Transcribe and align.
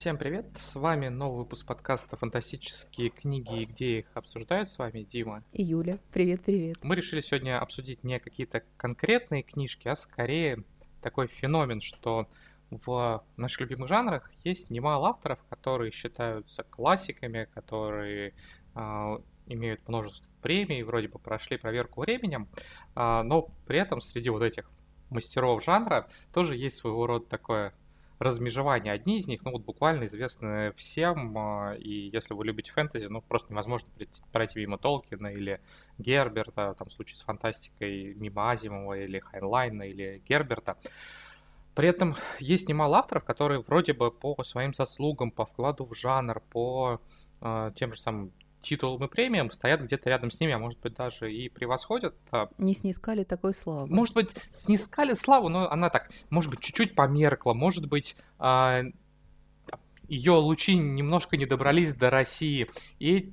Всем 0.00 0.16
привет, 0.16 0.46
с 0.56 0.76
вами 0.76 1.08
новый 1.08 1.40
выпуск 1.40 1.66
подкаста 1.66 2.16
«Фантастические 2.16 3.10
книги 3.10 3.60
и 3.60 3.66
где 3.66 3.98
их 3.98 4.06
обсуждают». 4.14 4.70
С 4.70 4.78
вами 4.78 5.02
Дима. 5.02 5.44
И 5.52 5.62
Юля. 5.62 5.98
Привет-привет. 6.10 6.78
Мы 6.80 6.94
решили 6.94 7.20
сегодня 7.20 7.60
обсудить 7.60 8.02
не 8.02 8.18
какие-то 8.18 8.62
конкретные 8.78 9.42
книжки, 9.42 9.88
а 9.88 9.96
скорее 9.96 10.64
такой 11.02 11.26
феномен, 11.26 11.82
что 11.82 12.28
в 12.70 13.22
наших 13.36 13.60
любимых 13.60 13.90
жанрах 13.90 14.32
есть 14.42 14.70
немало 14.70 15.10
авторов, 15.10 15.38
которые 15.50 15.90
считаются 15.90 16.62
классиками, 16.62 17.46
которые 17.52 18.32
э, 18.74 19.18
имеют 19.48 19.86
множество 19.86 20.32
премий, 20.40 20.82
вроде 20.82 21.08
бы 21.08 21.18
прошли 21.18 21.58
проверку 21.58 22.00
временем, 22.00 22.48
э, 22.96 23.20
но 23.22 23.50
при 23.66 23.78
этом 23.78 24.00
среди 24.00 24.30
вот 24.30 24.42
этих 24.42 24.70
мастеров 25.10 25.62
жанра 25.62 26.08
тоже 26.32 26.56
есть 26.56 26.78
своего 26.78 27.06
рода 27.06 27.26
такое 27.26 27.74
размежевание. 28.20 28.92
Одни 28.92 29.18
из 29.18 29.26
них, 29.26 29.42
ну 29.44 29.52
вот 29.52 29.62
буквально 29.62 30.04
известны 30.04 30.72
всем, 30.76 31.36
а, 31.38 31.74
и 31.74 32.10
если 32.12 32.34
вы 32.34 32.44
любите 32.44 32.70
фэнтези, 32.70 33.06
ну 33.06 33.22
просто 33.22 33.50
невозможно 33.50 33.88
пройти 34.30 34.60
мимо 34.60 34.76
Толкина 34.76 35.28
или 35.28 35.58
Герберта, 35.98 36.74
там 36.78 36.88
в 36.90 36.92
случае 36.92 37.16
с 37.16 37.22
фантастикой 37.22 38.14
мимо 38.14 38.50
Азимова 38.50 38.98
или 38.98 39.20
Хайнлайна 39.20 39.84
или 39.84 40.22
Герберта. 40.28 40.76
При 41.74 41.88
этом 41.88 42.14
есть 42.38 42.68
немало 42.68 42.98
авторов, 42.98 43.24
которые 43.24 43.60
вроде 43.60 43.94
бы 43.94 44.10
по 44.10 44.36
своим 44.44 44.74
заслугам, 44.74 45.30
по 45.30 45.46
вкладу 45.46 45.86
в 45.86 45.94
жанр, 45.94 46.40
по 46.50 47.00
э, 47.40 47.70
тем 47.74 47.94
же 47.94 48.00
самым 48.00 48.32
титулом 48.60 49.04
и 49.04 49.08
премиям 49.08 49.50
стоят 49.50 49.82
где-то 49.82 50.08
рядом 50.10 50.30
с 50.30 50.40
ними, 50.40 50.52
а 50.52 50.58
может 50.58 50.78
быть 50.80 50.94
даже 50.94 51.32
и 51.32 51.48
превосходят. 51.48 52.14
А 52.30 52.48
Не 52.58 52.74
снискали 52.74 53.24
такой 53.24 53.54
славы. 53.54 53.86
Может 53.92 54.14
быть, 54.14 54.30
снискали 54.52 55.14
славу, 55.14 55.48
но 55.48 55.70
она 55.70 55.88
так, 55.88 56.10
может 56.30 56.50
быть, 56.50 56.60
чуть-чуть 56.60 56.94
померкла, 56.94 57.54
может 57.54 57.86
быть, 57.88 58.16
а, 58.38 58.82
ее 60.08 60.32
лучи 60.32 60.76
немножко 60.76 61.36
не 61.36 61.46
добрались 61.46 61.94
до 61.94 62.10
России. 62.10 62.68
И 62.98 63.32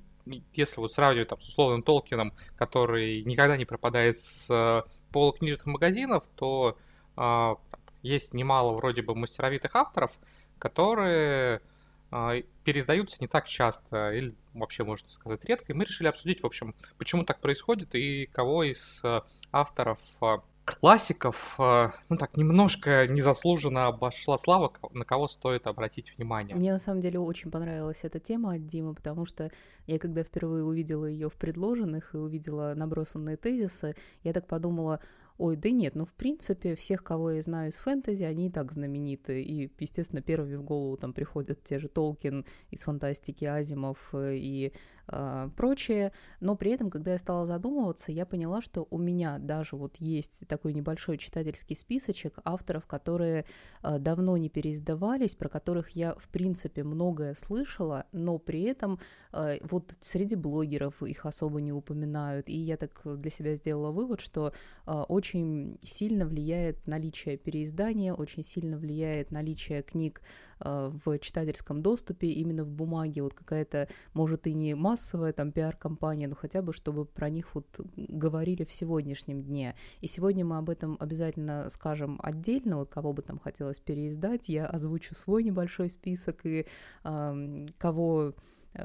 если 0.53 0.79
вот 0.79 0.91
сравнивать 0.91 1.29
там, 1.29 1.41
с 1.41 1.47
условным 1.47 1.81
Толкином, 1.81 2.33
который 2.55 3.23
никогда 3.23 3.57
не 3.57 3.65
пропадает 3.65 4.19
с 4.19 4.47
э, 4.49 4.81
полукнижных 5.11 5.65
магазинов, 5.65 6.25
то 6.35 6.77
э, 7.15 7.55
есть 8.03 8.33
немало 8.33 8.73
вроде 8.73 9.01
бы 9.01 9.15
мастеровитых 9.15 9.75
авторов, 9.75 10.11
которые 10.59 11.57
а, 11.57 11.61
переиздаются 12.09 13.17
не 13.19 13.27
так 13.27 13.47
часто, 13.47 14.11
или 14.11 14.33
вообще, 14.53 14.83
можно 14.83 15.09
сказать, 15.09 15.43
редко. 15.45 15.71
И 15.71 15.75
мы 15.75 15.85
решили 15.85 16.07
обсудить, 16.07 16.41
в 16.41 16.45
общем, 16.45 16.75
почему 16.97 17.23
так 17.23 17.39
происходит 17.39 17.95
и 17.95 18.27
кого 18.27 18.63
из 18.63 19.01
а, 19.03 19.23
авторов 19.51 19.99
а, 20.21 20.41
классиков, 20.65 21.55
ну 21.57 22.17
так, 22.19 22.35
немножко 22.35 23.07
незаслуженно 23.07 23.87
обошла 23.87 24.37
слава, 24.37 24.73
на 24.91 25.05
кого 25.05 25.29
стоит 25.29 25.65
обратить 25.65 26.13
внимание. 26.17 26.57
Мне 26.57 26.73
на 26.73 26.79
самом 26.79 26.99
деле 26.99 27.19
очень 27.19 27.49
понравилась 27.49 28.03
эта 28.03 28.19
тема 28.19 28.55
от 28.55 28.67
Димы, 28.67 28.93
потому 28.93 29.25
что 29.25 29.49
я 29.85 29.97
когда 29.97 30.23
впервые 30.23 30.65
увидела 30.65 31.05
ее 31.05 31.29
в 31.29 31.35
предложенных 31.35 32.13
и 32.13 32.17
увидела 32.17 32.73
набросанные 32.75 33.37
тезисы, 33.37 33.95
я 34.23 34.33
так 34.33 34.45
подумала, 34.45 34.99
Ой, 35.37 35.55
да 35.55 35.69
нет, 35.69 35.93
ну 35.93 36.03
в 36.03 36.13
принципе 36.13 36.75
всех, 36.75 37.03
кого 37.03 37.31
я 37.31 37.41
знаю 37.43 37.69
из 37.69 37.75
фэнтези, 37.75 38.23
они 38.23 38.47
и 38.47 38.51
так 38.51 38.71
знамениты. 38.71 39.43
И, 39.43 39.71
естественно, 39.79 40.21
первыми 40.21 40.55
в 40.55 40.63
голову 40.63 40.97
там 40.97 41.13
приходят 41.13 41.63
те 41.63 41.77
же 41.77 41.87
Толкин 41.87 42.45
из 42.71 42.79
фантастики, 42.79 43.45
Азимов 43.45 44.09
э, 44.13 44.35
и 44.35 44.73
э, 45.07 45.49
прочее. 45.55 46.11
Но 46.39 46.55
при 46.55 46.71
этом, 46.71 46.89
когда 46.89 47.11
я 47.11 47.17
стала 47.17 47.45
задумываться, 47.45 48.11
я 48.11 48.25
поняла, 48.25 48.61
что 48.61 48.87
у 48.89 48.97
меня 48.97 49.37
даже 49.39 49.75
вот 49.75 49.97
есть 49.97 50.47
такой 50.47 50.73
небольшой 50.73 51.17
читательский 51.17 51.75
списочек 51.75 52.39
авторов, 52.43 52.85
которые 52.85 53.45
э, 53.83 53.99
давно 53.99 54.37
не 54.37 54.49
переиздавались, 54.49 55.35
про 55.35 55.49
которых 55.49 55.91
я, 55.91 56.13
в 56.15 56.27
принципе, 56.29 56.83
многое 56.83 57.33
слышала, 57.33 58.05
но 58.11 58.37
при 58.37 58.63
этом 58.63 58.99
э, 59.33 59.59
вот 59.61 59.97
среди 60.01 60.35
блогеров 60.35 61.01
их 61.03 61.25
особо 61.25 61.61
не 61.61 61.73
упоминают. 61.73 62.49
И 62.49 62.57
я 62.57 62.77
так 62.77 63.01
для 63.03 63.31
себя 63.31 63.55
сделала 63.55 63.91
вывод, 63.91 64.21
что 64.21 64.53
очень 64.85 65.77
сильно 65.83 66.25
влияет 66.25 66.87
наличие 66.87 67.37
переиздания, 67.37 68.13
очень 68.13 68.43
сильно 68.43 68.77
влияет 68.77 69.31
наличие 69.31 69.83
книг 69.83 70.21
в 70.59 71.19
читательском 71.19 71.81
доступе, 71.81 72.27
именно 72.27 72.63
в 72.63 72.69
бумаге, 72.69 73.21
вот 73.21 73.33
какая-то, 73.33 73.87
может, 74.13 74.47
и 74.47 74.53
не 74.53 74.75
массовая 74.75 75.33
там 75.33 75.51
пиар-компания, 75.51 76.27
но 76.27 76.35
хотя 76.35 76.61
бы, 76.61 76.73
чтобы 76.73 77.05
про 77.05 77.29
них 77.29 77.53
вот 77.55 77.79
говорили 77.95 78.63
в 78.63 78.71
сегодняшнем 78.71 79.43
дне. 79.43 79.75
И 80.01 80.07
сегодня 80.07 80.45
мы 80.45 80.57
об 80.57 80.69
этом 80.69 80.97
обязательно 80.99 81.69
скажем 81.69 82.19
отдельно, 82.23 82.77
вот 82.77 82.89
кого 82.89 83.13
бы 83.13 83.21
там 83.21 83.39
хотелось 83.39 83.79
переиздать, 83.79 84.49
я 84.49 84.65
озвучу 84.65 85.15
свой 85.15 85.43
небольшой 85.43 85.89
список 85.89 86.45
и 86.45 86.65
э, 87.03 87.67
кого 87.77 88.33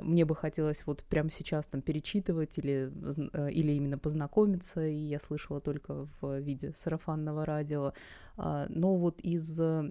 мне 0.00 0.24
бы 0.24 0.34
хотелось 0.34 0.86
вот 0.86 1.04
прямо 1.04 1.30
сейчас 1.30 1.66
там 1.66 1.82
перечитывать 1.82 2.58
или, 2.58 2.90
э, 3.32 3.50
или 3.50 3.72
именно 3.72 3.98
познакомиться, 3.98 4.86
и 4.86 4.94
я 4.94 5.18
слышала 5.18 5.60
только 5.60 6.08
в 6.20 6.38
виде 6.40 6.72
сарафанного 6.74 7.44
радио. 7.44 7.92
А, 8.36 8.66
но 8.68 8.96
вот 8.96 9.20
из, 9.20 9.60
э, 9.60 9.90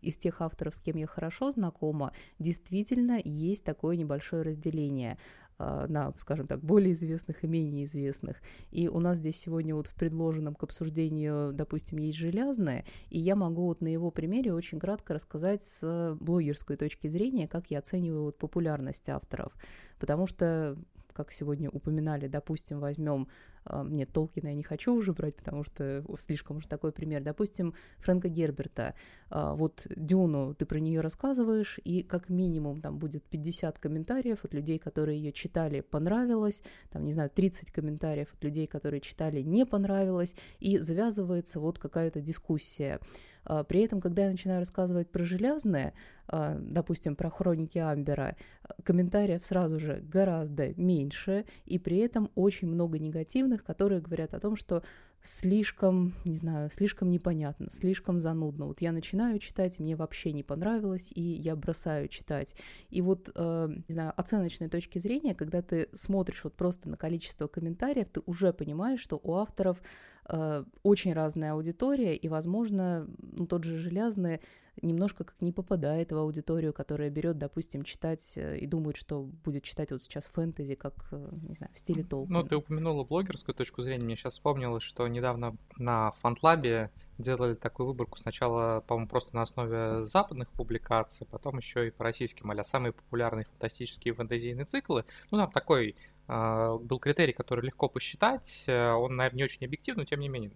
из 0.00 0.16
тех 0.16 0.40
авторов, 0.40 0.74
с 0.74 0.80
кем 0.80 0.96
я 0.96 1.06
хорошо 1.06 1.50
знакома, 1.50 2.12
действительно 2.38 3.20
есть 3.22 3.64
такое 3.64 3.96
небольшое 3.96 4.42
разделение. 4.42 5.18
А, 5.58 5.86
на, 5.88 6.12
скажем 6.18 6.46
так, 6.46 6.60
более 6.60 6.92
известных 6.92 7.42
и 7.42 7.46
менее 7.46 7.86
известных. 7.86 8.42
И 8.70 8.88
у 8.88 9.00
нас 9.00 9.18
здесь 9.18 9.38
сегодня 9.38 9.74
вот 9.74 9.86
в 9.86 9.94
предложенном 9.94 10.54
к 10.54 10.62
обсуждению, 10.62 11.52
допустим, 11.54 11.96
есть 11.96 12.18
железное, 12.18 12.84
и 13.08 13.18
я 13.18 13.36
могу 13.36 13.64
вот 13.64 13.80
на 13.80 13.88
его 13.88 14.10
примере 14.10 14.52
очень 14.52 14.78
кратко 14.78 15.14
рассказать 15.14 15.62
с 15.62 16.14
блогерской 16.20 16.76
точки 16.76 17.08
зрения, 17.08 17.48
как 17.48 17.70
я 17.70 17.78
оцениваю 17.78 18.24
вот 18.24 18.38
популярность 18.38 19.08
авторов. 19.08 19.54
Потому 19.98 20.26
что 20.26 20.76
как 21.16 21.32
сегодня 21.32 21.70
упоминали, 21.70 22.28
допустим, 22.28 22.78
возьмем, 22.78 23.28
а, 23.64 23.82
нет, 23.82 24.12
Толкина 24.12 24.48
я 24.48 24.54
не 24.54 24.62
хочу 24.62 24.94
уже 24.94 25.14
брать, 25.14 25.34
потому 25.36 25.64
что 25.64 26.04
слишком 26.18 26.58
уж 26.58 26.66
такой 26.66 26.92
пример, 26.92 27.22
допустим, 27.22 27.72
Фрэнка 28.00 28.28
Герберта, 28.28 28.94
а, 29.30 29.54
вот 29.54 29.86
Дюну, 29.96 30.54
ты 30.54 30.66
про 30.66 30.78
нее 30.78 31.00
рассказываешь, 31.00 31.80
и 31.84 32.02
как 32.02 32.28
минимум 32.28 32.82
там 32.82 32.98
будет 32.98 33.24
50 33.24 33.78
комментариев 33.78 34.44
от 34.44 34.52
людей, 34.52 34.78
которые 34.78 35.18
ее 35.18 35.32
читали, 35.32 35.80
понравилось, 35.80 36.62
там, 36.90 37.04
не 37.04 37.12
знаю, 37.12 37.30
30 37.30 37.70
комментариев 37.70 38.28
от 38.34 38.44
людей, 38.44 38.66
которые 38.66 39.00
читали, 39.00 39.40
не 39.40 39.64
понравилось, 39.64 40.34
и 40.60 40.78
завязывается 40.78 41.60
вот 41.60 41.78
какая-то 41.78 42.20
дискуссия. 42.20 43.00
А, 43.46 43.64
при 43.64 43.80
этом, 43.80 44.00
когда 44.00 44.24
я 44.24 44.30
начинаю 44.30 44.60
рассказывать 44.60 45.10
про 45.10 45.24
железное, 45.24 45.94
а, 46.28 46.58
допустим, 46.60 47.14
про 47.14 47.30
хроники 47.30 47.78
Амбера, 47.78 48.36
комментариев 48.82 49.44
сразу 49.44 49.78
же 49.78 50.00
гораздо 50.02 50.74
меньше, 50.74 51.44
и 51.64 51.78
при 51.78 51.98
этом 51.98 52.30
очень 52.34 52.68
много 52.68 52.98
негативных, 52.98 53.64
которые 53.64 54.00
говорят 54.00 54.34
о 54.34 54.40
том, 54.40 54.56
что 54.56 54.82
слишком, 55.26 56.14
не 56.24 56.36
знаю, 56.36 56.70
слишком 56.70 57.10
непонятно, 57.10 57.68
слишком 57.70 58.20
занудно. 58.20 58.66
Вот 58.66 58.80
я 58.80 58.92
начинаю 58.92 59.38
читать, 59.38 59.78
мне 59.78 59.96
вообще 59.96 60.32
не 60.32 60.42
понравилось, 60.42 61.10
и 61.14 61.20
я 61.20 61.56
бросаю 61.56 62.08
читать. 62.08 62.54
И 62.88 63.02
вот, 63.02 63.30
э, 63.34 63.68
не 63.88 63.92
знаю, 63.92 64.12
оценочной 64.16 64.68
точки 64.68 64.98
зрения, 64.98 65.34
когда 65.34 65.62
ты 65.62 65.88
смотришь 65.92 66.44
вот 66.44 66.54
просто 66.54 66.88
на 66.88 66.96
количество 66.96 67.48
комментариев, 67.48 68.08
ты 68.10 68.22
уже 68.26 68.52
понимаешь, 68.52 69.00
что 69.00 69.20
у 69.22 69.34
авторов 69.34 69.82
э, 70.28 70.64
очень 70.82 71.12
разная 71.12 71.52
аудитория, 71.52 72.14
и, 72.14 72.28
возможно, 72.28 73.08
ну, 73.18 73.46
тот 73.46 73.64
же 73.64 73.76
Железный 73.76 74.40
немножко 74.82 75.24
как 75.24 75.40
не 75.42 75.52
попадает 75.52 76.12
в 76.12 76.16
аудиторию, 76.16 76.72
которая 76.72 77.10
берет, 77.10 77.38
допустим, 77.38 77.82
читать 77.82 78.34
э, 78.36 78.58
и 78.58 78.66
думает, 78.66 78.96
что 78.96 79.22
будет 79.22 79.64
читать 79.64 79.90
вот 79.90 80.02
сейчас 80.02 80.26
фэнтези, 80.26 80.74
как, 80.74 80.94
э, 81.12 81.28
не 81.42 81.54
знаю, 81.54 81.72
в 81.74 81.78
стиле 81.78 82.04
Толкина. 82.04 82.40
Ну, 82.40 82.46
ты 82.46 82.56
упомянула 82.56 83.04
блогерскую 83.04 83.54
точку 83.54 83.82
зрения. 83.82 84.04
Мне 84.04 84.16
сейчас 84.16 84.34
вспомнилось, 84.34 84.82
что 84.82 85.06
недавно 85.08 85.56
на 85.76 86.12
Фантлабе 86.20 86.90
делали 87.18 87.54
такую 87.54 87.88
выборку 87.88 88.18
сначала, 88.18 88.80
по-моему, 88.80 89.08
просто 89.08 89.34
на 89.34 89.42
основе 89.42 90.04
западных 90.04 90.50
публикаций, 90.50 91.26
потом 91.30 91.58
еще 91.58 91.88
и 91.88 91.90
по 91.90 92.04
российским, 92.04 92.50
а 92.50 92.64
самые 92.64 92.92
популярные 92.92 93.44
фантастические 93.46 94.14
фэнтезийные 94.14 94.64
циклы. 94.64 95.04
Ну, 95.30 95.38
там 95.38 95.50
такой 95.50 95.96
был 96.28 96.98
критерий, 96.98 97.32
который 97.32 97.64
легко 97.64 97.88
посчитать. 97.88 98.64
Э, 98.66 98.92
он, 98.92 99.14
наверное, 99.14 99.38
не 99.38 99.44
очень 99.44 99.64
объективный, 99.64 100.02
но 100.02 100.04
тем 100.06 100.20
не 100.20 100.28
менее. 100.28 100.50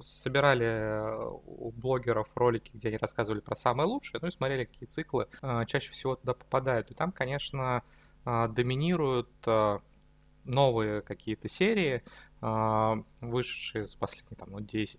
собирали 0.00 0.66
э, 0.66 1.30
у 1.44 1.70
блогеров 1.72 2.28
ролики, 2.34 2.70
где 2.72 2.88
они 2.88 2.96
рассказывали 2.96 3.40
про 3.40 3.54
самое 3.54 3.86
лучшее, 3.86 4.20
ну 4.22 4.28
и 4.28 4.30
смотрели, 4.30 4.64
какие 4.64 4.88
циклы 4.88 5.28
э, 5.42 5.64
чаще 5.66 5.92
всего 5.92 6.16
туда 6.16 6.32
попадают. 6.34 6.90
И 6.90 6.94
там, 6.94 7.12
конечно, 7.12 7.82
доминируют 8.24 9.28
новые 10.44 11.02
какие-то 11.02 11.48
серии, 11.48 12.04
вышедшие 13.20 13.88
за 13.88 13.98
последние 13.98 14.36
там, 14.36 14.50
ну, 14.52 14.60
10-15 14.60 14.96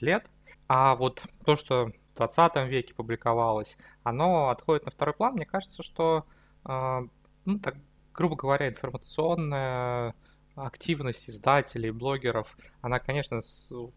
лет. 0.00 0.26
А 0.66 0.96
вот 0.96 1.22
то, 1.44 1.54
что 1.54 1.92
в 2.12 2.16
20 2.16 2.68
веке 2.68 2.92
публиковалось, 2.92 3.78
оно 4.02 4.48
отходит 4.48 4.84
на 4.84 4.90
второй 4.90 5.14
план. 5.14 5.34
Мне 5.34 5.46
кажется, 5.46 5.84
что 5.84 6.26
ну, 6.64 7.60
так 7.60 7.76
грубо 8.16 8.34
говоря, 8.34 8.68
информационная 8.68 10.14
активность 10.54 11.28
издателей, 11.28 11.90
блогеров, 11.90 12.56
она, 12.80 12.98
конечно, 12.98 13.42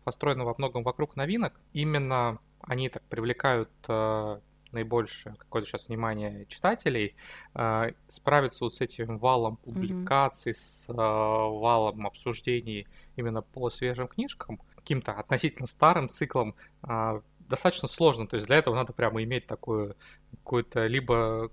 построена 0.04 0.44
во 0.44 0.54
многом 0.58 0.84
вокруг 0.84 1.16
новинок. 1.16 1.54
Именно 1.72 2.40
они 2.62 2.90
так 2.90 3.02
привлекают 3.04 3.70
э, 3.88 4.40
наибольшее 4.74 5.36
какое-то 5.36 5.70
сейчас 5.70 5.88
внимание 5.88 6.46
читателей, 6.48 7.16
э, 7.56 7.94
справиться 8.10 8.66
вот 8.66 8.76
с 8.76 8.82
этим 8.82 9.18
валом 9.20 9.56
публикаций, 9.56 10.52
mm-hmm. 10.52 10.56
с 10.56 10.90
э, 10.90 10.94
валом 10.94 12.06
обсуждений 12.06 12.88
именно 13.16 13.42
по 13.42 13.70
свежим 13.70 14.10
книжкам, 14.10 14.60
каким-то 14.76 15.14
относительно 15.14 15.66
старым 15.66 16.10
циклом, 16.10 16.56
э, 16.84 17.22
достаточно 17.40 17.88
сложно. 17.88 18.28
То 18.28 18.36
есть 18.36 18.48
для 18.48 18.58
этого 18.58 18.76
надо 18.76 18.92
прямо 18.92 19.24
иметь 19.24 19.48
такое 19.48 19.96
какое-то 20.32 20.88
либо 20.88 21.52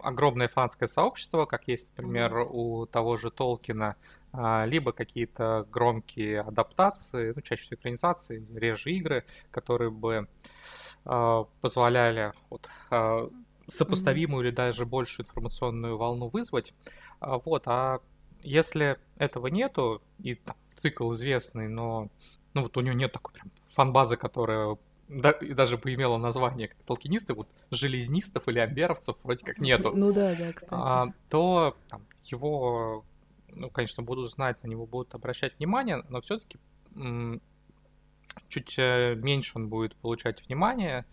огромное 0.00 0.48
фанатское 0.48 0.88
сообщество, 0.88 1.46
как 1.46 1.68
есть, 1.68 1.88
например, 1.96 2.32
mm-hmm. 2.32 2.50
у 2.50 2.86
того 2.86 3.16
же 3.16 3.30
Толкина, 3.30 3.96
а, 4.32 4.64
либо 4.64 4.92
какие-то 4.92 5.66
громкие 5.70 6.40
адаптации, 6.40 7.32
ну, 7.34 7.42
чаще 7.42 7.62
всего 7.62 7.76
экранизации, 7.76 8.46
реже 8.54 8.92
игры, 8.92 9.24
которые 9.50 9.90
бы 9.90 10.28
э, 11.04 11.44
позволяли 11.60 12.32
вот, 12.48 12.68
э, 12.90 13.28
сопоставимую 13.66 14.44
mm-hmm. 14.44 14.48
или 14.48 14.54
даже 14.54 14.86
большую 14.86 15.26
информационную 15.26 15.96
волну 15.96 16.28
вызвать. 16.28 16.74
А, 17.20 17.38
вот, 17.38 17.64
а 17.66 18.00
если 18.42 18.98
этого 19.16 19.48
нету, 19.48 20.02
и 20.18 20.34
там, 20.34 20.56
цикл 20.76 21.12
известный, 21.12 21.68
но 21.68 22.08
ну, 22.54 22.62
вот 22.62 22.76
у 22.76 22.80
него 22.80 22.94
нет 22.94 23.12
такой 23.12 23.34
прям 23.34 23.50
фан-базы, 23.70 24.16
которая 24.16 24.76
да, 25.08 25.30
и 25.30 25.52
даже 25.52 25.76
бы 25.78 25.92
имело 25.94 26.16
название 26.16 26.68
как 26.68 26.78
толкинисты, 26.86 27.34
вот 27.34 27.48
железнистов 27.70 28.48
или 28.48 28.58
амберовцев 28.58 29.16
вроде 29.22 29.44
как 29.44 29.58
нету. 29.58 29.92
Ну 29.94 30.12
да, 30.12 30.34
да, 30.34 30.52
кстати. 30.52 30.72
А, 30.72 31.08
то 31.28 31.76
там, 31.88 32.02
его 32.24 33.04
ну, 33.54 33.70
конечно, 33.70 34.02
будут 34.02 34.30
знать, 34.30 34.62
на 34.62 34.68
него 34.68 34.86
будут 34.86 35.14
обращать 35.14 35.58
внимание, 35.58 36.02
но 36.08 36.20
все-таки 36.20 36.58
чуть 38.48 38.74
э, 38.78 39.14
меньше 39.14 39.52
он 39.56 39.68
будет 39.68 39.94
получать 39.96 40.46
внимание, 40.46 41.04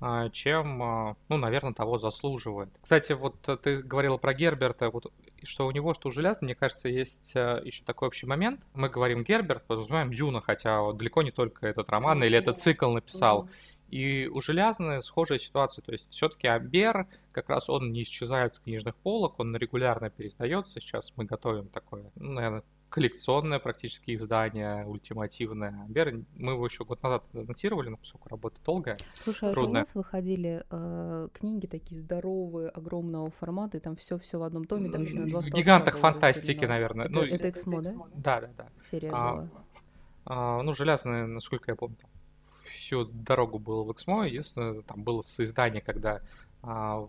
а, 0.00 0.28
чем, 0.30 0.82
а, 0.82 1.16
ну, 1.28 1.36
наверное, 1.36 1.72
того 1.72 1.98
заслуживает. 1.98 2.68
Кстати, 2.82 3.12
вот 3.12 3.40
ты 3.62 3.82
говорила 3.82 4.16
про 4.16 4.34
Герберта, 4.34 4.90
вот 4.90 5.12
что 5.44 5.66
у 5.66 5.70
него, 5.70 5.94
что 5.94 6.08
у 6.08 6.12
Железа, 6.12 6.44
мне 6.44 6.54
кажется, 6.54 6.88
есть 6.88 7.32
э, 7.34 7.60
еще 7.64 7.84
такой 7.84 8.08
общий 8.08 8.26
момент. 8.26 8.60
Мы 8.74 8.88
говорим 8.88 9.24
Герберт, 9.24 9.64
подразумеваем 9.66 10.12
Дюна, 10.12 10.40
хотя 10.40 10.92
далеко 10.92 11.22
не 11.22 11.30
только 11.30 11.66
этот 11.66 11.88
роман 11.90 12.22
или 12.22 12.36
этот 12.36 12.58
цикл 12.60 12.90
написал. 12.90 13.48
И 13.90 14.26
у 14.26 14.40
Железны 14.40 15.02
схожая 15.02 15.38
ситуация, 15.38 15.82
то 15.82 15.92
есть 15.92 16.10
все-таки 16.10 16.48
Амбер, 16.48 17.06
как 17.32 17.48
раз 17.48 17.70
он 17.70 17.92
не 17.92 18.02
исчезает 18.02 18.54
с 18.54 18.58
книжных 18.58 18.96
полок, 18.96 19.38
он 19.38 19.54
регулярно 19.56 20.10
пересдается. 20.10 20.80
Сейчас 20.80 21.12
мы 21.16 21.24
готовим 21.24 21.68
такое, 21.68 22.10
ну, 22.16 22.32
наверное, 22.32 22.64
коллекционное 22.94 23.58
практически 23.58 24.14
издание, 24.14 24.86
ультимативное. 24.86 25.70
Амбер, 25.84 26.20
мы 26.36 26.52
его 26.52 26.64
еще 26.64 26.84
год 26.84 27.02
назад 27.02 27.24
анонсировали, 27.34 27.88
но 27.88 27.96
поскольку 27.96 28.28
работа 28.28 28.60
долгая, 28.64 28.96
Слушай, 29.16 29.50
трудная. 29.50 29.64
а 29.64 29.82
у 29.82 29.86
нас 29.86 29.94
выходили 29.96 30.64
э, 30.70 31.28
книги 31.32 31.66
такие 31.66 32.00
здоровые, 32.00 32.68
огромного 32.68 33.32
формата, 33.32 33.78
и 33.78 33.80
там 33.80 33.96
все 33.96 34.16
все 34.16 34.38
в 34.38 34.44
одном 34.44 34.64
томе, 34.64 34.90
там 34.90 35.02
еще 35.02 35.16
на 35.16 35.26
два 35.26 35.40
В 35.40 35.46
гигантах 35.46 35.98
фантастики, 35.98 36.64
наверное. 36.66 37.06
Это, 37.06 37.14
ну, 37.14 37.22
это 37.22 37.50
Эксмо, 37.50 37.82
да? 37.82 37.94
Да, 38.14 38.40
да, 38.42 38.50
да. 38.58 38.68
Серия 38.88 39.10
а, 39.12 39.32
была. 39.32 39.48
А, 40.26 40.62
ну, 40.62 40.72
железная, 40.72 41.26
насколько 41.26 41.72
я 41.72 41.74
помню, 41.74 41.96
всю 42.62 43.06
дорогу 43.06 43.58
был 43.58 43.82
в 43.82 43.90
Эксмо. 43.90 44.28
Единственное, 44.28 44.82
там 44.82 45.02
было 45.02 45.22
соиздание, 45.22 45.82
когда 45.82 46.20
а, 46.62 47.08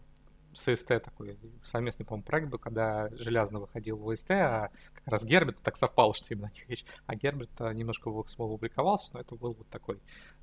ССТ 0.56 0.88
такой 0.88 1.38
совместный, 1.64 2.06
по-моему, 2.06 2.24
проект 2.24 2.50
был, 2.50 2.58
когда 2.58 3.10
Железно 3.12 3.60
выходил 3.60 3.98
в 3.98 4.14
ВСТ, 4.14 4.32
а 4.32 4.70
как 4.94 5.08
раз 5.08 5.24
Герберт 5.24 5.60
так 5.62 5.78
совпало, 5.78 6.14
что 6.14 6.34
именно 6.34 6.52
них 6.54 6.68
вещь. 6.68 6.86
А 7.06 7.16
Герберт 7.16 7.60
немножко 7.74 8.10
в 8.10 8.22
Эксмо 8.22 8.48
публиковался, 8.48 9.12
но 9.14 9.22
это 9.22 9.36
был 9.36 9.54
вот 9.54 9.68
такой 9.70 9.98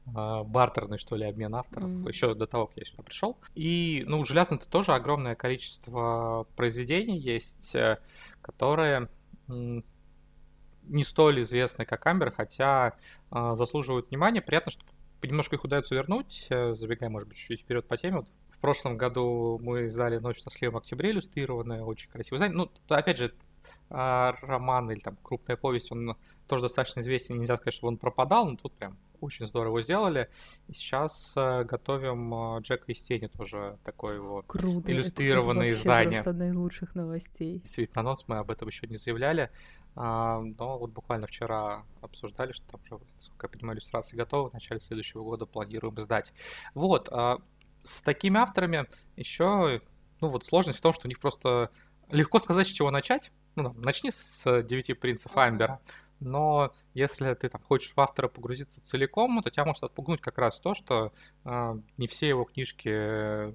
э, 0.07 0.43
бартерный, 0.45 0.99
что 0.99 1.17
ли, 1.17 1.25
обмен 1.25 1.55
авторов, 1.55 1.89
mm-hmm. 1.89 2.09
еще 2.09 2.35
до 2.35 2.47
того, 2.47 2.67
как 2.67 2.77
я 2.79 2.85
сюда 2.85 3.03
пришел. 3.03 3.39
И, 3.55 4.05
ну, 4.07 4.21
у 4.21 4.25
Железно-то 4.25 4.69
тоже 4.69 4.93
огромное 4.93 5.35
количество 5.35 6.47
произведений 6.57 7.19
есть, 7.19 7.75
э, 7.75 7.99
которые 8.41 9.09
не 9.49 11.05
столь 11.05 11.43
известны, 11.43 11.85
как 11.85 12.07
Амбер, 12.07 12.33
хотя 12.33 12.95
э, 13.31 13.55
заслуживают 13.57 14.11
внимания. 14.11 14.43
Приятно, 14.43 14.73
что 14.73 14.83
немножко 15.23 15.57
их 15.57 15.65
удается 15.65 15.95
вернуть, 15.95 16.47
э, 16.51 16.75
забегая, 16.75 17.11
может 17.11 17.29
быть, 17.29 17.39
чуть-чуть 17.39 17.61
вперед 17.61 17.87
по 17.87 17.97
теме. 17.97 18.19
Вот 18.19 18.29
прошлом 18.63 18.97
году 18.97 19.61
мы 19.63 19.87
издали 19.87 20.19
«Ночь 20.19 20.43
на 20.45 20.51
сливом 20.51 20.79
октябре» 20.79 21.11
иллюстрированное, 21.11 21.83
очень 21.83 22.09
красиво 22.11 22.37
издание. 22.37 22.57
Ну, 22.57 22.71
опять 22.89 23.19
же, 23.19 23.35
а, 23.91 24.33
роман 24.41 24.91
или 24.91 25.01
там 25.01 25.19
крупная 25.23 25.57
повесть, 25.57 25.93
он 25.93 26.17
тоже 26.47 26.63
достаточно 26.63 27.01
известен, 27.01 27.39
нельзя 27.39 27.57
сказать, 27.57 27.75
что 27.75 27.89
он 27.89 27.99
пропадал, 27.99 28.49
но 28.49 28.57
тут 28.57 28.73
прям 28.73 28.97
очень 29.21 29.47
здорово 29.47 29.83
сделали. 29.83 30.31
И 30.69 30.73
сейчас 30.73 31.33
э, 31.37 31.65
готовим 31.65 32.35
э, 32.35 32.61
Джека 32.63 32.91
из 32.91 33.01
тени 33.01 33.27
тоже 33.29 33.79
такое 33.85 34.21
вот 34.21 34.47
Круто. 34.47 34.91
иллюстрированное 34.91 35.67
это, 35.67 35.75
это 35.75 35.81
издание. 35.81 36.15
просто 36.15 36.31
одна 36.31 36.49
из 36.49 36.55
лучших 36.55 36.95
новостей. 36.95 37.59
Действительно, 37.59 38.01
анонс 38.01 38.25
мы 38.27 38.39
об 38.39 38.51
этом 38.51 38.69
еще 38.69 38.87
не 38.87 38.97
заявляли. 38.97 39.51
А, 39.95 40.41
но 40.41 40.79
вот 40.79 40.91
буквально 40.91 41.27
вчера 41.27 41.85
обсуждали, 42.01 42.53
что 42.53 42.67
там 42.67 42.81
уже, 42.91 43.05
насколько 43.15 43.47
я 43.47 43.51
понимаю, 43.51 43.77
иллюстрации 43.77 44.17
готовы. 44.17 44.51
В 44.51 44.53
начале 44.55 44.81
следующего 44.81 45.23
года 45.23 45.47
планируем 45.47 45.99
сдать. 46.01 46.33
Вот. 46.75 47.09
А, 47.13 47.39
с 47.83 48.03
такими 48.03 48.39
авторами 48.39 48.87
еще, 49.17 49.81
ну 50.21 50.29
вот 50.29 50.45
сложность 50.45 50.79
в 50.79 50.83
том, 50.83 50.93
что 50.93 51.07
у 51.07 51.09
них 51.09 51.21
просто 51.21 51.71
легко 52.11 52.39
сказать, 52.39 52.67
с 52.67 52.71
чего 52.71 52.91
начать. 52.91 53.33
Ну, 53.55 53.75
начни 53.75 54.11
с 54.11 54.63
девяти 54.63 54.95
принцев 54.95 55.37
Амбера. 55.37 55.81
Но 56.21 56.73
если 56.95 57.35
ты 57.35 57.49
там 57.49 57.61
хочешь 57.63 57.93
в 57.95 58.01
автора 58.01 58.29
погрузиться 58.29 58.81
целиком, 58.83 59.43
то 59.43 59.51
тебя 59.51 59.65
может 59.65 59.83
отпугнуть 59.83 60.21
как 60.21 60.39
раз 60.39 60.61
то, 60.61 60.73
что 60.73 61.13
э, 61.45 61.75
не 61.97 62.07
все 62.07 62.29
его 62.29 62.45
книжки 62.45 63.53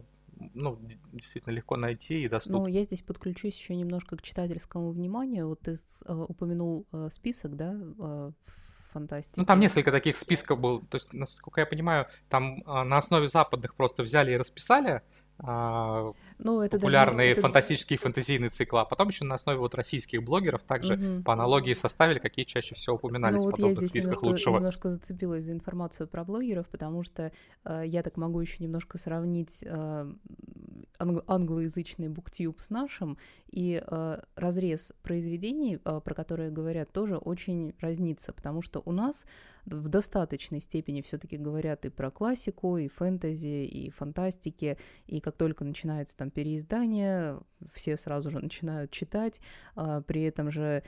ну, 0.54 0.78
действительно 1.14 1.54
легко 1.54 1.78
найти 1.78 2.24
и 2.24 2.30
доступно. 2.30 2.60
Ну, 2.60 2.68
я 2.68 2.84
здесь 2.84 3.02
подключусь 3.02 3.58
еще 3.58 3.76
немножко 3.76 4.18
к 4.18 4.22
читательскому 4.22 4.92
вниманию. 4.92 5.48
Вот 5.48 5.62
ты 5.62 5.74
э, 5.74 6.14
упомянул 6.14 6.86
э, 6.92 7.10
список, 7.12 7.56
да, 7.56 7.76
э, 7.76 8.32
фантастики. 8.92 9.40
Ну, 9.40 9.46
там 9.46 9.60
несколько 9.60 9.92
таких 9.92 10.18
списков 10.18 10.60
было. 10.60 10.82
То 10.82 10.96
есть, 10.96 11.14
насколько 11.14 11.62
я 11.62 11.66
понимаю, 11.66 12.08
там 12.30 12.62
э, 12.66 12.84
на 12.84 12.98
основе 12.98 13.28
западных 13.28 13.76
просто 13.76 14.04
взяли 14.04 14.32
и 14.32 14.38
расписали 14.38 15.02
а, 15.40 16.14
ну, 16.40 16.62
это 16.62 16.78
популярные 16.78 17.30
даже, 17.30 17.42
фантастические 17.42 17.98
это... 17.98 18.04
фантазийные 18.04 18.50
циклы, 18.50 18.80
а 18.80 18.86
потом 18.86 19.10
еще 19.10 19.24
на 19.24 19.36
основе 19.36 19.60
вот 19.60 19.76
российских 19.76 20.24
блогеров 20.24 20.64
также 20.64 20.96
угу. 20.96 21.24
по 21.24 21.34
аналогии 21.34 21.74
составили, 21.74 22.18
какие 22.18 22.46
чаще 22.46 22.74
всего 22.74 22.96
упоминались 22.96 23.44
ну, 23.44 23.46
вот 23.46 23.54
в 23.54 23.58
подобных 23.58 23.82
я 23.82 23.88
здесь 23.88 24.04
списках 24.04 24.24
немножко, 24.24 24.26
лучшего. 24.26 24.56
немножко 24.58 24.90
зацепилась 24.90 25.46
за 25.46 25.52
информацию 25.52 26.08
про 26.08 26.24
блогеров, 26.24 26.68
потому 26.70 27.04
что 27.04 27.32
э, 27.66 27.84
я 27.86 28.02
так 28.02 28.18
могу 28.18 28.42
еще 28.42 28.64
немножко 28.64 28.98
сравнить 28.98 29.60
э, 29.62 30.12
анг- 31.00 31.24
англоязычный 31.28 32.10
буктюб 32.10 32.60
с 32.60 32.70
нашим, 32.70 33.18
и 33.50 33.82
э, 33.86 34.22
разрез 34.36 34.94
произведений, 35.02 35.80
э, 35.84 36.02
про 36.04 36.14
которые 36.14 36.52
говорят, 36.52 36.92
тоже 36.92 37.18
очень 37.18 37.74
разнится, 37.80 38.34
потому 38.34 38.62
что 38.62 38.82
у 38.86 38.92
нас 38.92 39.26
в 39.66 39.90
достаточной 39.90 40.60
степени 40.60 41.02
все-таки 41.02 41.38
говорят 41.38 41.86
и 41.86 41.90
про 41.90 42.12
классику, 42.12 42.78
и 42.78 42.88
фэнтези, 42.88 43.66
и 43.66 43.90
фантастики, 43.90 44.78
и 45.08 45.20
как 45.20 45.36
только 45.38 45.64
начинается 45.64 46.16
там 46.18 46.32
переиздание, 46.32 47.40
все 47.74 47.98
сразу 47.98 48.32
же 48.32 48.40
начинают 48.40 48.92
читать, 48.92 49.42
а, 49.76 50.02
при 50.02 50.24
этом 50.24 50.52
же 50.52 50.84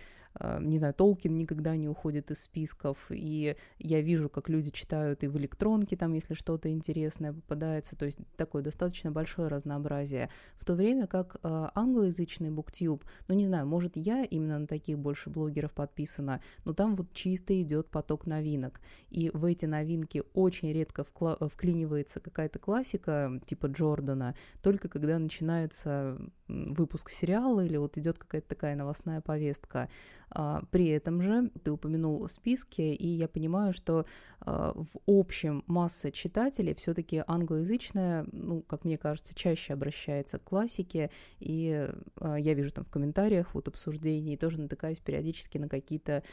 не 0.59 0.77
знаю, 0.77 0.93
Толкин 0.93 1.35
никогда 1.35 1.75
не 1.75 1.89
уходит 1.89 2.31
из 2.31 2.43
списков, 2.43 2.97
и 3.09 3.55
я 3.79 4.01
вижу, 4.01 4.29
как 4.29 4.47
люди 4.47 4.71
читают 4.71 5.23
и 5.23 5.27
в 5.27 5.37
электронке, 5.37 5.97
там, 5.97 6.13
если 6.13 6.33
что-то 6.33 6.69
интересное 6.71 7.33
попадается, 7.33 7.95
то 7.95 8.05
есть 8.05 8.19
такое 8.37 8.61
достаточно 8.61 9.11
большое 9.11 9.47
разнообразие. 9.47 10.29
В 10.57 10.65
то 10.65 10.75
время 10.75 11.07
как 11.07 11.37
э, 11.41 11.67
англоязычный 11.73 12.51
буктюб, 12.51 13.03
ну, 13.27 13.35
не 13.35 13.45
знаю, 13.45 13.65
может, 13.65 13.97
я 13.97 14.23
именно 14.23 14.59
на 14.59 14.67
таких 14.67 14.99
больше 14.99 15.29
блогеров 15.29 15.73
подписана, 15.73 16.41
но 16.63 16.73
там 16.73 16.95
вот 16.95 17.11
чисто 17.13 17.59
идет 17.61 17.89
поток 17.89 18.25
новинок, 18.25 18.81
и 19.09 19.31
в 19.33 19.45
эти 19.45 19.65
новинки 19.65 20.23
очень 20.33 20.71
редко 20.71 21.03
вкла- 21.03 21.49
вклинивается 21.49 22.19
какая-то 22.19 22.59
классика, 22.59 23.41
типа 23.45 23.65
Джордана, 23.67 24.35
только 24.61 24.89
когда 24.89 25.17
начинается 25.17 26.17
выпуск 26.49 27.09
сериала 27.09 27.61
или 27.61 27.77
вот 27.77 27.97
идет 27.97 28.17
какая-то 28.17 28.47
такая 28.49 28.75
новостная 28.75 29.21
повестка. 29.21 29.89
А, 30.31 30.63
при 30.71 30.87
этом 30.87 31.21
же 31.21 31.49
ты 31.63 31.71
упомянул 31.71 32.27
списки, 32.27 32.81
и 32.81 33.07
я 33.07 33.27
понимаю, 33.27 33.73
что 33.73 34.05
а, 34.41 34.73
в 34.73 34.99
общем 35.07 35.63
масса 35.67 36.11
читателей 36.11 36.75
все-таки 36.75 37.23
англоязычная, 37.25 38.25
ну, 38.31 38.61
как 38.61 38.85
мне 38.85 38.97
кажется, 38.97 39.33
чаще 39.33 39.73
обращается 39.73 40.37
к 40.37 40.43
классике, 40.43 41.09
и 41.39 41.89
а, 42.19 42.35
я 42.35 42.53
вижу 42.53 42.71
там 42.71 42.83
в 42.83 42.89
комментариях 42.89 43.55
вот 43.55 43.67
обсуждений, 43.67 44.37
тоже 44.37 44.59
натыкаюсь 44.59 44.99
периодически 44.99 45.57
на 45.57 45.67
какие-то 45.67 46.23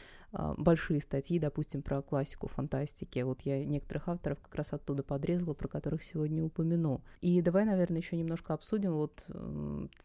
большие 0.57 0.99
статьи, 0.99 1.39
допустим, 1.39 1.81
про 1.81 2.01
классику 2.01 2.47
фантастики. 2.47 3.19
Вот 3.19 3.41
я 3.43 3.63
некоторых 3.63 4.09
авторов 4.09 4.41
как 4.41 4.53
раз 4.55 4.73
оттуда 4.73 5.01
подрезала, 5.01 5.53
про 5.53 5.69
которых 5.69 6.03
сегодня 6.03 6.43
упомяну. 6.43 7.01
И 7.21 7.41
давай, 7.41 7.63
наверное, 7.63 7.99
еще 7.99 8.17
немножко 8.17 8.53
обсудим 8.53 8.93
вот 8.93 9.25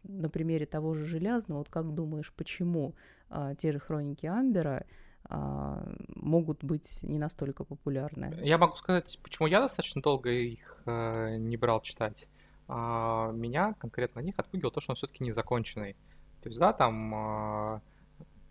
на 0.03 0.29
примере 0.29 0.65
того 0.65 0.93
же 0.93 1.05
Железного, 1.05 1.59
вот 1.59 1.69
как 1.69 1.93
думаешь, 1.93 2.33
почему 2.33 2.95
а, 3.29 3.55
те 3.55 3.71
же 3.71 3.79
хроники 3.79 4.25
Амбера 4.25 4.85
а, 5.25 5.83
могут 6.15 6.63
быть 6.63 7.01
не 7.03 7.17
настолько 7.17 7.63
популярны. 7.63 8.33
Я 8.41 8.57
могу 8.57 8.75
сказать, 8.75 9.19
почему 9.23 9.47
я 9.47 9.61
достаточно 9.61 10.01
долго 10.01 10.29
их 10.29 10.81
а, 10.85 11.35
не 11.37 11.57
брал 11.57 11.81
читать. 11.81 12.27
а, 12.67 13.31
меня 13.31 13.73
конкретно 13.79 14.21
на 14.21 14.25
них 14.25 14.35
отпугивало 14.37 14.71
то, 14.71 14.81
что 14.81 14.91
он 14.91 14.95
все-таки 14.95 15.23
незаконченный. 15.23 15.95
То 16.41 16.49
есть, 16.49 16.59
да, 16.59 16.73
там 16.73 17.15
а, 17.15 17.81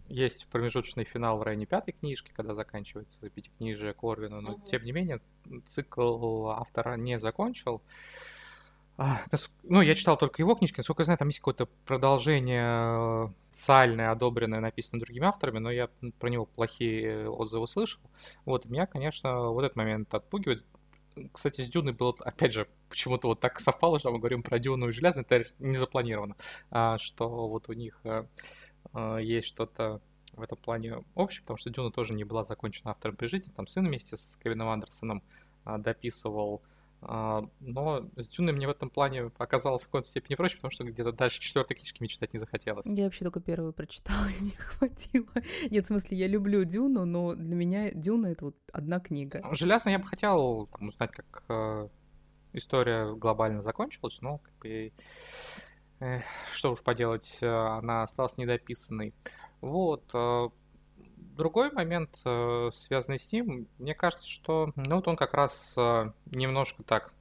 есть 0.09 0.47
промежуточный 0.49 1.04
финал 1.04 1.38
в 1.38 1.42
районе 1.42 1.66
пятой 1.66 1.92
книжки, 1.92 2.32
когда 2.35 2.54
заканчивается 2.54 3.28
пятикнижие 3.30 3.94
Корвина, 3.94 4.40
но 4.40 4.52
mm-hmm. 4.52 4.68
тем 4.68 4.85
не 4.85 4.92
менее 4.92 5.21
цикл 5.66 6.49
автора 6.49 6.97
не 6.97 7.18
закончил. 7.18 7.82
Ну, 9.62 9.80
я 9.80 9.94
читал 9.94 10.16
только 10.16 10.42
его 10.42 10.54
книжки, 10.54 10.78
насколько 10.78 11.02
я 11.02 11.04
знаю, 11.04 11.18
там 11.18 11.28
есть 11.28 11.40
какое-то 11.40 11.66
продолжение 11.87 13.32
социальное, 13.52 14.11
одобренное, 14.11 14.61
написанное 14.61 15.04
другими 15.04 15.26
авторами, 15.26 15.58
но 15.58 15.70
я 15.70 15.88
про 16.18 16.28
него 16.28 16.46
плохие 16.46 17.28
отзывы 17.28 17.68
слышал. 17.68 18.00
Вот, 18.44 18.64
меня, 18.66 18.87
конечно, 18.87 19.50
вот 19.50 19.64
этот 19.64 19.76
момент 19.76 20.12
отпугивает. 20.14 20.64
Кстати, 21.32 21.61
с 21.61 21.68
Дюной 21.68 21.92
было, 21.92 22.14
опять 22.20 22.52
же, 22.52 22.66
почему-то 22.88 23.28
вот 23.28 23.40
так 23.40 23.61
совпало, 23.61 23.99
что 23.99 24.11
мы 24.11 24.18
говорим 24.18 24.42
про 24.42 24.58
Дюну 24.58 24.88
и 24.88 24.92
Железный, 24.92 25.25
это 25.28 25.44
не 25.58 25.76
запланировано, 25.76 26.37
а, 26.70 26.96
что 26.99 27.49
вот 27.49 27.68
у 27.68 27.75
них 27.75 28.00
а, 28.04 28.26
а, 28.94 29.18
есть 29.18 29.49
что-то 29.49 30.00
в 30.32 30.40
этом 30.40 30.56
плане 30.56 31.04
общее, 31.14 31.42
потому 31.42 31.58
что 31.58 31.68
Дюна 31.68 31.90
тоже 31.90 32.14
не 32.14 32.25
была 32.25 32.44
закончена 32.44 32.92
автором 32.92 33.16
при 33.16 33.26
жизни, 33.26 33.52
там 33.54 33.66
сын 33.66 33.87
вместе 33.87 34.16
с 34.16 34.38
Кевином 34.42 34.70
Андерсоном 34.70 35.22
а, 35.64 35.76
дописывал 35.76 36.62
а, 36.64 36.71
но 37.02 38.09
с 38.16 38.28
Дюной 38.28 38.52
мне 38.52 38.66
в 38.66 38.71
этом 38.71 38.88
плане 38.88 39.30
оказалось 39.38 39.82
в 39.82 39.87
какой-то 39.87 40.06
степени 40.06 40.37
проще, 40.37 40.56
потому 40.56 40.71
что 40.71 40.85
где-то 40.85 41.12
дальше 41.12 41.40
четвертой 41.40 41.76
книжки 41.76 41.97
мне 42.00 42.09
читать 42.09 42.32
не 42.32 42.38
захотелось. 42.38 42.87
Я 42.87 43.04
вообще 43.04 43.25
только 43.25 43.40
первую 43.40 43.73
прочитала, 43.73 44.26
и 44.40 44.42
мне 44.42 44.56
хватило. 44.56 45.26
Нет, 45.68 45.85
в 45.85 45.88
смысле, 45.88 46.16
я 46.16 46.28
люблю 46.28 46.64
Дюну, 46.64 47.04
но 47.04 47.35
для 47.35 47.56
меня 47.56 47.90
Дюна— 47.90 48.26
это 48.28 48.47
вот 48.47 48.56
одна 48.73 49.00
книга. 49.00 49.42
Железно 49.52 49.90
я 49.90 49.99
бы 49.99 50.06
хотел 50.06 50.68
там, 50.68 50.88
узнать, 50.88 51.11
как 51.11 51.44
э, 51.49 51.88
история 52.52 53.12
глобально 53.14 53.62
закончилась, 53.62 54.18
но 54.21 54.38
как 54.38 54.54
бы, 54.59 54.92
э, 56.00 56.21
что 56.52 56.73
уж 56.73 56.82
поделать, 56.82 57.38
э, 57.40 57.47
она 57.47 58.04
осталась 58.04 58.37
недописанной. 58.37 59.12
Вот, 59.61 60.09
э, 60.14 60.49
другой 61.36 61.70
момент, 61.70 62.20
э, 62.24 62.70
связанный 62.74 63.18
с 63.18 63.30
ним, 63.32 63.66
мне 63.78 63.94
кажется, 63.94 64.28
что 64.28 64.72
ну, 64.76 64.96
вот 64.96 65.08
он 65.08 65.16
как 65.16 65.34
раз 65.34 65.74
э, 65.76 66.12
немножко 66.26 66.82
так 66.82 67.12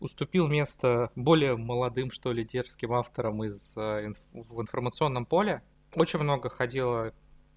уступил 0.00 0.48
место 0.48 1.10
более 1.14 1.56
молодым, 1.56 2.10
что 2.10 2.32
ли, 2.32 2.44
дерзким 2.44 2.92
авторам 2.92 3.44
из, 3.44 3.72
э, 3.76 4.12
в 4.32 4.60
информационном 4.60 5.26
поле. 5.26 5.62
Очень 5.94 6.20
много 6.20 6.48
ходило 6.48 7.12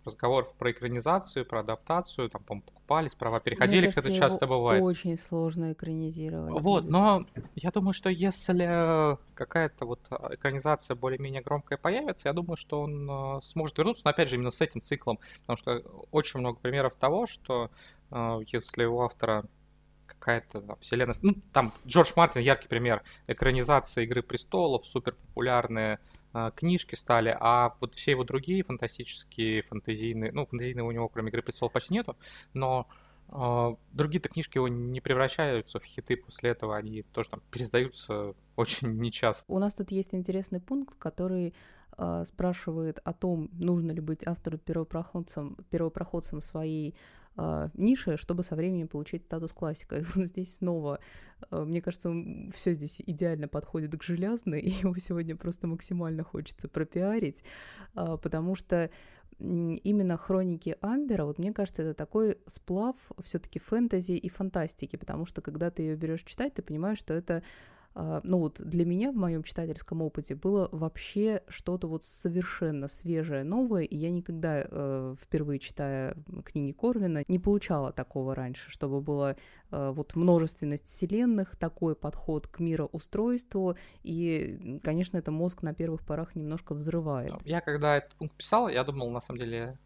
разговоров 0.05 0.53
про 0.57 0.71
экранизацию, 0.71 1.45
про 1.45 1.61
адаптацию, 1.61 2.29
там, 2.29 2.43
по 2.43 2.55
покупались, 2.83 3.15
права 3.15 3.39
переходили, 3.39 3.87
как 3.87 3.97
это 3.97 4.13
часто 4.13 4.45
бывает. 4.45 4.83
очень 4.83 5.17
сложно 5.17 5.71
экранизировать. 5.71 6.51
Вот, 6.61 6.83
будет. 6.83 6.91
но 6.91 7.25
я 7.55 7.71
думаю, 7.71 7.93
что 7.93 8.09
если 8.09 9.17
какая-то 9.35 9.85
вот 9.85 9.99
экранизация 10.29 10.95
более-менее 10.95 11.41
громкая 11.41 11.77
появится, 11.77 12.27
я 12.29 12.33
думаю, 12.33 12.57
что 12.57 12.81
он 12.81 13.09
э, 13.09 13.41
сможет 13.43 13.77
вернуться, 13.77 14.03
но 14.05 14.11
опять 14.11 14.29
же 14.29 14.35
именно 14.35 14.51
с 14.51 14.61
этим 14.61 14.81
циклом, 14.81 15.19
потому 15.41 15.57
что 15.57 15.81
очень 16.11 16.39
много 16.39 16.59
примеров 16.59 16.93
того, 16.99 17.25
что 17.25 17.71
э, 18.11 18.39
если 18.47 18.85
у 18.85 19.01
автора 19.01 19.45
какая-то 20.05 20.61
там, 20.61 20.77
вселенная... 20.79 21.15
Ну, 21.21 21.35
там 21.51 21.73
Джордж 21.87 22.11
Мартин 22.15 22.41
яркий 22.41 22.67
пример. 22.67 23.03
Экранизация 23.27 24.03
«Игры 24.03 24.21
престолов», 24.21 24.85
супер 24.85 25.13
популярные 25.13 25.95
а, 25.95 25.99
книжки 26.55 26.95
стали, 26.95 27.35
а 27.39 27.75
вот 27.79 27.95
все 27.95 28.11
его 28.11 28.23
другие 28.23 28.63
фантастические, 28.63 29.63
фантазийные, 29.63 30.31
ну, 30.31 30.45
фантазийные 30.45 30.83
у 30.83 30.91
него 30.91 31.07
кроме 31.07 31.29
«Игры 31.29 31.41
престолов» 31.41 31.73
почти 31.73 31.93
нету, 31.93 32.15
но 32.53 32.87
э, 33.29 33.75
другие-то 33.91 34.29
книжки 34.29 34.57
его 34.57 34.67
не 34.67 35.01
превращаются 35.01 35.79
в 35.79 35.83
хиты 35.83 36.17
после 36.17 36.51
этого, 36.51 36.75
они 36.75 37.03
тоже 37.03 37.29
там 37.29 37.41
пересдаются 37.51 38.33
очень 38.55 38.99
нечасто. 38.99 39.45
У 39.47 39.59
нас 39.59 39.73
тут 39.73 39.91
есть 39.91 40.13
интересный 40.13 40.59
пункт, 40.59 40.95
который 40.97 41.53
э, 41.97 42.23
спрашивает 42.25 42.99
о 43.03 43.13
том, 43.13 43.49
нужно 43.53 43.91
ли 43.91 44.01
быть 44.01 44.25
автору 44.25 44.57
первопроходцем, 44.57 45.57
первопроходцем 45.69 46.41
своей 46.41 46.95
э, 47.37 47.69
ниши, 47.75 48.17
чтобы 48.17 48.43
со 48.43 48.55
временем 48.55 48.87
получить 48.87 49.23
статус 49.23 49.51
классика. 49.53 50.03
Здесь 50.15 50.55
снова, 50.55 50.99
э, 51.51 51.63
мне 51.63 51.81
кажется, 51.81 52.13
все 52.53 52.73
здесь 52.73 53.01
идеально 53.05 53.47
подходит 53.47 53.97
к 53.97 54.03
железной, 54.03 54.59
и 54.61 54.69
его 54.69 54.97
сегодня 54.97 55.35
просто 55.35 55.67
максимально 55.67 56.23
хочется 56.23 56.67
пропиарить, 56.67 57.43
э, 57.95 58.17
потому 58.21 58.55
что 58.55 58.89
именно 59.39 60.15
хроники 60.15 60.77
Амбера, 60.79 61.25
вот 61.25 61.39
мне 61.39 61.51
кажется, 61.51 61.81
это 61.81 61.95
такой 61.95 62.37
сплав 62.45 62.95
все-таки 63.23 63.59
фэнтези 63.59 64.13
и 64.13 64.29
фантастики, 64.29 64.95
потому 64.95 65.25
что 65.25 65.41
когда 65.41 65.71
ты 65.71 65.81
ее 65.81 65.95
берешь 65.95 66.23
читать, 66.23 66.53
ты 66.53 66.61
понимаешь, 66.61 66.99
что 66.99 67.15
это 67.15 67.33
а, 67.37 67.43
ну 67.95 68.39
вот 68.39 68.59
для 68.59 68.85
меня 68.85 69.11
в 69.11 69.15
моем 69.15 69.43
читательском 69.43 70.01
опыте 70.01 70.35
было 70.35 70.67
вообще 70.71 71.43
что-то 71.47 71.87
вот 71.87 72.03
совершенно 72.03 72.87
свежее, 72.87 73.43
новое, 73.43 73.83
и 73.83 73.95
я 73.95 74.09
никогда 74.09 74.65
э, 74.65 75.15
впервые 75.21 75.59
читая 75.59 76.15
книги 76.43 76.71
Корвина 76.71 77.23
не 77.27 77.39
получала 77.39 77.91
такого 77.91 78.33
раньше, 78.33 78.71
чтобы 78.71 79.01
была 79.01 79.35
э, 79.71 79.91
вот 79.93 80.15
множественность 80.15 80.87
вселенных, 80.87 81.55
такой 81.55 81.95
подход 81.95 82.47
к 82.47 82.59
мироустройству, 82.59 83.75
и, 84.01 84.79
конечно, 84.83 85.17
это 85.17 85.31
мозг 85.31 85.61
на 85.61 85.73
первых 85.73 86.05
порах 86.05 86.35
немножко 86.35 86.73
взрывает. 86.73 87.33
Я 87.45 87.61
когда 87.61 87.97
этот 87.97 88.15
пункт 88.15 88.35
писал, 88.35 88.69
я 88.69 88.83
думал 88.83 89.11
на 89.11 89.21
самом 89.21 89.39
деле 89.39 89.77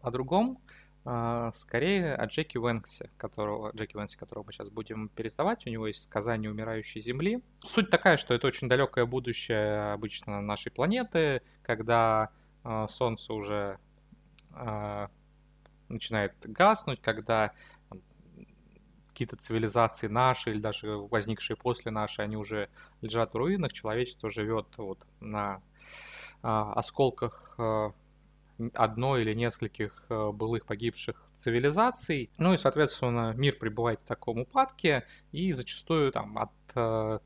о 0.00 0.10
другом, 0.10 0.58
а, 0.58 0.71
скорее 1.04 2.14
о 2.14 2.26
Джеки 2.26 2.58
Уэнксе, 2.58 3.10
которого, 3.16 3.72
Джеки 3.74 3.96
Уэнксе, 3.96 4.16
которого 4.16 4.44
мы 4.46 4.52
сейчас 4.52 4.68
будем 4.68 5.08
переставать. 5.08 5.66
У 5.66 5.70
него 5.70 5.88
есть 5.88 6.04
«Сказание 6.04 6.50
умирающей 6.50 7.00
Земли». 7.00 7.42
Суть 7.64 7.90
такая, 7.90 8.16
что 8.16 8.34
это 8.34 8.46
очень 8.46 8.68
далекое 8.68 9.04
будущее 9.04 9.92
обычно 9.92 10.40
нашей 10.40 10.70
планеты, 10.70 11.42
когда 11.62 12.30
э, 12.62 12.86
Солнце 12.88 13.32
уже 13.34 13.78
э, 14.54 15.08
начинает 15.88 16.34
гаснуть, 16.44 17.00
когда 17.00 17.52
какие-то 19.08 19.36
цивилизации 19.36 20.08
наши 20.08 20.50
или 20.50 20.58
даже 20.58 20.96
возникшие 20.96 21.56
после 21.56 21.90
нашей, 21.90 22.24
они 22.24 22.36
уже 22.36 22.70
лежат 23.02 23.34
в 23.34 23.36
руинах, 23.36 23.72
человечество 23.72 24.30
живет 24.30 24.66
вот 24.78 24.98
на 25.20 25.56
э, 25.56 26.48
осколках 26.48 27.54
э, 27.58 27.90
одной 28.74 29.22
или 29.22 29.34
нескольких 29.34 30.04
э, 30.08 30.30
былых 30.32 30.66
погибших 30.66 31.22
цивилизаций. 31.36 32.30
Ну 32.38 32.54
и, 32.54 32.56
соответственно, 32.56 33.32
мир 33.36 33.56
пребывает 33.58 34.00
в 34.00 34.06
таком 34.06 34.40
упадке, 34.40 35.04
и 35.32 35.52
зачастую 35.52 36.12
там 36.12 36.38
от 36.38 36.50
э, 36.74 37.18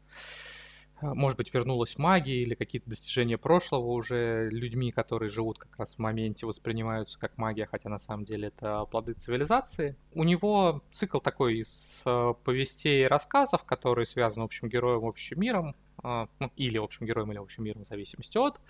может 1.02 1.36
быть, 1.36 1.52
вернулась 1.52 1.98
магия 1.98 2.42
или 2.42 2.54
какие-то 2.54 2.88
достижения 2.88 3.36
прошлого 3.36 3.88
уже 3.88 4.48
людьми, 4.50 4.92
которые 4.92 5.28
живут 5.28 5.58
как 5.58 5.78
раз 5.78 5.94
в 5.94 5.98
моменте, 5.98 6.46
воспринимаются 6.46 7.18
как 7.18 7.36
магия, 7.36 7.66
хотя 7.66 7.90
на 7.90 7.98
самом 7.98 8.24
деле 8.24 8.48
это 8.48 8.84
плоды 8.86 9.12
цивилизации. 9.12 9.96
У 10.14 10.24
него 10.24 10.82
цикл 10.92 11.18
такой 11.18 11.58
из 11.58 12.02
э, 12.06 12.34
повестей 12.44 13.04
и 13.04 13.08
рассказов, 13.08 13.64
которые 13.64 14.06
связаны 14.06 14.44
общим 14.44 14.68
героем, 14.68 15.04
общим 15.04 15.40
миром, 15.40 15.74
ну, 16.02 16.52
или 16.56 16.78
общим 16.78 17.06
героем, 17.06 17.32
или 17.32 17.38
общим 17.38 17.64
миром, 17.64 17.82
в 17.82 17.86
зависимости 17.86 18.38
от. 18.38 18.60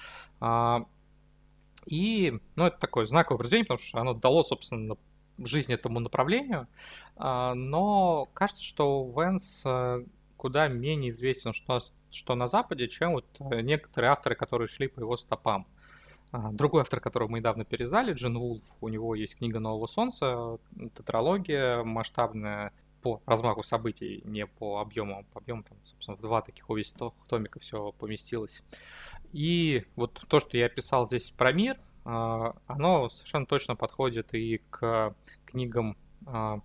И, 1.86 2.38
ну, 2.56 2.66
это 2.66 2.78
такое 2.78 3.06
знаковое 3.06 3.38
произведение, 3.38 3.66
потому 3.66 3.78
что 3.78 4.00
оно 4.00 4.14
дало, 4.14 4.42
собственно, 4.42 4.96
жизнь 5.38 5.72
этому 5.72 6.00
направлению. 6.00 6.66
А, 7.16 7.54
но 7.54 8.28
кажется, 8.34 8.62
что 8.62 9.10
Венс 9.16 9.62
э, 9.64 10.04
куда 10.36 10.68
менее 10.68 11.10
известен, 11.10 11.52
что, 11.52 11.80
что 12.10 12.34
на 12.34 12.48
Западе, 12.48 12.88
чем 12.88 13.12
вот 13.12 13.26
э, 13.38 13.60
некоторые 13.60 14.10
авторы, 14.10 14.34
которые 14.34 14.68
шли 14.68 14.88
по 14.88 15.00
его 15.00 15.16
стопам. 15.16 15.66
А, 16.32 16.50
другой 16.52 16.82
автор, 16.82 17.00
которого 17.00 17.28
мы 17.28 17.38
недавно 17.38 17.64
переиздали, 17.64 18.12
Джин 18.12 18.38
Вулф, 18.38 18.62
у 18.80 18.88
него 18.88 19.14
есть 19.14 19.36
книга 19.36 19.60
«Нового 19.60 19.86
солнца», 19.86 20.58
тетралогия 20.94 21.82
масштабная 21.84 22.72
по 23.06 23.22
размаху 23.24 23.62
событий, 23.62 24.20
не 24.24 24.46
по 24.46 24.80
объему. 24.80 25.24
По 25.32 25.38
объему, 25.38 25.62
там, 25.62 25.78
собственно, 25.84 26.16
в 26.16 26.20
два 26.20 26.42
таких 26.42 26.68
увесь 26.68 26.92
томика 27.28 27.60
все 27.60 27.92
поместилось. 27.92 28.62
И 29.32 29.84
вот 29.94 30.24
то, 30.26 30.40
что 30.40 30.56
я 30.56 30.68
писал 30.68 31.06
здесь 31.06 31.30
про 31.30 31.52
мир, 31.52 31.78
а, 32.04 32.56
оно 32.66 33.08
совершенно 33.10 33.46
точно 33.46 33.76
подходит 33.76 34.34
и 34.34 34.60
к 34.70 35.14
книгам 35.44 35.96
а, 36.26 36.58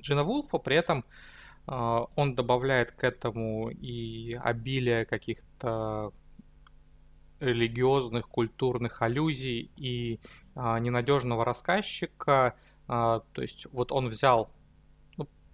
Джина 0.00 0.22
Вулфа, 0.22 0.58
при 0.58 0.76
этом 0.76 1.04
а, 1.66 2.06
он 2.14 2.36
добавляет 2.36 2.92
к 2.92 3.02
этому 3.02 3.70
и 3.70 4.34
обилие 4.34 5.04
каких-то 5.04 6.12
религиозных, 7.40 8.28
культурных 8.28 9.02
аллюзий 9.02 9.70
и 9.76 10.20
ненадежного 10.56 11.44
рассказчика. 11.44 12.56
То 12.88 13.22
есть 13.36 13.66
вот 13.70 13.92
он 13.92 14.08
взял 14.08 14.50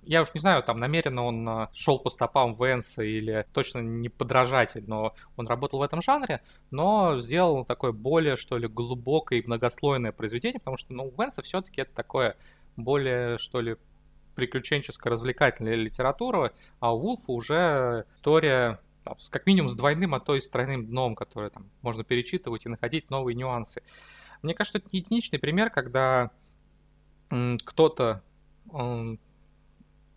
я 0.06 0.22
уж 0.22 0.32
не 0.34 0.40
знаю, 0.40 0.62
там 0.62 0.78
намеренно 0.78 1.24
он 1.24 1.48
а, 1.48 1.70
шел 1.72 1.98
по 1.98 2.10
стопам 2.10 2.54
Венса 2.54 3.02
или 3.02 3.46
точно 3.52 3.78
не 3.80 4.08
подражатель, 4.08 4.84
но 4.86 5.14
он 5.36 5.46
работал 5.46 5.80
в 5.80 5.82
этом 5.82 6.02
жанре, 6.02 6.42
но 6.70 7.20
сделал 7.20 7.64
такое 7.64 7.92
более, 7.92 8.36
что 8.36 8.58
ли, 8.58 8.68
глубокое 8.68 9.40
и 9.40 9.46
многослойное 9.46 10.12
произведение, 10.12 10.60
потому 10.60 10.76
что, 10.76 10.92
ну, 10.92 11.12
Венса 11.16 11.42
все-таки 11.42 11.80
это 11.80 11.94
такое 11.94 12.36
более, 12.76 13.38
что 13.38 13.60
ли, 13.60 13.76
приключенческая 14.34 15.12
развлекательная 15.12 15.74
литература, 15.74 16.52
а 16.80 16.94
у 16.94 16.98
Вулфа 16.98 17.32
уже 17.32 18.04
история 18.16 18.80
там, 19.04 19.18
с, 19.18 19.28
как 19.28 19.46
минимум 19.46 19.68
с 19.68 19.74
двойным, 19.74 20.14
а 20.14 20.20
то 20.20 20.34
и 20.34 20.40
с 20.40 20.48
тройным 20.48 20.86
дном, 20.86 21.14
которое 21.14 21.50
там 21.50 21.70
можно 21.82 22.04
перечитывать 22.04 22.66
и 22.66 22.68
находить 22.68 23.10
новые 23.10 23.36
нюансы. 23.36 23.82
Мне 24.42 24.54
кажется, 24.54 24.78
это 24.78 24.88
единичный 24.92 25.38
пример, 25.38 25.70
когда 25.70 26.30
кто-то 27.64 28.22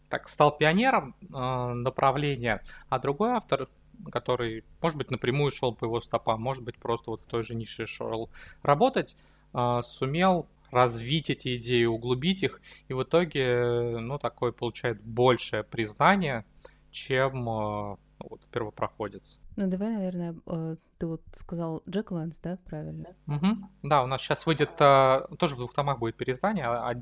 так 0.09 0.29
стал 0.29 0.55
пионером 0.55 1.15
э, 1.21 1.73
направления, 1.73 2.63
а 2.89 2.99
другой 2.99 3.31
автор, 3.31 3.67
который, 4.11 4.63
может 4.81 4.97
быть, 4.97 5.11
напрямую 5.11 5.51
шел 5.51 5.73
по 5.73 5.85
его 5.85 5.99
стопам, 6.01 6.41
может 6.41 6.63
быть, 6.63 6.77
просто 6.77 7.11
вот 7.11 7.21
в 7.21 7.25
той 7.25 7.43
же 7.43 7.55
нише 7.55 7.85
шел 7.85 8.29
работать, 8.61 9.15
э, 9.53 9.81
сумел 9.83 10.47
развить 10.71 11.29
эти 11.29 11.57
идеи, 11.57 11.85
углубить 11.85 12.43
их, 12.43 12.61
и 12.87 12.93
в 12.93 13.03
итоге, 13.03 13.97
ну, 13.99 14.17
такое 14.19 14.51
получает 14.51 15.01
большее 15.01 15.63
признание, 15.63 16.45
чем 16.91 17.49
э, 17.49 17.95
вот, 18.19 18.41
первопроходец. 18.51 19.39
Ну, 19.55 19.67
давай, 19.67 19.89
наверное, 19.89 20.35
э, 20.45 20.75
ты 20.97 21.07
вот 21.07 21.21
сказал 21.33 21.83
Джек 21.89 22.11
Ванс, 22.11 22.39
да, 22.39 22.57
правильно? 22.65 23.15
Угу. 23.27 23.47
Да, 23.83 24.03
у 24.03 24.07
нас 24.07 24.21
сейчас 24.21 24.45
выйдет, 24.45 24.71
э, 24.79 25.27
тоже 25.37 25.55
в 25.55 25.57
двух 25.57 25.73
томах 25.73 25.99
будет 25.99 26.15
переиздание, 26.15 26.65
а 26.65 26.93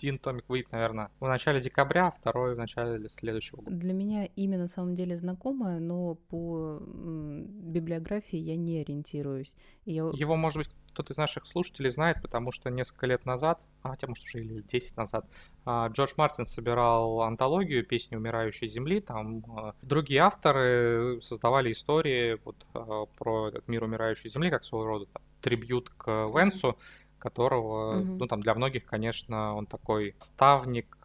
один 0.00 0.18
томик 0.18 0.48
выйдет, 0.48 0.72
наверное, 0.72 1.10
в 1.20 1.28
начале 1.28 1.60
декабря, 1.60 2.10
второй 2.10 2.54
в 2.54 2.58
начале 2.58 3.08
следующего 3.10 3.60
года. 3.60 3.76
Для 3.76 3.92
меня 3.92 4.24
имя 4.24 4.58
на 4.58 4.68
самом 4.68 4.94
деле 4.94 5.16
знакомое, 5.16 5.78
но 5.78 6.14
по 6.14 6.80
библиографии 6.80 8.38
я 8.38 8.56
не 8.56 8.80
ориентируюсь. 8.80 9.54
Я... 9.84 10.10
Его, 10.14 10.36
может 10.36 10.58
быть, 10.58 10.70
кто-то 10.92 11.12
из 11.12 11.16
наших 11.16 11.46
слушателей 11.46 11.90
знает, 11.90 12.20
потому 12.20 12.50
что 12.50 12.70
несколько 12.70 13.06
лет 13.06 13.24
назад, 13.24 13.60
а 13.82 13.90
хотя, 13.90 14.06
может, 14.06 14.24
уже 14.24 14.40
или 14.40 14.60
10 14.62 14.96
назад, 14.96 15.26
а, 15.64 15.88
Джордж 15.88 16.12
Мартин 16.16 16.46
собирал 16.46 17.22
антологию 17.22 17.84
«Песни 17.86 18.16
умирающей 18.16 18.68
земли». 18.68 19.00
Там 19.00 19.44
а, 19.56 19.74
другие 19.82 20.20
авторы 20.20 21.20
создавали 21.22 21.72
истории 21.72 22.38
вот, 22.44 22.56
а, 22.74 23.06
про 23.18 23.48
этот 23.48 23.68
мир 23.68 23.84
умирающей 23.84 24.30
земли, 24.30 24.50
как 24.50 24.64
своего 24.64 24.86
рода 24.86 25.06
там, 25.06 25.22
трибют 25.40 25.90
к 25.90 26.06
Венсу, 26.34 26.76
которого, 27.20 27.98
mm-hmm. 27.98 28.16
ну, 28.18 28.26
там, 28.26 28.40
для 28.40 28.54
многих, 28.54 28.84
конечно, 28.86 29.54
он 29.54 29.66
такой 29.66 30.16
ставник 30.18 30.96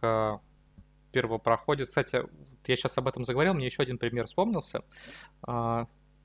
первопроходец. 1.11 1.89
Кстати, 1.89 2.23
я 2.65 2.75
сейчас 2.75 2.97
об 2.97 3.07
этом 3.07 3.23
заговорил, 3.23 3.53
мне 3.53 3.67
еще 3.67 3.83
один 3.83 3.97
пример 3.97 4.25
вспомнился. 4.25 4.81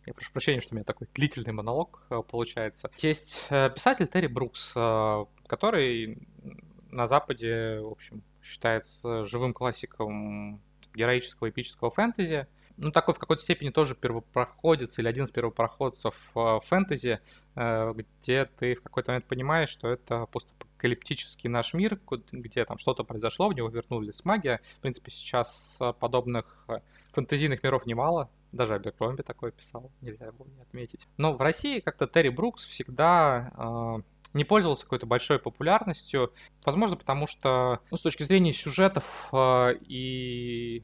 Я 0.07 0.15
прошу 0.15 0.33
прощения, 0.33 0.61
что 0.61 0.75
у 0.75 0.77
меня 0.77 0.85
такой 0.85 1.09
длительный 1.15 1.53
монолог 1.53 2.07
э, 2.11 2.23
получается. 2.29 2.91
Есть 2.99 3.47
э, 3.51 3.71
писатель 3.71 4.09
Терри 4.09 4.29
Брукс, 4.29 4.73
э, 4.75 5.25
который 5.47 6.27
на 6.91 7.07
Западе, 7.07 7.81
в 7.81 7.93
общем, 7.93 8.23
считается 8.43 9.27
живым 9.27 9.53
классиком 9.53 10.61
героического 10.95 11.51
эпического 11.51 11.91
фэнтези. 11.91 12.47
Ну, 12.77 12.91
такой 12.93 13.15
в 13.15 13.19
какой-то 13.19 13.43
степени 13.43 13.71
тоже 13.71 13.95
первопроходец 13.95 14.99
или 14.99 15.09
один 15.09 15.25
из 15.25 15.31
первопроходцев 15.31 16.15
фэнтези, 16.35 17.21
где 17.55 18.45
ты 18.59 18.75
в 18.75 18.83
какой-то 18.83 19.13
момент 19.13 19.27
понимаешь, 19.27 19.69
что 19.69 19.89
это 19.89 20.27
постапокалиптический 20.27 21.51
наш 21.51 21.75
мир, 21.75 22.01
где 22.33 22.65
там 22.65 22.79
что-то 22.79 23.05
произошло, 23.05 23.49
в 23.49 23.55
него 23.55 23.69
вернулись 23.69 24.25
магия. 24.25 24.61
В 24.79 24.81
принципе, 24.81 25.11
сейчас 25.11 25.79
подобных 25.99 26.67
фэнтезийных 27.13 27.63
миров 27.63 27.87
немало, 27.87 28.31
даже 28.53 28.75
Аберкромби 28.75 29.23
такое 29.23 29.51
писал, 29.53 29.91
нельзя 30.01 30.27
его 30.27 30.45
не 30.45 30.63
отметить. 30.63 31.07
Но 31.17 31.33
в 31.35 31.41
России 31.41 31.81
как-то 31.81 32.07
Терри 32.07 32.31
Брукс 32.31 32.65
всегда 32.65 33.53
э, 33.57 34.03
не 34.35 34.45
пользовался 34.45 34.85
какой-то 34.85 35.07
большой 35.07 35.39
популярностью. 35.39 36.33
Возможно, 36.65 36.97
потому 36.97 37.27
что 37.27 37.81
ну, 37.91 37.97
с 37.97 38.03
точки 38.03 38.25
зрения 38.25 38.53
сюжетов 38.53 39.05
э, 39.33 39.75
и 39.83 40.83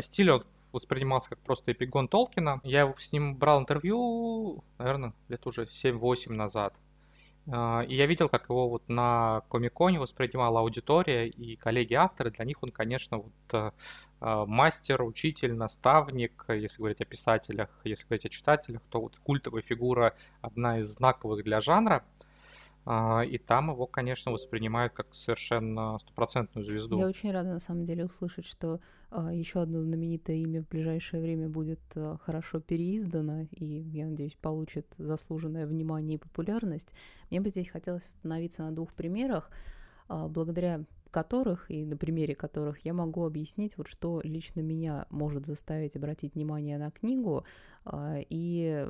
стиля 0.00 0.34
он 0.34 0.44
воспринимался 0.78 1.30
как 1.30 1.38
просто 1.40 1.72
эпигон 1.72 2.08
Толкина. 2.08 2.60
Я 2.64 2.92
с 2.96 3.12
ним 3.12 3.36
брал 3.36 3.60
интервью, 3.60 4.64
наверное, 4.78 5.12
лет 5.28 5.46
уже 5.46 5.68
7-8 5.84 6.32
назад. 6.32 6.74
И 7.46 7.94
я 7.94 8.06
видел, 8.06 8.28
как 8.28 8.50
его 8.50 8.68
вот 8.68 8.88
на 8.90 9.42
Комиконе 9.50 9.98
воспринимала 9.98 10.60
аудитория 10.60 11.28
и 11.28 11.56
коллеги-авторы. 11.56 12.30
Для 12.30 12.44
них 12.44 12.62
он, 12.62 12.70
конечно, 12.70 13.18
вот 13.18 13.74
а, 14.20 14.44
мастер, 14.46 15.02
учитель, 15.02 15.54
наставник, 15.54 16.44
если 16.48 16.78
говорить 16.78 17.00
о 17.00 17.04
писателях, 17.04 17.70
если 17.84 18.04
говорить 18.04 18.26
о 18.26 18.28
читателях, 18.28 18.82
то 18.90 19.00
вот 19.00 19.18
культовая 19.18 19.62
фигура 19.62 20.14
одна 20.42 20.80
из 20.80 20.88
знаковых 20.88 21.44
для 21.44 21.60
жанра. 21.60 22.04
А, 22.90 23.20
и 23.20 23.36
там 23.36 23.70
его, 23.70 23.86
конечно, 23.86 24.32
воспринимают 24.32 24.94
как 24.94 25.14
совершенно 25.14 25.98
стопроцентную 25.98 26.64
звезду. 26.64 26.96
Я 26.98 27.06
очень 27.06 27.30
рада, 27.30 27.50
на 27.50 27.58
самом 27.58 27.84
деле, 27.84 28.06
услышать, 28.06 28.46
что 28.46 28.80
а, 29.10 29.30
еще 29.30 29.60
одно 29.60 29.80
знаменитое 29.80 30.36
имя 30.36 30.62
в 30.62 30.68
ближайшее 30.68 31.20
время 31.20 31.50
будет 31.50 31.80
хорошо 32.22 32.60
переиздано, 32.60 33.42
и, 33.50 33.64
я 33.66 34.06
надеюсь, 34.06 34.36
получит 34.40 34.86
заслуженное 34.96 35.66
внимание 35.66 36.14
и 36.14 36.18
популярность. 36.18 36.94
Мне 37.28 37.42
бы 37.42 37.50
здесь 37.50 37.68
хотелось 37.68 38.06
остановиться 38.06 38.62
на 38.62 38.74
двух 38.74 38.94
примерах, 38.94 39.50
благодаря 40.08 40.86
которых 41.10 41.70
и 41.70 41.84
на 41.84 41.96
примере 41.96 42.34
которых 42.34 42.84
я 42.84 42.92
могу 42.92 43.24
объяснить, 43.24 43.76
вот 43.76 43.88
что 43.88 44.20
лично 44.22 44.60
меня 44.60 45.06
может 45.10 45.46
заставить 45.46 45.96
обратить 45.96 46.34
внимание 46.34 46.78
на 46.78 46.90
книгу 46.90 47.38
а, 47.38 47.77
и 48.30 48.86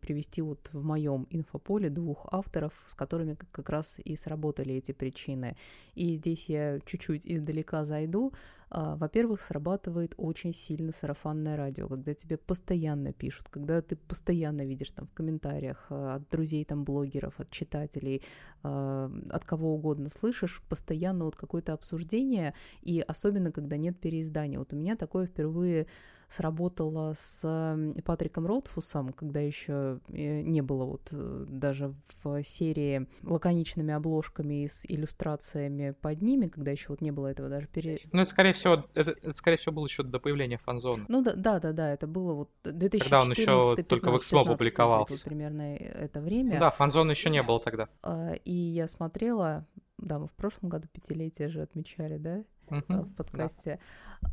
привести 0.00 0.42
вот 0.42 0.70
в 0.72 0.82
моем 0.84 1.26
инфополе 1.30 1.90
двух 1.90 2.26
авторов, 2.30 2.72
с 2.86 2.94
которыми 2.94 3.36
как 3.50 3.70
раз 3.70 3.98
и 4.04 4.16
сработали 4.16 4.74
эти 4.74 4.92
причины. 4.92 5.56
И 5.94 6.14
здесь 6.14 6.48
я 6.48 6.78
чуть-чуть 6.84 7.26
издалека 7.26 7.84
зайду. 7.84 8.32
А, 8.68 8.96
во-первых, 8.96 9.40
срабатывает 9.40 10.14
очень 10.16 10.52
сильно 10.52 10.90
сарафанное 10.92 11.56
радио, 11.56 11.88
когда 11.88 12.14
тебе 12.14 12.36
постоянно 12.36 13.12
пишут, 13.12 13.48
когда 13.48 13.80
ты 13.80 13.94
постоянно 13.94 14.62
видишь 14.62 14.90
там 14.90 15.06
в 15.06 15.12
комментариях 15.12 15.86
а, 15.88 16.16
от 16.16 16.28
друзей, 16.30 16.64
там, 16.64 16.84
блогеров, 16.84 17.38
от 17.38 17.50
читателей, 17.50 18.22
от 18.62 19.44
кого 19.44 19.74
угодно 19.74 20.08
слышишь, 20.08 20.60
постоянно 20.68 21.26
вот 21.26 21.36
какое-то 21.36 21.72
обсуждение, 21.72 22.54
и 22.82 23.00
особенно, 23.00 23.52
когда 23.52 23.76
нет 23.76 24.00
переиздания. 24.00 24.58
Вот 24.58 24.72
у 24.72 24.76
меня 24.76 24.96
такое 24.96 25.26
впервые 25.26 25.86
сработала 26.28 27.14
с 27.16 27.76
Патриком 28.04 28.46
Ротфусом, 28.46 29.12
когда 29.12 29.40
еще 29.40 30.00
э, 30.08 30.42
не 30.42 30.60
было 30.60 30.84
вот 30.84 31.08
э, 31.12 31.44
даже 31.48 31.94
в 32.22 32.42
серии 32.42 33.06
лаконичными 33.22 33.92
обложками 33.94 34.64
и 34.64 34.68
с 34.68 34.84
иллюстрациями 34.86 35.94
под 36.00 36.22
ними, 36.22 36.46
когда 36.46 36.70
еще 36.72 36.86
вот 36.88 37.00
не 37.00 37.12
было 37.12 37.28
этого 37.28 37.48
даже 37.48 37.66
пере... 37.68 37.98
Ну, 38.12 38.22
это, 38.22 38.30
скорее 38.30 38.52
всего, 38.52 38.84
это, 38.94 39.12
это 39.12 39.32
скорее 39.32 39.56
всего, 39.56 39.72
было 39.72 39.86
еще 39.86 40.02
до 40.02 40.18
появления 40.18 40.58
фанзона. 40.58 41.04
Ну, 41.08 41.22
да, 41.22 41.34
да, 41.34 41.60
да, 41.60 41.72
да, 41.72 41.92
это 41.92 42.06
было 42.06 42.32
вот 42.34 42.50
2014 42.64 43.04
Когда 43.04 43.22
он 43.22 43.30
еще 43.30 43.82
только 43.84 44.10
в 44.10 44.18
Эксмо 44.18 44.44
публиковался. 44.44 45.24
примерно 45.24 45.76
это 45.76 46.20
время. 46.20 46.54
Ну, 46.54 46.60
да, 46.60 46.70
фанзона 46.70 47.12
еще 47.12 47.30
не 47.30 47.42
было 47.42 47.60
тогда. 47.60 47.88
А, 48.02 48.32
и 48.44 48.52
я 48.52 48.88
смотрела, 48.88 49.66
да, 49.98 50.18
мы 50.18 50.26
в 50.28 50.32
прошлом 50.32 50.68
году 50.68 50.88
пятилетие 50.92 51.48
же 51.48 51.62
отмечали, 51.62 52.18
да? 52.18 52.44
Uh-huh. 52.68 53.04
в 53.04 53.14
подкасте. 53.14 53.78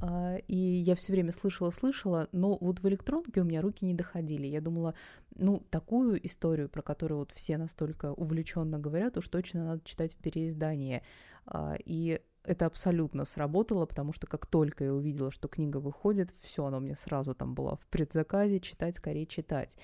Да. 0.02 0.38
И 0.48 0.58
я 0.58 0.96
все 0.96 1.12
время 1.12 1.32
слышала, 1.32 1.70
слышала, 1.70 2.28
но 2.32 2.58
вот 2.60 2.80
в 2.80 2.88
электронке 2.88 3.42
у 3.42 3.44
меня 3.44 3.62
руки 3.62 3.86
не 3.86 3.94
доходили. 3.94 4.48
Я 4.48 4.62
думала, 4.62 4.96
ну, 5.36 5.64
такую 5.70 6.26
историю, 6.26 6.70
про 6.70 6.82
которую 6.82 7.20
вот 7.20 7.32
все 7.32 7.58
настолько 7.58 8.14
увлеченно 8.14 8.80
говорят, 8.80 9.18
уж 9.18 9.28
точно 9.28 9.66
надо 9.66 9.82
читать 9.84 10.14
в 10.14 10.18
переиздании. 10.18 11.04
А, 11.46 11.76
и 11.86 12.22
это 12.44 12.66
абсолютно 12.66 13.26
сработало, 13.26 13.86
потому 13.86 14.14
что 14.14 14.28
как 14.28 14.46
только 14.46 14.84
я 14.84 14.94
увидела, 14.94 15.32
что 15.32 15.48
книга 15.48 15.78
выходит, 15.78 16.34
все, 16.42 16.66
она 16.66 16.78
у 16.78 16.82
меня 16.82 16.96
сразу 16.96 17.34
там 17.34 17.56
была 17.56 17.76
в 17.76 17.86
предзаказе, 17.88 18.60
читать, 18.60 18.96
скорее 18.96 19.26
читать. 19.26 19.78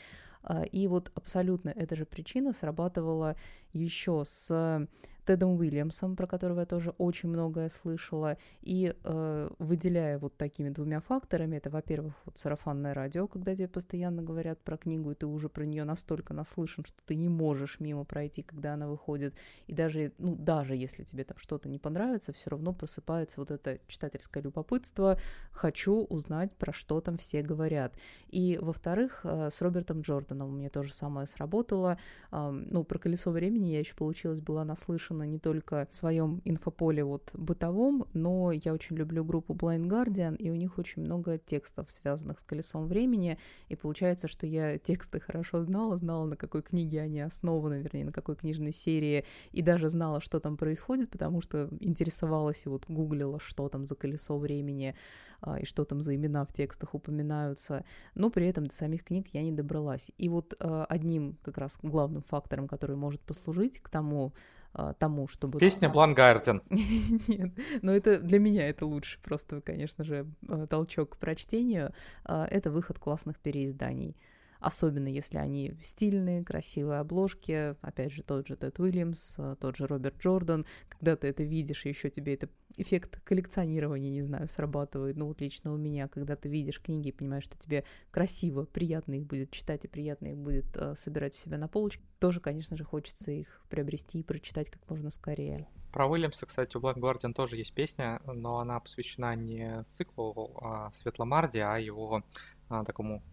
А, 0.43 0.63
и 0.63 0.87
вот 0.87 1.11
абсолютно 1.15 1.69
эта 1.69 1.95
же 1.95 2.05
причина 2.05 2.53
срабатывала 2.53 3.35
еще 3.73 4.23
с 4.25 4.87
Тедом 5.29 5.59
Уильямсом, 5.59 6.15
про 6.15 6.25
которого 6.25 6.61
я 6.61 6.65
тоже 6.65 6.89
очень 6.97 7.29
многое 7.29 7.69
слышала, 7.69 8.35
и 8.61 8.95
э, 9.03 9.49
выделяя 9.59 10.17
вот 10.17 10.35
такими 10.37 10.69
двумя 10.69 11.01
факторами, 11.01 11.57
это, 11.57 11.69
во-первых, 11.69 12.15
вот 12.25 12.39
сарафанное 12.39 12.95
радио, 12.95 13.27
когда 13.27 13.55
тебе 13.55 13.67
постоянно 13.67 14.23
говорят 14.23 14.59
про 14.63 14.75
книгу, 14.75 15.11
и 15.11 15.13
ты 15.13 15.27
уже 15.27 15.47
про 15.47 15.65
нее 15.65 15.83
настолько 15.83 16.33
наслышан, 16.33 16.83
что 16.83 16.97
ты 17.05 17.13
не 17.13 17.29
можешь 17.29 17.79
мимо 17.79 18.05
пройти, 18.05 18.41
когда 18.41 18.73
она 18.73 18.87
выходит, 18.87 19.35
и 19.67 19.73
даже, 19.73 20.13
ну, 20.17 20.35
даже 20.35 20.75
если 20.75 21.03
тебе 21.03 21.23
там 21.23 21.37
что-то 21.37 21.69
не 21.69 21.77
понравится, 21.77 22.33
все 22.33 22.49
равно 22.49 22.73
просыпается 22.73 23.39
вот 23.39 23.51
это 23.51 23.77
читательское 23.85 24.41
любопытство, 24.41 25.19
хочу 25.51 26.05
узнать, 26.05 26.51
про 26.55 26.73
что 26.73 27.01
там 27.01 27.19
все 27.19 27.43
говорят. 27.43 27.93
И, 28.29 28.57
во-вторых, 28.59 29.21
э, 29.25 29.49
с 29.51 29.61
Робертом 29.61 30.01
Джорданом 30.01 30.49
у 30.49 30.53
меня 30.53 30.71
тоже 30.71 30.91
самое 30.91 31.27
сработало, 31.27 31.99
э, 32.31 32.49
ну, 32.49 32.83
про 32.83 32.97
«Колесо 32.97 33.29
времени» 33.29 33.58
я 33.67 33.79
еще 33.79 33.95
получилась 33.95 34.41
была 34.41 34.63
наслышана 34.63 35.23
не 35.23 35.39
только 35.39 35.87
в 35.91 35.95
своем 35.95 36.41
инфополе 36.45 37.03
вот 37.03 37.31
бытовом, 37.33 38.05
но 38.13 38.51
я 38.51 38.73
очень 38.73 38.95
люблю 38.95 39.23
группу 39.23 39.53
Blind 39.53 39.87
Guardian, 39.87 40.35
и 40.37 40.49
у 40.49 40.55
них 40.55 40.77
очень 40.77 41.01
много 41.01 41.37
текстов, 41.37 41.89
связанных 41.91 42.39
с 42.39 42.43
колесом 42.43 42.87
времени, 42.87 43.37
и 43.67 43.75
получается, 43.75 44.27
что 44.27 44.45
я 44.47 44.77
тексты 44.77 45.19
хорошо 45.19 45.61
знала, 45.61 45.97
знала, 45.97 46.25
на 46.25 46.35
какой 46.35 46.61
книге 46.61 47.01
они 47.01 47.21
основаны, 47.21 47.81
вернее, 47.81 48.05
на 48.05 48.11
какой 48.11 48.35
книжной 48.35 48.71
серии, 48.71 49.25
и 49.51 49.61
даже 49.61 49.89
знала, 49.89 50.21
что 50.21 50.39
там 50.39 50.57
происходит, 50.57 51.09
потому 51.09 51.41
что 51.41 51.69
интересовалась 51.79 52.65
и 52.65 52.69
вот 52.69 52.85
гуглила, 52.87 53.39
что 53.39 53.69
там 53.69 53.85
за 53.85 53.95
колесо 53.95 54.37
времени, 54.37 54.95
а, 55.41 55.59
и 55.59 55.65
что 55.65 55.85
там 55.85 56.01
за 56.01 56.15
имена 56.15 56.45
в 56.45 56.53
текстах 56.53 56.93
упоминаются, 56.93 57.85
но 58.15 58.29
при 58.29 58.47
этом 58.47 58.67
до 58.67 58.73
самих 58.73 59.03
книг 59.03 59.27
я 59.33 59.41
не 59.41 59.51
добралась. 59.51 60.11
И 60.17 60.29
вот 60.29 60.53
а, 60.59 60.85
одним 60.85 61.37
как 61.43 61.57
раз 61.57 61.77
главным 61.81 62.23
фактором, 62.23 62.67
который 62.67 62.95
может 62.95 63.21
послужить 63.21 63.48
к 63.79 63.89
тому, 63.89 64.33
а, 64.73 64.93
тому, 64.93 65.27
чтобы... 65.27 65.59
Песня 65.59 65.89
Блангарден. 65.89 66.61
Нет, 67.27 67.51
но 67.81 67.93
это 67.95 68.19
для 68.19 68.39
меня 68.39 68.69
это 68.69 68.85
лучше, 68.85 69.19
просто, 69.21 69.61
конечно 69.61 70.03
же, 70.03 70.27
толчок 70.69 71.15
к 71.15 71.17
прочтению. 71.17 71.93
Это 72.23 72.71
выход 72.71 72.99
классных 72.99 73.39
переизданий 73.39 74.15
особенно 74.59 75.07
если 75.07 75.37
они 75.37 75.73
стильные, 75.81 76.43
красивые 76.43 76.99
обложки, 76.99 77.75
опять 77.81 78.11
же, 78.11 78.23
тот 78.23 78.47
же 78.47 78.55
Тед 78.55 78.79
Уильямс, 78.79 79.35
э, 79.39 79.55
тот 79.59 79.77
же 79.77 79.87
Роберт 79.87 80.17
Джордан, 80.19 80.65
когда 80.89 81.15
ты 81.15 81.27
это 81.27 81.43
видишь, 81.43 81.85
и 81.85 81.89
еще 81.89 82.09
тебе 82.09 82.33
это 82.33 82.49
эффект 82.77 83.21
коллекционирования, 83.23 84.09
не 84.09 84.21
знаю, 84.21 84.47
срабатывает, 84.47 85.17
ну 85.17 85.27
вот 85.27 85.41
лично 85.41 85.73
у 85.73 85.77
меня, 85.77 86.07
когда 86.07 86.35
ты 86.35 86.49
видишь 86.49 86.81
книги 86.81 87.09
и 87.09 87.11
понимаешь, 87.11 87.45
что 87.45 87.57
тебе 87.57 87.83
красиво, 88.11 88.65
приятно 88.65 89.15
их 89.15 89.25
будет 89.25 89.51
читать 89.51 89.85
и 89.85 89.87
приятно 89.87 90.27
их 90.27 90.37
будет 90.37 90.75
э, 90.75 90.95
собирать 90.95 91.33
у 91.35 91.37
себя 91.37 91.57
на 91.57 91.67
полочке, 91.67 92.03
тоже, 92.19 92.39
конечно 92.39 92.75
же, 92.75 92.83
хочется 92.83 93.31
их 93.31 93.61
приобрести 93.69 94.19
и 94.19 94.23
прочитать 94.23 94.69
как 94.69 94.87
можно 94.89 95.09
скорее. 95.09 95.67
Про 95.91 96.07
Уильямса, 96.07 96.45
кстати, 96.45 96.77
у 96.77 96.81
Black 96.81 96.97
Guardian 96.97 97.33
тоже 97.33 97.55
есть 97.55 97.73
песня, 97.73 98.21
но 98.25 98.59
она 98.59 98.79
посвящена 98.79 99.35
не 99.35 99.85
циклу 99.91 100.55
а, 100.61 100.91
Светломарди, 100.91 101.59
а 101.59 101.77
его 101.77 102.23
а, 102.67 102.83
такому 102.85 103.23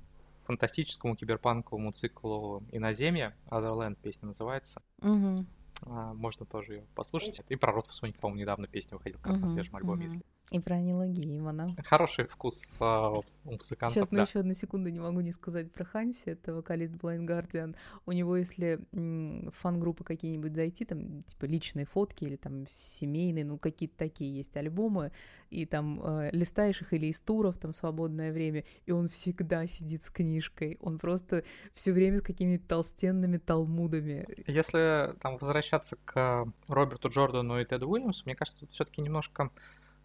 фантастическому 0.47 1.17
киберпанковому 1.17 1.93
циклу 1.93 2.63
«Иноземье», 2.73 3.37
Otherland 3.49 3.97
песня 4.01 4.29
называется. 4.29 4.83
Угу. 5.03 5.47
А, 5.83 6.15
можно 6.15 6.47
тоже 6.47 6.75
ее 6.75 6.87
послушать. 6.95 7.41
И 7.49 7.57
про 7.57 7.73
Рот 7.73 7.89
Соник, 7.91 8.19
по-моему, 8.19 8.41
недавно 8.41 8.67
песня 8.67 8.97
выходила, 8.97 9.19
как 9.19 9.33
раз 9.33 9.39
на 9.41 9.49
свежем 9.49 9.77
альбоме, 9.77 10.05
если 10.05 10.23
и 10.51 10.61
про 10.61 10.79
Нила 10.79 11.07
Геймана. 11.09 11.75
Хороший 11.85 12.27
вкус 12.27 12.63
а, 12.79 13.11
у 13.11 13.25
музыкантов, 13.45 13.95
Сейчас, 13.95 14.11
ну, 14.13 14.19
да. 14.19 14.23
еще 14.23 14.41
одну 14.41 14.55
секунду 14.55 14.91
не 14.91 15.01
могу 15.01 15.21
не 15.21 15.33
сказать 15.33 15.73
про 15.73 15.85
Ханси, 15.85 16.27
это 16.27 16.55
вокалист 16.55 16.95
Blind 16.95 17.27
Guardian. 17.27 17.75
У 18.07 18.13
него, 18.13 18.37
если 18.37 18.79
в 18.93 19.51
фан-группы 19.51 20.05
какие-нибудь 20.05 20.55
зайти, 20.55 20.85
там, 20.85 21.25
типа, 21.25 21.47
личные 21.47 21.85
фотки 21.85 22.25
или 22.25 22.37
там 22.37 22.65
семейные, 22.69 23.45
ну, 23.45 23.59
какие-то 23.59 23.97
такие 23.97 24.37
есть 24.37 24.57
альбомы, 24.57 25.11
и 25.51 25.67
там 25.67 26.01
э, 26.05 26.31
листаешь 26.33 26.81
их 26.81 26.93
или 26.93 27.07
из 27.07 27.21
туров, 27.21 27.59
там, 27.59 27.73
свободное 27.73 28.33
время, 28.33 28.65
и 28.85 28.93
он 28.93 29.09
всегда 29.09 29.67
сидит 29.67 30.05
с 30.05 30.11
книжкой. 30.11 30.79
Он 30.81 30.99
просто 30.99 31.45
все 31.75 31.93
время 31.93 32.19
с 32.19 32.23
какими-то 32.23 32.67
толстенными 32.69 33.39
талмудами. 33.39 34.27
Если 34.47 35.13
там 35.21 35.39
возвращаться 35.39 35.97
к 36.05 36.47
Роберту 36.69 37.09
Джордану 37.09 37.61
и 37.61 37.65
Теду 37.65 37.89
Уильямсу, 37.89 38.23
мне 38.27 38.37
кажется, 38.37 38.61
тут 38.61 38.73
все-таки 38.73 39.03
немножко 39.03 39.45
а, 39.45 39.51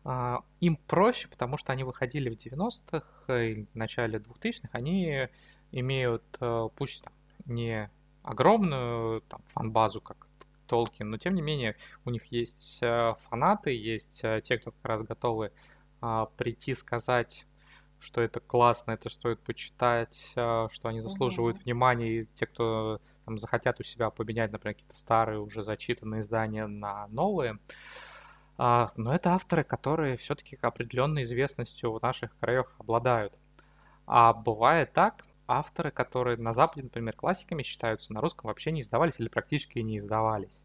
им 0.03 0.77
проще, 0.87 1.27
потому 1.27 1.57
что 1.57 1.73
они 1.73 1.83
выходили 1.83 2.29
в 2.29 2.33
90-х 2.33 3.43
и 3.43 3.67
начале 3.73 4.17
2000-х, 4.17 4.69
они 4.71 5.27
имеют, 5.71 6.23
э, 6.39 6.69
пусть 6.75 7.03
там, 7.03 7.13
не 7.45 7.89
огромную 8.23 9.21
там, 9.21 9.41
фан-базу, 9.53 10.01
как 10.01 10.27
Толкин, 10.67 11.09
но 11.09 11.17
тем 11.17 11.35
не 11.35 11.41
менее 11.41 11.75
у 12.05 12.11
них 12.11 12.25
есть 12.27 12.79
э, 12.81 13.13
фанаты, 13.29 13.71
есть 13.71 14.21
э, 14.23 14.41
те, 14.43 14.57
кто 14.57 14.71
как 14.71 14.85
раз 14.85 15.03
готовы 15.03 15.51
а, 15.99 16.27
прийти 16.37 16.73
сказать, 16.73 17.45
что 17.99 18.21
это 18.21 18.39
классно, 18.39 18.91
это 18.91 19.09
стоит 19.09 19.39
почитать, 19.41 20.31
что 20.31 20.69
они 20.83 21.01
заслуживают 21.01 21.57
uh-huh. 21.57 21.63
внимания, 21.63 22.21
и 22.21 22.25
те, 22.33 22.47
кто 22.47 22.99
там, 23.25 23.37
захотят 23.37 23.79
у 23.79 23.83
себя 23.83 24.09
поменять, 24.09 24.51
например, 24.51 24.73
какие-то 24.73 24.95
старые 24.95 25.39
уже 25.39 25.61
зачитанные 25.61 26.21
издания 26.21 26.65
на 26.65 27.07
новые. 27.09 27.51
А, 27.51 27.57
но 28.57 29.13
это 29.13 29.33
авторы, 29.33 29.63
которые 29.63 30.17
все-таки 30.17 30.57
определенной 30.61 31.23
известностью 31.23 31.93
в 31.93 32.01
наших 32.01 32.37
краях 32.39 32.75
обладают. 32.79 33.33
А 34.05 34.33
бывает 34.33 34.93
так, 34.93 35.25
авторы, 35.47 35.91
которые 35.91 36.37
на 36.37 36.53
Западе, 36.53 36.83
например, 36.83 37.15
классиками 37.15 37.63
считаются, 37.63 38.13
на 38.13 38.21
русском 38.21 38.47
вообще 38.47 38.71
не 38.71 38.81
издавались 38.81 39.19
или 39.19 39.29
практически 39.29 39.79
не 39.79 39.97
издавались. 39.97 40.63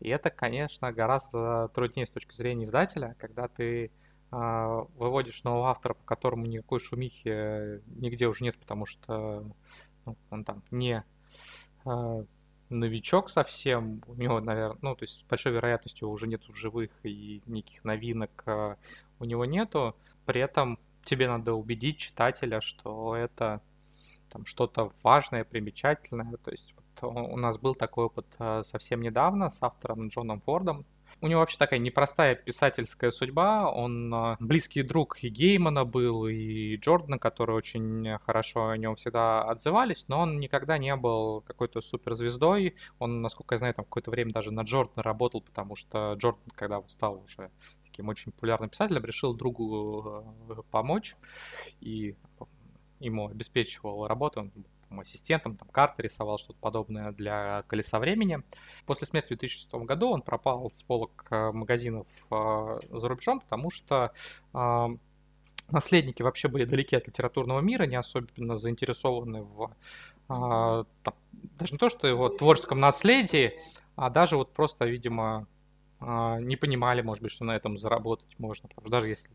И 0.00 0.08
это, 0.08 0.30
конечно, 0.30 0.92
гораздо 0.92 1.68
труднее 1.74 2.06
с 2.06 2.10
точки 2.10 2.34
зрения 2.34 2.64
издателя, 2.64 3.14
когда 3.18 3.46
ты 3.48 3.86
э, 3.86 3.90
выводишь 4.96 5.44
нового 5.44 5.70
автора, 5.70 5.94
по 5.94 6.04
которому 6.04 6.46
никакой 6.46 6.80
шумихи 6.80 7.82
нигде 8.00 8.26
уже 8.26 8.44
нет, 8.44 8.58
потому 8.58 8.84
что 8.84 9.44
ну, 10.04 10.16
он 10.30 10.44
там 10.44 10.62
не 10.70 11.04
э, 11.84 12.24
новичок 12.72 13.30
совсем, 13.30 14.02
у 14.06 14.14
него, 14.14 14.40
наверное, 14.40 14.78
ну, 14.82 14.96
то 14.96 15.04
есть 15.04 15.20
с 15.20 15.22
большой 15.22 15.52
вероятностью 15.52 16.08
уже 16.08 16.26
нету 16.26 16.54
живых 16.54 16.90
и 17.02 17.42
никаких 17.46 17.84
новинок 17.84 18.42
э, 18.46 18.76
у 19.18 19.24
него 19.24 19.44
нету. 19.44 19.96
При 20.26 20.40
этом 20.40 20.78
тебе 21.04 21.28
надо 21.28 21.54
убедить 21.54 21.98
читателя, 21.98 22.60
что 22.60 23.16
это 23.16 23.60
там 24.28 24.46
что-то 24.46 24.92
важное, 25.02 25.44
примечательное. 25.44 26.36
То 26.44 26.50
есть 26.50 26.74
вот 27.00 27.14
у 27.14 27.36
нас 27.36 27.58
был 27.58 27.74
такой 27.74 28.06
опыт 28.06 28.26
э, 28.38 28.62
совсем 28.64 29.02
недавно 29.02 29.50
с 29.50 29.58
автором 29.60 30.08
Джоном 30.08 30.40
Фордом, 30.40 30.84
у 31.22 31.28
него 31.28 31.40
вообще 31.40 31.56
такая 31.56 31.78
непростая 31.78 32.34
писательская 32.34 33.12
судьба. 33.12 33.70
Он 33.70 34.12
а, 34.12 34.36
близкий 34.40 34.82
друг 34.82 35.22
и 35.22 35.28
Геймана 35.28 35.84
был, 35.84 36.26
и 36.26 36.76
Джордана, 36.76 37.18
которые 37.18 37.56
очень 37.56 38.18
хорошо 38.26 38.68
о 38.68 38.76
нем 38.76 38.96
всегда 38.96 39.44
отзывались, 39.44 40.04
но 40.08 40.20
он 40.20 40.40
никогда 40.40 40.78
не 40.78 40.94
был 40.96 41.42
какой-то 41.42 41.80
суперзвездой. 41.80 42.74
Он, 42.98 43.22
насколько 43.22 43.54
я 43.54 43.60
знаю, 43.60 43.74
там 43.74 43.84
какое-то 43.84 44.10
время 44.10 44.32
даже 44.32 44.50
на 44.50 44.62
Джордана 44.62 45.04
работал, 45.04 45.42
потому 45.42 45.76
что 45.76 46.14
Джордан, 46.18 46.50
когда 46.56 46.82
стал 46.88 47.22
уже 47.22 47.50
таким 47.84 48.08
очень 48.08 48.32
популярным 48.32 48.68
писателем, 48.68 49.04
решил 49.04 49.32
другу 49.32 50.24
э, 50.48 50.54
помочь 50.72 51.14
и 51.80 52.16
ему 52.98 53.28
обеспечивал 53.28 54.08
работу. 54.08 54.40
Он 54.40 54.52
ассистентом, 55.00 55.56
там 55.56 55.68
карты 55.68 56.02
рисовал, 56.02 56.38
что-то 56.38 56.58
подобное 56.60 57.12
для 57.12 57.62
колеса 57.66 57.98
времени. 57.98 58.42
После 58.86 59.06
смерти 59.06 59.34
в 59.34 59.38
2006 59.38 59.72
году 59.86 60.10
он 60.10 60.22
пропал 60.22 60.70
с 60.74 60.82
полок 60.82 61.26
э, 61.30 61.52
магазинов 61.52 62.06
э, 62.30 62.80
за 62.90 63.08
рубежом, 63.08 63.40
потому 63.40 63.70
что 63.70 64.12
э, 64.54 64.86
наследники 65.70 66.22
вообще 66.22 66.48
были 66.48 66.64
далеки 66.64 66.96
от 66.96 67.06
литературного 67.06 67.60
мира, 67.60 67.84
не 67.84 67.96
особенно 67.96 68.58
заинтересованы 68.58 69.42
в 69.42 69.74
там, 70.28 71.14
даже 71.58 71.72
не 71.72 71.78
то, 71.78 71.90
что 71.90 72.06
его 72.06 72.30
творческом 72.30 72.78
наследии, 72.78 73.58
а 73.96 74.08
даже 74.08 74.36
вот 74.36 74.54
просто, 74.54 74.86
видимо, 74.86 75.46
не 76.00 76.56
понимали, 76.56 77.02
может 77.02 77.22
быть, 77.22 77.32
что 77.32 77.44
на 77.44 77.54
этом 77.54 77.78
заработать 77.78 78.38
можно. 78.38 78.68
Потому 78.68 78.84
что 78.84 78.90
даже 78.90 79.08
если 79.08 79.28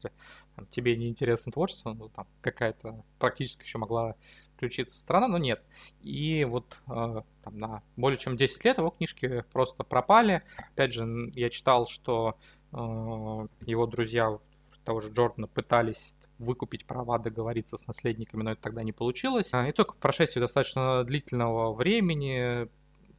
там, 0.55 0.65
тебе 0.67 0.95
не 0.95 1.07
интересно 1.07 1.51
творчество, 1.51 1.93
ну, 1.93 2.09
там 2.09 2.25
какая-то 2.41 3.03
практически 3.19 3.63
еще 3.63 3.77
могла 3.77 4.15
включиться 4.57 4.99
страна, 4.99 5.27
но 5.27 5.37
нет. 5.37 5.63
И 6.01 6.43
вот 6.45 6.77
э, 6.87 7.21
там, 7.43 7.59
на 7.59 7.83
более 7.95 8.17
чем 8.17 8.35
10 8.35 8.65
лет 8.65 8.77
его 8.79 8.89
книжки 8.89 9.45
просто 9.53 9.83
пропали. 9.83 10.43
Опять 10.73 10.93
же, 10.93 11.31
я 11.33 11.49
читал, 11.49 11.87
что 11.87 12.37
э, 12.73 12.75
его 12.75 13.85
друзья 13.85 14.37
того 14.83 14.99
же 14.99 15.11
Джордана 15.11 15.47
пытались 15.47 16.15
выкупить 16.39 16.85
права, 16.85 17.19
договориться 17.19 17.77
с 17.77 17.87
наследниками, 17.87 18.43
но 18.43 18.51
это 18.51 18.61
тогда 18.61 18.83
не 18.83 18.91
получилось. 18.91 19.51
И 19.53 19.71
только 19.71 19.93
в 19.93 19.97
прошествии 19.97 20.39
достаточно 20.39 21.03
длительного 21.03 21.73
времени, 21.73 22.69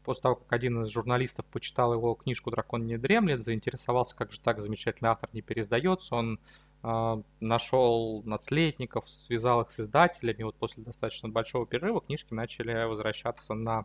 после 0.04 0.22
того, 0.22 0.36
как 0.36 0.52
один 0.52 0.84
из 0.84 0.90
журналистов 0.90 1.44
почитал 1.46 1.92
его 1.92 2.14
книжку 2.14 2.50
«Дракон 2.50 2.86
не 2.86 2.96
дремлет», 2.96 3.44
заинтересовался, 3.44 4.16
как 4.16 4.32
же 4.32 4.40
так 4.40 4.60
замечательный 4.62 5.08
автор 5.08 5.28
не 5.32 5.42
пересдается, 5.42 6.14
он 6.14 6.38
нашел 6.82 8.22
наследников, 8.24 9.08
связал 9.08 9.62
их 9.62 9.70
с 9.70 9.80
издателями. 9.80 10.44
Вот 10.44 10.54
после 10.54 10.84
достаточно 10.84 11.28
большого 11.28 11.66
перерыва 11.66 12.00
книжки 12.00 12.32
начали 12.32 12.84
возвращаться 12.84 13.54
на 13.54 13.84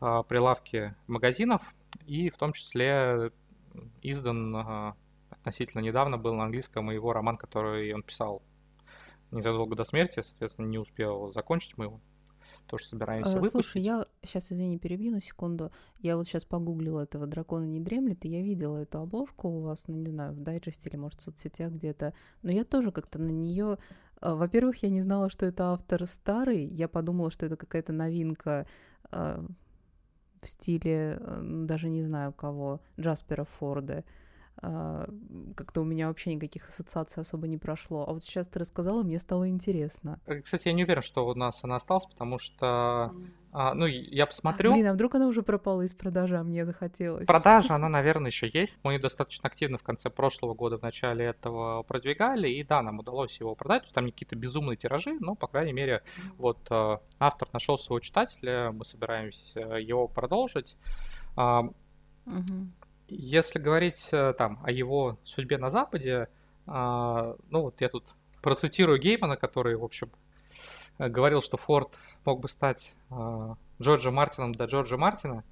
а, 0.00 0.22
прилавки 0.22 0.94
магазинов. 1.06 1.62
И 2.06 2.30
в 2.30 2.36
том 2.36 2.52
числе 2.52 3.32
издан 4.02 4.56
а, 4.56 4.96
относительно 5.30 5.80
недавно 5.80 6.18
был 6.18 6.34
на 6.34 6.44
английском 6.44 6.90
его 6.90 7.12
роман, 7.12 7.36
который 7.36 7.92
он 7.92 8.02
писал 8.02 8.42
незадолго 9.30 9.76
до 9.76 9.84
смерти, 9.84 10.22
соответственно, 10.22 10.66
не 10.66 10.78
успел 10.78 11.32
закончить 11.32 11.76
мы 11.78 11.86
его 11.86 12.00
тоже 12.66 12.86
собираемся 12.86 13.32
а, 13.32 13.34
выпустить. 13.36 13.52
Слушай, 13.52 13.82
я 13.82 14.06
сейчас, 14.22 14.52
извини, 14.52 14.78
перебью 14.78 15.12
на 15.12 15.20
секунду. 15.20 15.72
Я 15.98 16.16
вот 16.16 16.26
сейчас 16.26 16.44
погуглила 16.44 17.00
этого 17.00 17.26
«Дракона 17.26 17.64
не 17.64 17.80
дремлет», 17.80 18.24
и 18.24 18.28
я 18.28 18.42
видела 18.42 18.78
эту 18.78 19.00
обложку 19.00 19.48
у 19.48 19.60
вас, 19.60 19.88
ну, 19.88 19.96
не 19.96 20.10
знаю, 20.10 20.32
в 20.32 20.40
дайджесте 20.40 20.88
или, 20.88 20.96
может, 20.96 21.20
в 21.20 21.22
соцсетях 21.22 21.72
где-то. 21.72 22.14
Но 22.42 22.50
я 22.50 22.64
тоже 22.64 22.92
как-то 22.92 23.18
на 23.18 23.30
нее... 23.30 23.78
А, 24.20 24.34
во-первых, 24.34 24.82
я 24.82 24.90
не 24.90 25.00
знала, 25.00 25.30
что 25.30 25.46
это 25.46 25.72
автор 25.72 26.06
старый. 26.06 26.64
Я 26.66 26.88
подумала, 26.88 27.30
что 27.30 27.46
это 27.46 27.56
какая-то 27.56 27.92
новинка 27.92 28.66
а, 29.10 29.44
в 30.42 30.48
стиле, 30.48 31.18
э, 31.20 31.40
даже 31.42 31.88
не 31.88 32.02
знаю 32.02 32.32
кого, 32.32 32.80
Джаспера 32.98 33.44
Форда. 33.44 34.04
А, 34.62 35.08
как-то 35.56 35.80
у 35.80 35.84
меня 35.84 36.08
вообще 36.08 36.34
никаких 36.34 36.68
ассоциаций 36.68 37.22
особо 37.22 37.46
не 37.48 37.56
прошло. 37.56 38.04
А 38.06 38.12
вот 38.12 38.24
сейчас 38.24 38.46
ты 38.46 38.58
рассказала, 38.58 39.02
мне 39.02 39.18
стало 39.18 39.48
интересно. 39.48 40.20
Э, 40.26 40.40
кстати, 40.40 40.68
я 40.68 40.74
не 40.74 40.84
уверен, 40.84 41.02
что 41.02 41.26
у 41.26 41.34
нас 41.34 41.64
она 41.64 41.76
осталась, 41.76 42.04
потому 42.04 42.38
что, 42.38 43.10
а, 43.52 43.74
ну, 43.74 43.86
я 43.86 44.26
посмотрю. 44.26 44.72
Блин, 44.72 44.86
а 44.88 44.92
вдруг 44.92 45.14
она 45.14 45.28
уже 45.28 45.42
пропала 45.42 45.80
из 45.80 45.94
продажи, 45.94 46.36
а 46.36 46.42
мне 46.42 46.66
захотелось. 46.66 47.26
Продажа, 47.26 47.74
она, 47.74 47.88
наверное, 47.88 48.30
еще 48.30 48.50
есть. 48.52 48.78
Мы 48.82 48.98
достаточно 48.98 49.46
активно 49.48 49.78
в 49.78 49.82
конце 49.82 50.10
прошлого 50.10 50.52
года, 50.52 50.76
в 50.76 50.82
начале 50.82 51.24
этого 51.24 51.82
продвигали, 51.82 52.48
и 52.50 52.62
да, 52.62 52.82
нам 52.82 52.98
удалось 52.98 53.40
его 53.40 53.54
продать. 53.54 53.90
Там 53.94 54.04
не 54.04 54.12
какие-то 54.12 54.36
безумные 54.36 54.76
тиражи, 54.76 55.16
но, 55.20 55.36
по 55.36 55.46
крайней 55.46 55.72
мере, 55.72 56.02
вот 56.36 56.58
э, 56.70 56.98
автор 57.18 57.48
нашел 57.54 57.78
своего 57.78 58.00
читателя, 58.00 58.72
мы 58.72 58.84
собираемся 58.84 59.60
его 59.60 60.06
продолжить. 60.06 60.76
Угу. 62.26 62.66
Если 63.10 63.58
говорить 63.58 64.08
э, 64.12 64.34
там 64.38 64.60
о 64.62 64.70
его 64.70 65.18
судьбе 65.24 65.58
на 65.58 65.68
Западе, 65.68 66.28
а, 66.66 67.34
ну 67.50 67.62
вот 67.62 67.80
я 67.80 67.88
тут 67.88 68.04
процитирую 68.40 69.00
Геймана, 69.00 69.36
который, 69.36 69.76
в 69.76 69.82
общем, 69.82 70.10
э, 70.98 71.08
говорил, 71.08 71.42
что 71.42 71.56
Форд 71.56 71.98
мог 72.24 72.40
бы 72.40 72.48
стать 72.48 72.94
а, 73.10 73.56
Джорджа 73.82 74.12
Мартином 74.12 74.54
до 74.54 74.66
Джорджа 74.66 74.96
Мартина, 74.96 75.42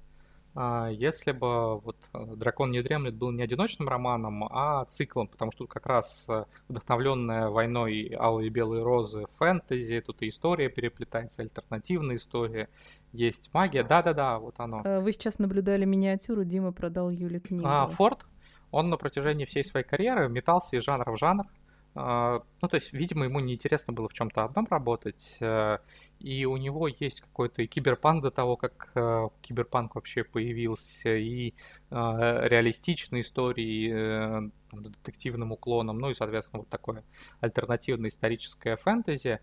если 0.55 1.31
бы 1.31 1.79
вот 1.79 1.95
э, 2.13 2.35
«Дракон 2.35 2.71
не 2.71 2.81
дремлет» 2.81 3.15
был 3.15 3.31
не 3.31 3.43
одиночным 3.43 3.87
романом, 3.87 4.43
а 4.45 4.83
циклом, 4.85 5.27
потому 5.27 5.51
что 5.51 5.59
тут 5.59 5.69
как 5.71 5.85
раз 5.85 6.25
э, 6.27 6.45
вдохновленная 6.67 7.49
войной 7.49 8.13
алые 8.17 8.47
и 8.47 8.49
белые 8.49 8.83
розы 8.83 9.25
фэнтези, 9.37 10.01
тут 10.01 10.21
и 10.21 10.29
история 10.29 10.69
переплетается, 10.69 11.43
альтернативная 11.43 12.15
история, 12.15 12.67
есть 13.13 13.51
магия, 13.53 13.83
да-да-да, 13.83 14.39
вот 14.39 14.55
оно. 14.57 14.81
Э, 14.83 14.99
вы 14.99 15.11
сейчас 15.11 15.39
наблюдали 15.39 15.85
миниатюру, 15.85 16.43
Дима 16.43 16.71
продал 16.71 17.09
Юле 17.09 17.39
книгу. 17.39 17.65
А, 17.67 17.87
Форд, 17.87 18.25
он 18.71 18.89
на 18.89 18.97
протяжении 18.97 19.45
всей 19.45 19.63
своей 19.63 19.85
карьеры 19.85 20.29
метался 20.29 20.75
из 20.75 20.83
жанра 20.83 21.11
в 21.11 21.17
жанр, 21.17 21.45
а, 21.45 21.58
ну, 21.95 22.67
то 22.67 22.75
есть, 22.75 22.93
видимо, 22.93 23.25
ему 23.25 23.39
неинтересно 23.39 23.93
было 23.93 24.07
в 24.07 24.13
чем-то 24.13 24.43
одном 24.43 24.67
работать, 24.69 25.37
э, 25.39 25.79
и 26.19 26.45
у 26.45 26.55
него 26.57 26.87
есть 26.87 27.21
какой-то 27.21 27.63
и 27.63 27.67
киберпанк 27.67 28.23
до 28.23 28.31
того, 28.31 28.57
как 28.57 28.91
э, 28.95 29.27
киберпанк 29.41 29.95
вообще 29.95 30.23
появился, 30.23 31.15
и 31.15 31.49
э, 31.49 31.53
реалистичные 31.89 33.21
истории 33.23 34.51
детективным 34.71 35.51
уклоном, 35.51 35.97
ну 35.97 36.11
и, 36.11 36.13
соответственно, 36.13 36.59
вот 36.59 36.69
такое 36.69 37.03
альтернативное 37.41 38.09
историческое 38.09 38.77
фэнтези. 38.77 39.39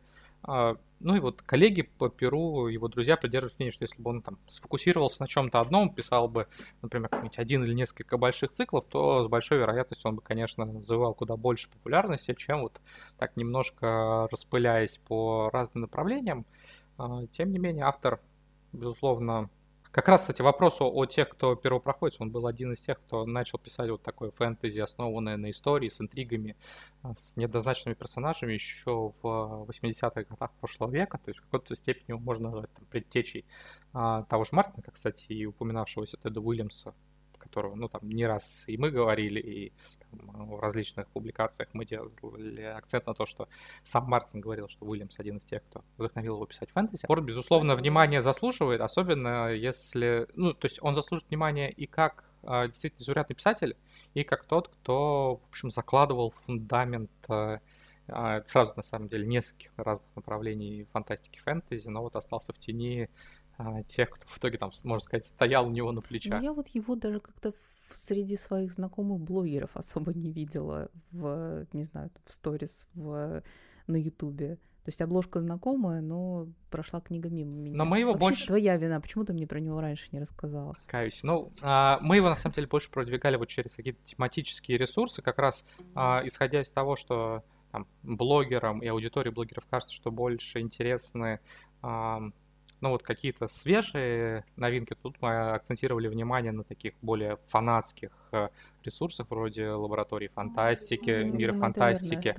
Ну 0.99 1.15
и 1.15 1.21
вот 1.21 1.43
коллеги 1.43 1.83
по 1.83 2.09
Перу, 2.09 2.69
его 2.69 2.89
друзья 2.89 3.17
придерживаются 3.17 3.57
мнения, 3.59 3.73
что 3.73 3.85
если 3.85 4.01
бы 4.01 4.11
он 4.11 4.23
там 4.23 4.39
сфокусировался 4.49 5.21
на 5.21 5.29
чем-то 5.29 5.61
одном, 5.61 5.93
писал 5.93 6.27
бы, 6.27 6.47
например, 6.81 7.11
один 7.37 7.65
или 7.65 7.75
несколько 7.75 8.17
больших 8.17 8.53
циклов, 8.53 8.87
то 8.89 9.23
с 9.25 9.29
большой 9.29 9.59
вероятностью 9.59 10.09
он 10.09 10.17
бы, 10.17 10.23
конечно, 10.23 10.65
называл 10.65 11.13
куда 11.15 11.37
больше 11.37 11.69
популярности, 11.69 12.35
чем 12.35 12.63
вот 12.63 12.81
так 13.19 13.37
немножко 13.37 14.27
распыляясь 14.31 14.99
по 15.07 15.51
разным 15.53 15.83
направлениям. 15.83 16.47
А, 16.97 17.27
тем 17.27 17.53
не 17.53 17.59
менее, 17.59 17.85
автор, 17.85 18.21
безусловно, 18.73 19.51
как 19.97 20.09
раз, 20.09 20.21
кстати, 20.21 20.43
вопросу 20.43 20.85
о 20.93 21.07
тех, 21.07 21.31
кто 21.31 21.55
первопроходец, 21.55 22.21
он 22.21 22.31
был 22.31 22.47
один 22.47 22.75
из 22.75 22.81
тех, 22.81 23.01
кто 23.01 23.25
начал 23.25 23.59
писать 23.59 23.89
вот 23.89 24.03
такое 24.03 24.31
фэнтези, 24.31 24.79
основанное 24.81 25.39
на 25.39 25.49
истории, 25.49 25.89
с 25.89 26.03
интригами, 26.03 26.55
а, 27.03 27.15
с 27.15 27.35
неоднозначными 27.35 27.95
персонажами 27.95 28.53
еще 28.53 29.15
в 29.23 29.65
80-х 29.67 30.25
годах 30.25 30.53
прошлого 30.61 30.91
века, 30.91 31.17
то 31.17 31.31
есть 31.31 31.41
в 31.41 31.45
какой-то 31.45 31.75
степени 31.75 32.15
можно 32.15 32.51
назвать 32.51 32.71
там, 32.75 32.85
предтечей 32.91 33.47
а, 33.95 34.25
того 34.25 34.45
же 34.45 34.51
Мартина, 34.53 34.83
как, 34.83 34.97
кстати, 34.97 35.25
и 35.33 35.47
упоминавшегося 35.47 36.19
Теда 36.19 36.43
Уильямса, 36.43 36.93
которого, 37.57 37.75
ну, 37.75 37.89
там, 37.89 38.03
не 38.03 38.27
раз 38.27 38.63
и 38.67 38.77
мы 38.77 38.91
говорили, 38.91 39.41
и 39.41 39.73
там, 40.11 40.47
в 40.51 40.61
различных 40.61 41.09
публикациях 41.09 41.71
мы 41.73 41.87
делали 41.87 42.63
акцент 42.63 43.07
на 43.07 43.15
то, 43.15 43.25
что 43.25 43.49
сам 43.83 44.05
Мартин 44.05 44.41
говорил, 44.41 44.69
что 44.69 44.85
Уильямс 44.85 45.19
один 45.19 45.39
из 45.39 45.43
тех, 45.45 45.63
кто 45.65 45.83
вдохновил 45.97 46.35
его 46.35 46.45
писать 46.45 46.71
фэнтези. 46.71 47.07
Форд, 47.07 47.25
безусловно, 47.25 47.75
внимание 47.75 48.21
заслуживает, 48.21 48.83
особенно 48.83 49.51
если, 49.53 50.27
ну, 50.35 50.53
то 50.53 50.67
есть 50.67 50.79
он 50.83 50.95
заслужит 50.95 51.29
внимание 51.31 51.71
и 51.71 51.87
как 51.87 52.25
э, 52.43 52.67
действительно 52.67 53.05
заурядный 53.05 53.37
писатель, 53.37 53.75
и 54.13 54.23
как 54.23 54.45
тот, 54.45 54.69
кто, 54.69 55.41
в 55.43 55.49
общем, 55.49 55.71
закладывал 55.71 56.35
фундамент 56.45 57.11
э, 57.31 57.59
сразу, 58.45 58.75
на 58.77 58.83
самом 58.83 59.09
деле, 59.09 59.27
нескольких 59.27 59.73
разных 59.79 60.09
направлений 60.15 60.87
фантастики 60.93 61.39
фэнтези, 61.39 61.89
но 61.89 62.03
вот 62.03 62.17
остался 62.17 62.53
в 62.53 62.59
тени 62.59 63.09
а, 63.59 63.83
тех, 63.83 64.11
кто 64.11 64.27
в 64.29 64.39
итоге 64.39 64.59
там, 64.59 64.71
можно 64.85 65.05
сказать, 65.05 65.25
стоял 65.25 65.67
у 65.67 65.71
него 65.71 65.93
на 65.93 66.01
плечах. 66.01 66.41
Ну, 66.41 66.45
я 66.45 66.53
вот 66.53 66.69
его 66.69 66.95
даже 66.95 67.21
как-то 67.21 67.53
среди 67.91 68.37
своих 68.37 68.73
знакомых 68.73 69.21
блогеров 69.21 69.71
особо 69.75 70.13
не 70.13 70.31
видела 70.31 70.91
в, 71.13 71.67
не 71.73 71.83
знаю, 71.83 72.11
в 72.25 72.33
сторис, 72.33 72.89
в, 72.95 73.43
на 73.87 73.97
ютубе. 73.97 74.59
То 74.85 74.91
есть 74.91 75.03
обложка 75.03 75.41
знакомая, 75.41 76.01
но 76.01 76.47
прошла 76.71 77.01
книга 77.01 77.29
мимо 77.29 77.51
меня. 77.51 77.77
Но 77.77 77.85
мы 77.85 77.99
его 77.99 78.13
Вообще, 78.13 78.27
больше... 78.27 78.47
твоя 78.47 78.77
вина, 78.77 79.01
почему 79.01 79.25
ты 79.25 79.33
мне 79.33 79.45
про 79.45 79.59
него 79.59 79.81
раньше 79.81 80.07
не 80.13 80.21
рассказала? 80.21 80.77
Каюсь. 80.87 81.25
Ну, 81.25 81.51
а, 81.61 81.99
мы 82.03 82.17
его, 82.17 82.29
на 82.29 82.37
самом 82.37 82.55
деле, 82.55 82.69
больше 82.69 82.89
продвигали 82.91 83.37
вот 83.37 83.49
через 83.49 83.75
какие-то 83.75 83.99
тематические 84.05 84.79
ресурсы, 84.79 85.23
как 85.23 85.39
раз 85.39 85.65
а, 85.97 86.23
исходя 86.25 86.63
из 86.63 86.71
того, 86.71 86.95
что 86.95 87.43
там, 87.73 87.89
блогерам 88.05 88.79
и 88.79 88.87
аудитории 88.87 89.31
блогеров 89.31 89.67
кажется, 89.67 89.93
что 89.93 90.13
больше 90.13 90.61
интересны 90.61 91.41
а, 91.83 92.23
ну 92.81 92.91
вот 92.91 93.03
какие-то 93.03 93.49
свежие 93.49 94.45
новинки, 94.57 94.95
тут 95.01 95.17
мы 95.21 95.53
акцентировали 95.53 96.09
внимание 96.09 96.53
на 96.53 96.65
таких 96.65 96.95
более 97.03 97.39
фанатских 97.49 98.11
э, 98.33 98.49
ресурсах 98.85 99.29
вроде 99.31 99.71
лаборатории 99.71 100.29
фантастики, 100.29 101.23
ну, 101.25 101.35
мира 101.35 101.53
фантастики. 101.55 102.35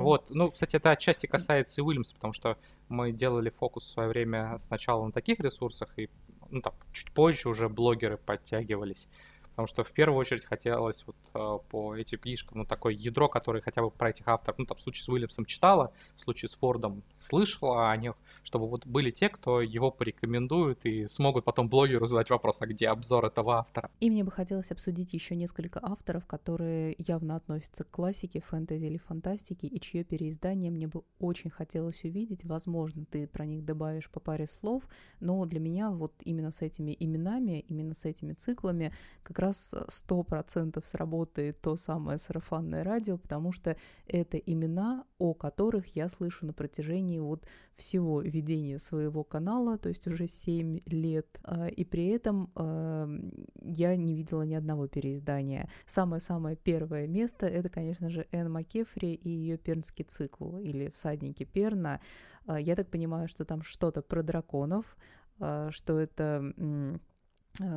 Вот, 0.00 0.30
ну, 0.30 0.50
кстати, 0.50 0.76
это 0.76 0.90
отчасти 0.90 1.26
касается 1.26 1.80
и 1.80 1.84
Уильямса, 1.84 2.14
потому 2.14 2.32
что 2.32 2.56
мы 2.88 3.12
делали 3.12 3.50
фокус 3.50 3.84
в 3.84 3.92
свое 3.92 4.08
время 4.08 4.58
сначала 4.58 5.04
на 5.04 5.12
таких 5.12 5.40
ресурсах, 5.40 5.90
и 5.98 6.08
ну, 6.50 6.60
там, 6.60 6.74
чуть 6.92 7.10
позже 7.12 7.48
уже 7.48 7.68
блогеры 7.68 8.16
подтягивались. 8.16 9.06
Потому 9.54 9.68
что 9.68 9.84
в 9.84 9.92
первую 9.92 10.18
очередь 10.18 10.44
хотелось 10.44 11.04
вот 11.06 11.16
э, 11.34 11.68
по 11.70 11.94
этим 11.94 12.18
книжкам, 12.18 12.58
ну, 12.58 12.64
такое 12.64 12.92
ядро, 12.92 13.28
которое 13.28 13.62
хотя 13.62 13.82
бы 13.82 13.90
про 13.90 14.10
этих 14.10 14.26
авторов, 14.26 14.58
ну, 14.58 14.66
там, 14.66 14.76
в 14.76 14.80
случае 14.80 15.04
с 15.04 15.08
Уильямсом 15.08 15.44
читала, 15.44 15.92
в 16.16 16.22
случае 16.22 16.48
с 16.48 16.54
Фордом 16.54 17.04
слышала 17.16 17.92
о 17.92 17.96
них, 17.96 18.14
чтобы 18.42 18.68
вот 18.68 18.84
были 18.84 19.12
те, 19.12 19.28
кто 19.28 19.60
его 19.60 19.92
порекомендует 19.92 20.84
и 20.84 21.06
смогут 21.06 21.44
потом 21.44 21.68
блогеру 21.68 22.04
задать 22.06 22.30
вопрос, 22.30 22.62
а 22.62 22.66
где 22.66 22.88
обзор 22.88 23.26
этого 23.26 23.58
автора. 23.58 23.90
И 24.00 24.10
мне 24.10 24.24
бы 24.24 24.32
хотелось 24.32 24.72
обсудить 24.72 25.14
еще 25.14 25.36
несколько 25.36 25.78
авторов, 25.80 26.26
которые 26.26 26.96
явно 26.98 27.36
относятся 27.36 27.84
к 27.84 27.90
классике, 27.90 28.40
фэнтези 28.40 28.86
или 28.86 28.98
фантастики, 28.98 29.66
и 29.66 29.80
чье 29.80 30.02
переиздание 30.02 30.72
мне 30.72 30.88
бы 30.88 31.04
очень 31.20 31.50
хотелось 31.50 32.02
увидеть. 32.02 32.44
Возможно, 32.44 33.04
ты 33.04 33.28
про 33.28 33.46
них 33.46 33.64
добавишь 33.64 34.10
по 34.10 34.18
паре 34.18 34.48
слов, 34.48 34.82
но 35.20 35.44
для 35.44 35.60
меня 35.60 35.90
вот 35.90 36.12
именно 36.24 36.50
с 36.50 36.60
этими 36.60 36.96
именами, 36.98 37.64
именно 37.68 37.94
с 37.94 38.04
этими 38.04 38.32
циклами 38.32 38.92
как 39.22 39.38
раз 39.38 39.43
сто 39.52 40.22
процентов 40.22 40.86
сработает 40.86 41.60
то 41.60 41.76
самое 41.76 42.18
сарафанное 42.18 42.84
радио, 42.84 43.18
потому 43.18 43.52
что 43.52 43.76
это 44.06 44.36
имена, 44.38 45.04
о 45.18 45.34
которых 45.34 45.94
я 45.96 46.08
слышу 46.08 46.46
на 46.46 46.52
протяжении 46.52 47.18
вот 47.18 47.46
всего 47.74 48.20
ведения 48.20 48.78
своего 48.78 49.24
канала, 49.24 49.78
то 49.78 49.88
есть 49.88 50.06
уже 50.06 50.26
7 50.26 50.80
лет, 50.86 51.40
а, 51.42 51.66
и 51.66 51.84
при 51.84 52.06
этом 52.06 52.50
я 52.54 53.96
не 53.96 54.14
видела 54.14 54.42
ни 54.42 54.54
одного 54.54 54.86
переиздания. 54.86 55.68
Самое-самое 55.86 56.56
первое 56.56 57.06
место— 57.06 57.46
это, 57.54 57.68
конечно 57.68 58.08
же, 58.10 58.26
Энн 58.30 58.52
Маккефри 58.52 59.14
и 59.14 59.28
ее 59.28 59.56
пернский 59.56 60.04
цикл, 60.04 60.58
или 60.58 60.88
«Всадники 60.88 61.44
Перна». 61.44 62.00
А, 62.46 62.60
я 62.60 62.76
так 62.76 62.90
понимаю, 62.90 63.28
что 63.28 63.44
там 63.44 63.62
что-то 63.62 64.02
про 64.02 64.22
драконов, 64.22 64.96
а, 65.38 65.70
что 65.70 65.98
это 65.98 66.54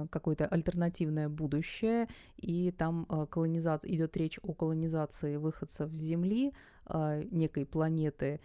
какое-то 0.09 0.45
альтернативное 0.45 1.29
будущее, 1.29 2.07
и 2.37 2.71
там 2.71 3.05
э, 3.09 3.25
колонизация, 3.29 3.91
идет 3.91 4.17
речь 4.17 4.39
о 4.41 4.53
колонизации 4.53 5.35
выходцев 5.35 5.93
с 5.93 5.97
Земли, 5.97 6.53
э, 6.87 7.23
некой 7.31 7.65
планеты. 7.65 8.39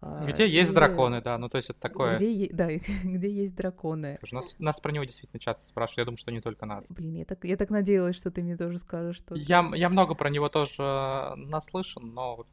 Где 0.00 0.46
и... 0.46 0.50
есть 0.50 0.72
драконы, 0.72 1.20
да, 1.20 1.36
ну 1.36 1.48
то 1.48 1.56
есть 1.56 1.70
это 1.70 1.78
такое... 1.78 2.16
Где, 2.16 2.48
да, 2.52 2.68
где 3.04 3.30
есть 3.30 3.54
драконы. 3.54 4.16
Слушай, 4.18 4.34
нас, 4.34 4.58
нас 4.58 4.80
про 4.80 4.90
него 4.90 5.04
действительно 5.04 5.38
часто 5.38 5.64
спрашивают, 5.66 5.98
я 5.98 6.04
думаю, 6.06 6.16
что 6.16 6.32
не 6.32 6.40
только 6.40 6.66
нас. 6.66 6.86
Блин, 6.88 7.14
я 7.14 7.24
так, 7.24 7.44
я 7.44 7.56
так 7.56 7.70
надеялась, 7.70 8.16
что 8.16 8.30
ты 8.30 8.42
мне 8.42 8.56
тоже 8.56 8.78
скажешь, 8.78 9.16
что... 9.16 9.34
Я, 9.34 9.70
я 9.74 9.88
много 9.88 10.14
про 10.14 10.30
него 10.30 10.48
тоже 10.48 11.34
наслышан, 11.36 12.12
но 12.14 12.46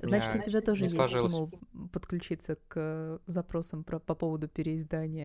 Значит, 0.00 0.34
у 0.34 0.38
тебя 0.40 0.60
тоже 0.60 0.84
есть 0.84 0.94
сложилось. 0.94 1.50
подключиться 1.92 2.56
к 2.68 3.20
запросам 3.26 3.84
про, 3.84 3.98
по 3.98 4.14
поводу 4.14 4.48
переиздания. 4.48 5.24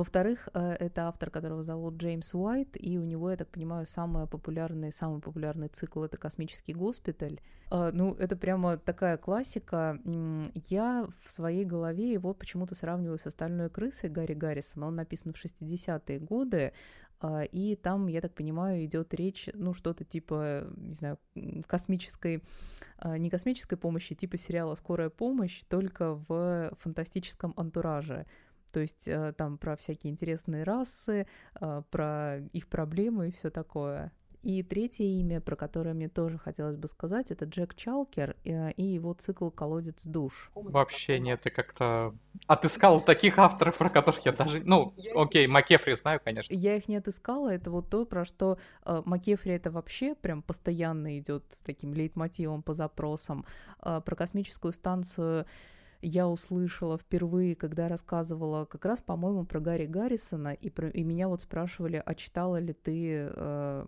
Во-вторых, 0.00 0.48
э, 0.54 0.76
это 0.80 1.08
автор, 1.08 1.28
которого 1.28 1.62
зовут 1.62 1.96
Джеймс 1.96 2.32
Уайт, 2.34 2.74
и 2.82 2.96
у 2.96 3.04
него, 3.04 3.30
я 3.30 3.36
так 3.36 3.48
понимаю, 3.48 3.84
самый 3.84 4.26
популярный, 4.26 4.92
самый 4.92 5.20
популярный 5.20 5.68
цикл— 5.68 6.02
это 6.04 6.16
«Космический 6.16 6.72
госпиталь». 6.72 7.38
Э, 7.70 7.90
ну, 7.92 8.14
это 8.14 8.34
прямо 8.34 8.78
такая 8.78 9.18
классика. 9.18 10.00
Я 10.54 11.06
в 11.22 11.30
своей 11.30 11.66
голове 11.66 12.12
его 12.14 12.32
почему-то 12.32 12.74
сравниваю 12.74 13.18
с 13.18 13.26
«Остальной 13.26 13.68
крысой» 13.68 14.08
Гарри 14.08 14.32
Гаррисона. 14.32 14.86
Он 14.86 14.94
написан 14.96 15.34
в 15.34 15.36
60-е 15.36 16.18
годы, 16.18 16.72
э, 17.20 17.44
и 17.52 17.76
там, 17.76 18.06
я 18.06 18.22
так 18.22 18.32
понимаю, 18.32 18.82
идет 18.86 19.12
речь, 19.12 19.50
ну, 19.52 19.74
что-то 19.74 20.04
типа, 20.04 20.66
не 20.78 20.94
знаю, 20.94 21.18
космической, 21.66 22.42
не 23.04 23.28
космической 23.28 23.76
помощи, 23.76 24.14
типа 24.14 24.38
сериала 24.38 24.76
«Скорая 24.76 25.10
помощь», 25.10 25.62
только 25.68 26.14
в 26.26 26.72
фантастическом 26.78 27.52
антураже. 27.58 28.24
То 28.70 28.80
есть 28.80 29.08
э, 29.08 29.32
там 29.36 29.58
про 29.58 29.76
всякие 29.76 30.12
интересные 30.12 30.64
расы, 30.64 31.26
э, 31.60 31.82
про 31.90 32.38
их 32.52 32.68
проблемы 32.68 33.28
и 33.28 33.32
все 33.32 33.50
такое. 33.50 34.12
И 34.42 34.62
третье 34.62 35.04
имя, 35.04 35.42
про 35.42 35.54
которое 35.54 35.92
мне 35.92 36.08
тоже 36.08 36.38
хотелось 36.38 36.76
бы 36.76 36.88
сказать, 36.88 37.30
это 37.30 37.44
Джек 37.44 37.74
Чалкер 37.74 38.36
э, 38.44 38.70
и 38.72 38.84
его 38.84 39.12
цикл 39.12 39.50
«Колодец 39.50 40.06
душ». 40.06 40.50
Вообще 40.54 41.18
нет, 41.18 41.42
ты 41.42 41.50
как-то 41.50 42.14
отыскал 42.46 43.02
таких 43.02 43.38
авторов, 43.38 43.76
про 43.76 43.90
которых 43.90 44.24
я 44.24 44.32
даже... 44.32 44.62
Ну, 44.64 44.94
окей, 45.14 45.46
Макефри 45.46 45.92
знаю, 45.92 46.20
конечно. 46.24 46.54
Я 46.54 46.76
их 46.76 46.88
не 46.88 46.96
отыскала, 46.96 47.52
это 47.52 47.70
вот 47.70 47.90
то, 47.90 48.06
про 48.06 48.24
что 48.24 48.58
Макефри 48.86 49.52
это 49.52 49.70
вообще 49.70 50.14
прям 50.14 50.40
постоянно 50.40 51.18
идет 51.18 51.44
таким 51.62 51.92
лейтмотивом 51.92 52.62
по 52.62 52.72
запросам. 52.72 53.44
Про 53.80 54.16
космическую 54.16 54.72
станцию 54.72 55.44
я 56.02 56.28
услышала 56.28 56.96
впервые, 56.96 57.54
когда 57.54 57.88
рассказывала 57.88 58.64
как 58.64 58.84
раз, 58.84 59.02
по-моему, 59.02 59.44
про 59.44 59.60
Гарри 59.60 59.86
Гаррисона, 59.86 60.52
и, 60.52 60.70
про, 60.70 60.88
и 60.88 61.02
меня 61.02 61.28
вот 61.28 61.42
спрашивали, 61.42 62.02
а 62.04 62.14
читала 62.14 62.58
ли 62.58 62.72
ты 62.72 63.28
э, 63.30 63.86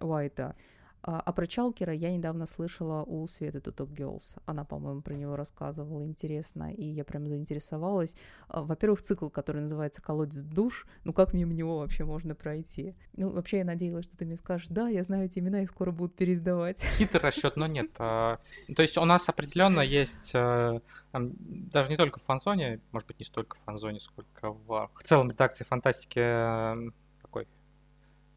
Уайта? 0.00 0.56
А, 1.04 1.20
а 1.20 1.32
про 1.32 1.46
Чалкера 1.46 1.92
я 1.92 2.12
недавно 2.12 2.46
слышала 2.46 3.02
у 3.02 3.26
Светы 3.26 3.60
Туток 3.60 3.90
Girls. 3.90 4.38
Она, 4.46 4.64
по-моему, 4.64 5.02
про 5.02 5.14
него 5.14 5.34
рассказывала 5.34 6.04
интересно, 6.04 6.72
и 6.72 6.84
я 6.84 7.04
прям 7.04 7.26
заинтересовалась. 7.26 8.16
А, 8.48 8.62
во-первых, 8.62 9.02
цикл, 9.02 9.28
который 9.28 9.62
называется 9.62 10.00
«Колодец 10.00 10.42
душ». 10.42 10.86
Ну, 11.04 11.12
как 11.12 11.34
мимо 11.34 11.52
него 11.52 11.78
вообще 11.78 12.04
можно 12.04 12.36
пройти? 12.36 12.94
Ну, 13.14 13.30
вообще, 13.30 13.58
я 13.58 13.64
надеялась, 13.64 14.04
что 14.04 14.16
ты 14.16 14.24
мне 14.24 14.36
скажешь, 14.36 14.68
да, 14.68 14.88
я 14.88 15.02
знаю 15.02 15.24
эти 15.24 15.40
имена, 15.40 15.62
их 15.62 15.70
скоро 15.70 15.90
будут 15.90 16.14
переиздавать. 16.14 16.80
Хитрый 16.98 17.20
расчет, 17.20 17.56
но 17.56 17.66
нет. 17.66 17.90
А, 17.98 18.38
то 18.74 18.82
есть 18.82 18.96
у 18.96 19.04
нас 19.04 19.28
определенно 19.28 19.80
есть, 19.80 20.30
э, 20.34 20.80
даже 21.12 21.90
не 21.90 21.96
только 21.96 22.20
в 22.20 22.22
фанзоне, 22.22 22.80
может 22.92 23.08
быть, 23.08 23.18
не 23.18 23.24
столько 23.24 23.56
в 23.56 23.60
фанзоне, 23.64 23.98
сколько 23.98 24.52
в, 24.52 24.90
в 24.94 25.02
целом 25.02 25.30
редакции 25.32 25.64
фантастики 25.64 26.20
э, 26.20 26.90
такой 27.22 27.48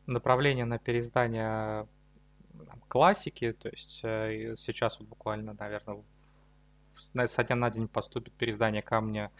направление 0.07 0.65
на 0.65 0.79
переиздание 0.79 1.87
там, 2.63 2.81
классики, 2.87 3.53
то 3.53 3.69
есть 3.69 3.99
э, 4.03 4.55
сейчас 4.57 4.99
вот 4.99 5.09
буквально, 5.09 5.55
наверное, 5.59 6.03
со 7.27 7.43
дня 7.43 7.55
на 7.55 7.69
день 7.69 7.87
поступит 7.87 8.33
переиздание 8.33 8.81
«Камня 8.81 9.31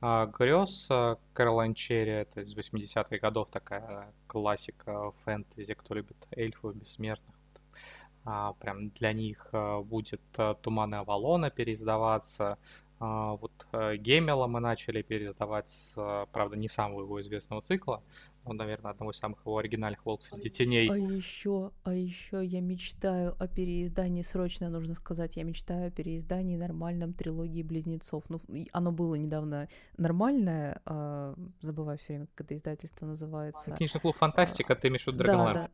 э, 0.00 0.26
грез» 0.38 0.88
Кэролайн 1.32 1.74
Черри, 1.74 2.12
это 2.12 2.42
из 2.42 2.56
80-х 2.56 3.16
годов 3.16 3.48
такая 3.50 4.12
классика 4.26 5.12
фэнтези, 5.24 5.74
кто 5.74 5.94
любит 5.94 6.16
эльфов 6.30 6.76
бессмертных. 6.76 7.40
А, 8.24 8.52
прям 8.54 8.90
для 8.90 9.12
них 9.12 9.48
а, 9.52 9.80
будет 9.80 10.20
а, 10.36 10.54
«Туманы 10.54 10.96
Авалона» 10.96 11.50
переиздаваться, 11.50 12.58
а, 12.98 13.36
вот 13.36 13.52
э, 13.72 13.96
Гемела 13.96 14.46
мы 14.46 14.60
начали 14.60 15.00
переиздавать, 15.00 15.94
правда, 16.32 16.56
не 16.56 16.68
самого 16.68 17.00
его 17.02 17.20
известного 17.22 17.62
цикла, 17.62 18.02
он, 18.44 18.56
наверное, 18.56 18.92
одного 18.92 19.10
из 19.10 19.18
самых 19.18 19.40
его 19.40 19.58
оригинальных 19.58 20.04
«Волк 20.04 20.22
среди 20.22 20.50
теней». 20.50 20.90
А 20.90 20.96
еще, 20.96 21.72
а 21.84 21.92
еще 21.92 22.44
я 22.44 22.60
мечтаю 22.60 23.36
о 23.38 23.46
переиздании, 23.46 24.22
срочно 24.22 24.70
нужно 24.70 24.94
сказать, 24.94 25.36
я 25.36 25.44
мечтаю 25.44 25.88
о 25.88 25.90
переиздании 25.90 26.56
нормальном 26.56 27.12
трилогии 27.12 27.62
«Близнецов». 27.62 28.24
Ну, 28.28 28.40
оно 28.72 28.92
было 28.92 29.14
недавно 29.14 29.68
нормальное, 29.96 30.80
а, 30.86 31.34
забываю 31.60 31.98
все 31.98 32.14
время, 32.14 32.28
как 32.34 32.46
это 32.46 32.56
издательство 32.56 33.06
называется. 33.06 33.72
Книжный 33.72 34.00
клуб 34.00 34.16
«Фантастика», 34.16 34.72
а, 34.72 34.76
ты 34.76 34.88
имеешь 34.88 35.04
в 35.04 35.08
виду 35.08 35.24
Dragonlance? 35.24 35.70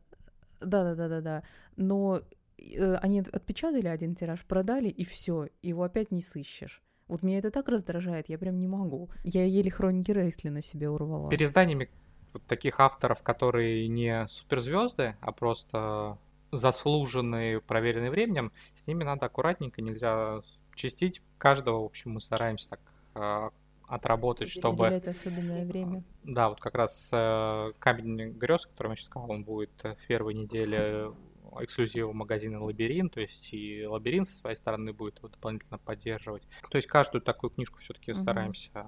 Да, 0.59 0.83
да, 0.83 0.95
да, 0.95 1.07
да, 1.07 1.21
да. 1.21 1.43
Но 1.75 2.21
э, 2.57 2.95
они 2.95 3.21
отпечатали 3.21 3.87
один 3.87 4.15
тираж, 4.15 4.43
продали, 4.45 4.89
и 4.89 5.05
все, 5.05 5.47
его 5.61 5.83
опять 5.83 6.11
не 6.11 6.21
сыщешь. 6.21 6.81
Вот 7.07 7.23
меня 7.23 7.37
это 7.37 7.51
так 7.51 7.69
раздражает, 7.69 8.27
я 8.27 8.37
прям 8.37 8.59
не 8.59 8.67
могу. 8.67 9.09
Я 9.23 9.45
еле 9.45 9.71
хроники 9.71 10.11
Рейсли 10.11 10.49
на 10.49 10.61
себе 10.61 10.89
урвала. 10.89 11.29
Переизданиями 11.29 11.89
вот 12.33 12.43
таких 12.45 12.79
авторов, 12.79 13.21
которые 13.21 13.87
не 13.87 14.27
суперзвезды, 14.27 15.15
а 15.21 15.31
просто 15.31 16.17
заслуженные, 16.51 17.61
проверенные 17.61 18.11
временем, 18.11 18.51
с 18.75 18.87
ними 18.87 19.03
надо 19.03 19.25
аккуратненько, 19.25 19.81
нельзя 19.81 20.41
чистить. 20.75 21.21
Каждого, 21.37 21.81
в 21.81 21.85
общем, 21.85 22.11
мы 22.11 22.21
стараемся 22.21 22.69
так 22.69 22.79
э, 23.15 23.49
отработать, 23.87 24.49
чтобы... 24.49 24.87
особенное 24.87 25.65
время. 25.65 26.03
Да, 26.23 26.49
вот 26.49 26.59
как 26.59 26.75
раз 26.75 27.09
э, 27.11 27.71
камень 27.79 28.31
грез, 28.31 28.65
который 28.65 28.91
я 28.91 28.95
сейчас 28.95 29.07
сказал, 29.07 29.31
он 29.31 29.43
будет 29.43 29.71
в 29.83 30.07
первой 30.07 30.33
неделе 30.33 31.11
эксклюзива 31.59 32.11
магазина 32.13 32.63
Лабиринт, 32.63 33.13
то 33.13 33.21
есть 33.21 33.53
и 33.53 33.85
Лабиринт 33.85 34.27
со 34.27 34.35
своей 34.37 34.55
стороны 34.55 34.93
будет 34.93 35.17
его 35.17 35.29
дополнительно 35.29 35.77
поддерживать. 35.77 36.43
То 36.69 36.77
есть 36.77 36.87
каждую 36.87 37.21
такую 37.21 37.51
книжку 37.51 37.79
все-таки 37.79 38.11
угу. 38.11 38.19
стараемся 38.19 38.85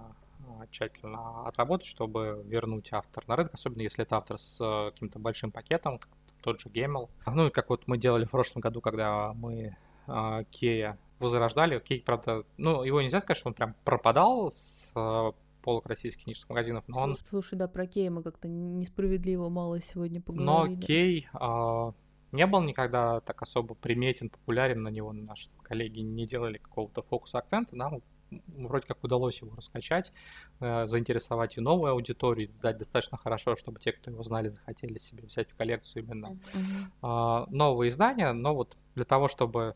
тщательно 0.68 1.48
отработать, 1.48 1.88
чтобы 1.88 2.44
вернуть 2.46 2.90
автор 2.92 3.28
на 3.28 3.36
рынок, 3.36 3.54
особенно 3.54 3.82
если 3.82 4.04
это 4.04 4.18
автор 4.18 4.40
с 4.40 4.58
э, 4.60 4.92
каким-то 4.92 5.20
большим 5.20 5.52
пакетом, 5.52 6.00
как 6.00 6.10
тот 6.42 6.60
же 6.60 6.70
Гемел. 6.70 7.10
Ну 7.26 7.48
и 7.48 7.50
как 7.50 7.70
вот 7.70 7.88
мы 7.88 7.98
делали 7.98 8.26
в 8.26 8.32
прошлом 8.32 8.62
году, 8.62 8.82
когда 8.82 9.34
мы 9.34 9.76
э, 10.08 10.44
Кея 10.52 10.98
возрождали. 11.20 11.80
Кей, 11.80 12.02
правда, 12.02 12.44
ну 12.58 12.84
его 12.84 13.02
нельзя 13.02 13.20
сказать, 13.20 13.38
что 13.38 13.50
он 13.50 13.54
прям 13.54 13.76
пропадал 13.84 14.52
с 14.52 14.90
э, 14.96 15.32
полок 15.62 15.86
российских 15.88 16.24
книжных 16.24 16.50
магазинов, 16.50 16.84
но 16.88 17.02
он... 17.02 17.16
Слушай, 17.16 17.56
да, 17.56 17.68
про 17.68 17.86
Кея 17.86 18.10
мы 18.10 18.24
как-то 18.24 18.48
несправедливо 18.48 19.50
мало 19.50 19.80
сегодня 19.80 20.22
поговорили. 20.22 20.76
Но 20.76 20.82
Кей 20.82 21.28
э, 21.34 21.92
не 22.32 22.46
был 22.48 22.62
никогда 22.62 23.20
так 23.22 23.42
особо 23.42 23.76
приметен, 23.76 24.30
популярен 24.30 24.84
на 24.84 24.90
него. 24.90 25.12
Наши 25.12 25.50
коллеги 25.64 26.00
не 26.00 26.26
делали 26.26 26.58
какого-то 26.58 27.02
фокуса 27.02 27.40
акцента. 27.40 27.76
Нам 27.76 28.02
вроде 28.48 28.88
как 28.88 29.04
удалось 29.04 29.42
его 29.42 29.56
раскачать, 29.56 30.12
э, 30.60 30.88
заинтересовать 30.88 31.58
и 31.58 31.62
новую 31.62 31.92
аудиторию, 31.92 32.50
сдать 32.56 32.78
достаточно 32.78 33.18
хорошо, 33.18 33.56
чтобы 33.56 33.80
те, 33.80 33.92
кто 33.92 34.12
его 34.12 34.24
знали, 34.24 34.50
захотели 34.50 34.98
себе 34.98 35.24
взять 35.24 35.50
в 35.50 35.56
коллекцию 35.56 36.04
именно 36.04 36.38
mm-hmm. 36.54 37.46
новые 37.50 37.90
издания. 37.90 38.32
Но 38.34 38.56
вот 38.56 38.78
для 38.96 39.06
того, 39.06 39.28
чтобы 39.28 39.76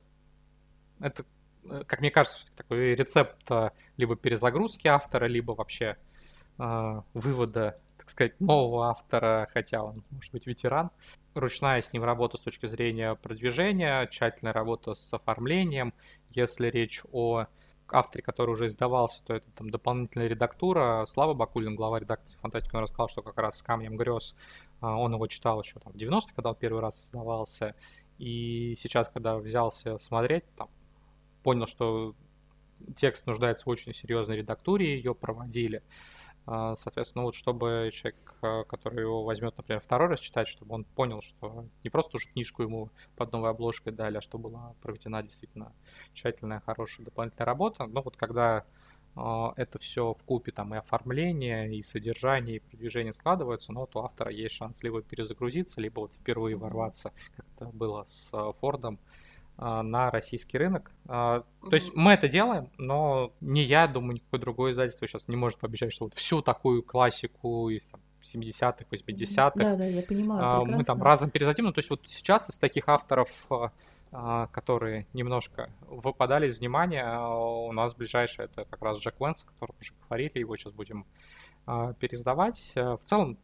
это, 0.99 1.25
э, 1.65 1.83
как 1.85 1.99
мне 1.99 2.11
кажется, 2.11 2.45
такой 2.55 2.95
рецепт 2.95 3.39
э, 3.51 3.71
либо 3.97 4.15
перезагрузки 4.15 4.87
автора, 4.87 5.25
либо 5.25 5.51
вообще 5.51 5.97
э, 6.57 7.01
вывода 7.13 7.79
так 7.97 8.09
сказать, 8.09 8.37
нового 8.41 8.89
автора, 8.89 9.47
хотя 9.53 9.81
он, 9.81 10.03
может 10.11 10.33
быть, 10.33 10.45
ветеран. 10.45 10.91
Ручная 11.35 11.81
с 11.81 11.93
ним 11.93 12.03
работа 12.03 12.37
с 12.37 12.41
точки 12.41 12.65
зрения 12.65 13.15
продвижения, 13.15 14.05
тщательная 14.07 14.51
работа 14.51 14.93
с 14.93 15.13
оформлением. 15.13 15.93
Если 16.29 16.67
речь 16.67 17.01
о 17.13 17.45
авторе, 17.93 18.23
который 18.23 18.51
уже 18.51 18.67
издавался, 18.67 19.23
то 19.23 19.35
это 19.35 19.49
там 19.51 19.69
дополнительная 19.69 20.27
редактура. 20.27 21.05
Слава 21.07 21.33
Бакулин, 21.33 21.75
глава 21.75 21.99
редакции 21.99 22.37
«Фантастики», 22.39 22.75
он 22.75 22.81
рассказал, 22.83 23.07
что 23.07 23.21
как 23.21 23.37
раз 23.37 23.57
с 23.57 23.61
«Камнем 23.61 23.95
грез» 23.95 24.35
а, 24.81 24.97
он 24.97 25.13
его 25.13 25.27
читал 25.27 25.61
еще 25.61 25.79
там 25.79 25.93
в 25.93 25.95
90-е, 25.95 26.33
когда 26.35 26.49
он 26.49 26.55
первый 26.55 26.81
раз 26.81 26.99
издавался. 27.01 27.75
И 28.17 28.75
сейчас, 28.79 29.09
когда 29.09 29.37
взялся 29.37 29.97
смотреть, 29.97 30.43
там, 30.55 30.69
понял, 31.43 31.67
что 31.67 32.15
текст 32.95 33.25
нуждается 33.27 33.65
в 33.65 33.69
очень 33.69 33.93
серьезной 33.93 34.37
редактуре, 34.37 34.95
ее 34.95 35.13
проводили. 35.15 35.77
А, 35.77 35.83
соответственно, 36.45 37.23
вот 37.23 37.35
чтобы 37.35 37.89
человек, 37.93 38.35
а, 38.41 38.63
который 38.65 39.01
его 39.01 39.23
возьмет, 39.23 39.55
например, 39.55 39.79
второй 39.79 40.09
раз 40.09 40.19
читать, 40.19 40.47
чтобы 40.47 40.75
он 40.75 40.83
понял, 40.83 41.21
что 41.21 41.65
не 41.83 41.89
просто 41.89 42.17
уже 42.17 42.27
книжку 42.27 42.63
ему 42.63 42.89
под 43.15 43.31
новой 43.31 43.51
обложкой 43.51 43.93
дали, 43.93 44.17
а 44.17 44.21
что 44.21 44.37
была 44.37 44.75
проведена 44.81 45.23
действительно 45.23 45.71
тщательная, 46.13 46.59
хорошая 46.59 47.05
дополнительная 47.05 47.45
работа. 47.45 47.85
Но 47.85 48.01
вот 48.01 48.17
когда 48.17 48.65
а, 49.15 49.53
это 49.55 49.79
все 49.79 50.13
в 50.13 50.23
купе 50.23 50.51
там 50.51 50.73
и 50.73 50.77
оформление, 50.77 51.73
и 51.73 51.81
содержание, 51.83 52.57
и 52.57 52.59
продвижение 52.59 53.13
складывается, 53.13 53.71
но 53.71 53.81
вот 53.81 53.95
у 53.95 53.99
автора 53.99 54.31
есть 54.31 54.55
шанс 54.55 54.83
либо 54.83 55.01
перезагрузиться, 55.01 55.79
либо 55.79 56.01
вот 56.01 56.13
впервые 56.13 56.57
ворваться, 56.57 57.13
как 57.37 57.45
это 57.55 57.65
было 57.67 58.03
с 58.05 58.31
Фордом, 58.59 58.99
а, 59.01 59.22
на 59.57 60.09
российский 60.11 60.57
рынок. 60.57 60.91
А, 61.07 61.43
то 61.61 61.73
есть 61.73 61.93
мы 61.93 62.13
это 62.13 62.27
делаем, 62.27 62.69
но 62.77 63.31
не 63.39 63.63
я, 63.63 63.87
думаю, 63.87 64.15
никакое 64.15 64.39
другое 64.39 64.71
издательство 64.71 65.07
сейчас 65.07 65.27
не 65.27 65.35
может 65.35 65.59
пообещать, 65.59 65.93
что 65.93 66.05
вот 66.05 66.15
всю 66.15 66.41
такую 66.41 66.83
классику 66.83 67.69
из 67.69 67.85
там, 67.85 68.01
70-х, 68.23 68.85
80-х 68.89 69.51
да, 69.55 69.75
да, 69.75 69.85
я 69.85 70.01
понимаю, 70.01 70.65
мы 70.65 70.83
там 70.83 71.01
разом 71.03 71.29
перезадим. 71.29 71.65
Ну, 71.65 71.73
то 71.73 71.79
есть 71.79 71.89
вот 71.89 72.01
сейчас 72.07 72.49
из 72.49 72.57
таких 72.57 72.89
авторов 72.89 73.29
которые 74.51 75.07
немножко 75.13 75.71
выпадали 75.87 76.47
из 76.47 76.59
внимания. 76.59 77.17
У 77.19 77.71
нас 77.71 77.95
ближайший 77.95 78.45
это 78.45 78.65
как 78.65 78.79
раз 78.81 78.99
Джек 78.99 79.19
Лэнс, 79.19 79.41
о 79.41 79.45
котором 79.47 79.75
уже 79.81 79.93
говорили, 80.07 80.37
его 80.37 80.55
сейчас 80.55 80.73
будем 80.73 81.05
пересдавать. 81.65 82.73
В 82.75 82.99
целом 83.05 83.39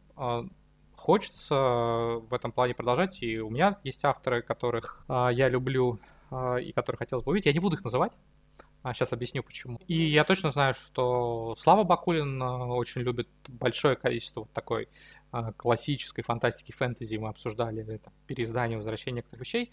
хочется 1.00 1.54
в 1.54 2.34
этом 2.34 2.52
плане 2.52 2.74
продолжать, 2.74 3.22
и 3.22 3.40
у 3.40 3.50
меня 3.50 3.78
есть 3.84 4.04
авторы, 4.04 4.42
которых 4.42 5.04
я 5.08 5.48
люблю 5.48 5.98
и 6.60 6.72
которых 6.72 6.98
хотелось 6.98 7.24
бы 7.24 7.30
увидеть. 7.30 7.46
Я 7.46 7.52
не 7.52 7.58
буду 7.58 7.76
их 7.76 7.84
называть, 7.84 8.12
а 8.82 8.92
сейчас 8.92 9.12
объясню 9.12 9.42
почему. 9.42 9.80
И 9.88 10.08
я 10.08 10.24
точно 10.24 10.50
знаю, 10.50 10.74
что 10.74 11.56
Слава 11.58 11.84
Бакулин 11.84 12.40
очень 12.42 13.00
любит 13.00 13.28
большое 13.48 13.96
количество 13.96 14.40
вот 14.40 14.52
такой 14.52 14.88
классической 15.56 16.22
фантастики, 16.22 16.72
фэнтези, 16.72 17.16
мы 17.16 17.28
обсуждали 17.28 17.82
это 17.94 18.12
переиздание, 18.26 18.76
возвращение 18.76 19.18
некоторых 19.18 19.46
вещей, 19.46 19.70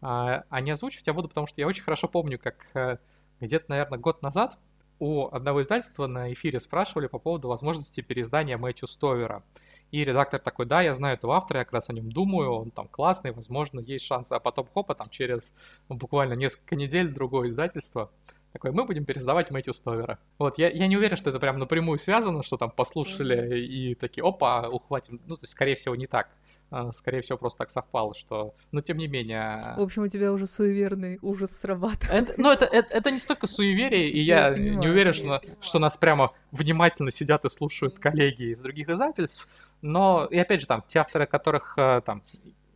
а, 0.00 0.60
не 0.60 0.70
озвучивать 0.70 1.06
я 1.06 1.12
буду, 1.12 1.28
потому 1.28 1.46
что 1.46 1.60
я 1.60 1.66
очень 1.66 1.82
хорошо 1.82 2.08
помню, 2.08 2.38
как 2.38 2.66
э, 2.74 2.98
где-то, 3.40 3.66
наверное, 3.68 3.98
год 3.98 4.22
назад 4.22 4.58
у 4.98 5.26
одного 5.26 5.62
издательства 5.62 6.06
на 6.06 6.32
эфире 6.32 6.60
спрашивали 6.60 7.06
по 7.06 7.18
поводу 7.18 7.48
возможности 7.48 8.02
переиздания 8.02 8.56
Мэтью 8.56 8.86
Стовера. 8.86 9.42
И 9.90 10.04
редактор 10.04 10.40
такой, 10.40 10.66
да, 10.66 10.82
я 10.82 10.94
знаю 10.94 11.16
этого 11.16 11.36
автора, 11.36 11.60
я 11.60 11.64
как 11.64 11.74
раз 11.74 11.90
о 11.90 11.92
нем 11.92 12.12
думаю, 12.12 12.52
он 12.52 12.70
там 12.70 12.88
классный, 12.88 13.32
возможно, 13.32 13.80
есть 13.80 14.04
шансы. 14.04 14.32
А 14.32 14.40
потом, 14.40 14.66
хопа, 14.72 14.94
там 14.94 15.08
через 15.10 15.54
буквально 15.88 16.34
несколько 16.34 16.76
недель 16.76 17.12
другое 17.12 17.48
издательство 17.48 18.10
такой, 18.52 18.72
мы 18.72 18.84
будем 18.84 19.04
пересдавать 19.04 19.50
Мэтью 19.50 19.74
Стовера. 19.74 20.18
Вот, 20.38 20.58
я, 20.58 20.68
я 20.70 20.86
не 20.86 20.96
уверен, 20.96 21.16
что 21.16 21.30
это 21.30 21.38
прям 21.38 21.58
напрямую 21.58 21.98
связано, 21.98 22.42
что 22.42 22.56
там 22.56 22.70
послушали 22.70 23.36
mm-hmm. 23.36 23.60
и 23.60 23.94
такие, 23.94 24.26
опа, 24.26 24.68
ухватим. 24.68 25.20
Ну, 25.26 25.36
то 25.36 25.44
есть, 25.44 25.52
скорее 25.52 25.76
всего, 25.76 25.94
не 25.94 26.06
так. 26.06 26.28
А, 26.70 26.92
скорее 26.92 27.20
всего, 27.20 27.36
просто 27.36 27.58
так 27.58 27.70
совпало, 27.70 28.14
что... 28.14 28.54
Но, 28.70 28.80
тем 28.80 28.98
не 28.98 29.08
менее... 29.08 29.74
В 29.76 29.82
общем, 29.82 30.04
у 30.04 30.08
тебя 30.08 30.32
уже 30.32 30.46
суеверный 30.46 31.18
ужас 31.20 31.50
срабатывает. 31.50 32.30
Это, 32.30 32.40
ну, 32.40 32.50
это, 32.50 32.64
это, 32.64 32.94
это 32.94 33.10
не 33.10 33.18
столько 33.18 33.48
суеверие, 33.48 34.08
и 34.08 34.20
я, 34.20 34.48
я 34.48 34.52
понимаю, 34.52 34.78
не 34.78 34.88
уверен, 34.88 35.12
что, 35.12 35.40
что 35.60 35.78
нас 35.80 35.96
прямо 35.96 36.30
внимательно 36.52 37.10
сидят 37.10 37.44
и 37.44 37.48
слушают 37.48 37.98
коллеги 37.98 38.52
из 38.52 38.60
других 38.60 38.88
издательств. 38.88 39.48
Но, 39.82 40.26
и 40.30 40.38
опять 40.38 40.60
же, 40.60 40.68
там, 40.68 40.84
те 40.86 41.00
авторы, 41.00 41.26
которых 41.26 41.74
э, 41.76 42.02
там 42.06 42.22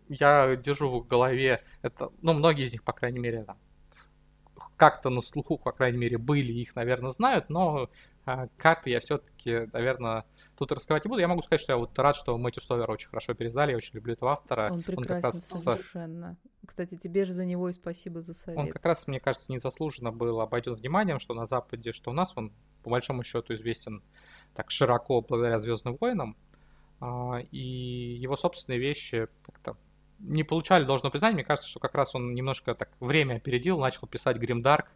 я 0.09 0.57
держу 0.57 1.01
в 1.01 1.07
голове, 1.07 1.62
это, 1.82 2.11
ну, 2.20 2.32
многие 2.32 2.64
из 2.64 2.72
них, 2.72 2.82
по 2.82 2.92
крайней 2.92 3.20
мере, 3.20 3.45
там, 3.45 3.59
как-то 4.76 5.09
на 5.09 5.20
слуху, 5.20 5.57
по 5.57 5.72
крайней 5.72 5.99
мере, 5.99 6.18
были, 6.18 6.53
их, 6.53 6.74
наверное, 6.74 7.11
знают, 7.11 7.49
но 7.49 7.90
а, 8.26 8.49
карты 8.57 8.90
я 8.90 9.01
все-таки, 9.01 9.68
наверное, 9.72 10.24
тут 10.57 10.73
раскрывать 10.73 11.05
не 11.05 11.09
буду. 11.09 11.21
Я 11.21 11.29
могу 11.29 11.43
сказать, 11.43 11.61
что 11.61 11.73
я 11.73 11.77
вот 11.77 11.99
рад, 11.99 12.17
что 12.17 12.37
Мэтью 12.39 12.63
Стовер 12.63 12.91
очень 12.91 13.09
хорошо 13.09 13.35
пересдали, 13.35 13.73
я 13.73 13.77
очень 13.77 13.95
люблю 13.95 14.15
этого 14.15 14.33
автора. 14.33 14.69
Он 14.71 14.83
прекрасен 14.83 15.15
он 15.17 15.23
как 15.23 15.25
раз... 15.25 15.49
совершенно. 15.49 16.37
Кстати, 16.67 16.97
тебе 16.97 17.25
же 17.25 17.33
за 17.33 17.45
него 17.45 17.69
и 17.69 17.73
спасибо 17.73 18.21
за 18.21 18.35
совет. 18.35 18.59
Он 18.59 18.69
как 18.69 18.85
раз, 18.85 19.07
мне 19.07 19.21
кажется, 19.21 19.53
незаслуженно 19.53 20.13
был 20.13 20.41
обойден 20.41 20.75
вниманием, 20.75 21.21
что 21.21 21.35
на 21.35 21.47
Западе, 21.47 21.93
что 21.93 22.11
у 22.11 22.15
нас 22.15 22.33
он, 22.37 22.53
по 22.83 22.91
большому 22.91 23.23
счету, 23.23 23.55
известен 23.55 24.03
так 24.55 24.71
широко 24.71 25.21
благодаря 25.21 25.59
Звездным 25.59 25.97
войнам. 26.01 26.37
А, 27.01 27.41
и 27.51 27.59
его 27.59 28.37
собственные 28.37 28.79
вещи 28.79 29.29
как-то 29.43 29.77
не 30.21 30.43
получали 30.45 30.85
должного 30.85 31.11
признания. 31.11 31.35
Мне 31.35 31.45
кажется, 31.45 31.69
что 31.69 31.81
как 31.81 31.95
раз 31.95 32.15
он 32.15 32.35
немножко 32.35 32.75
так 32.75 32.91
время 33.01 33.37
опередил, 33.37 33.79
начал 33.79 34.07
писать 34.07 34.37
Гримдарк 34.37 34.91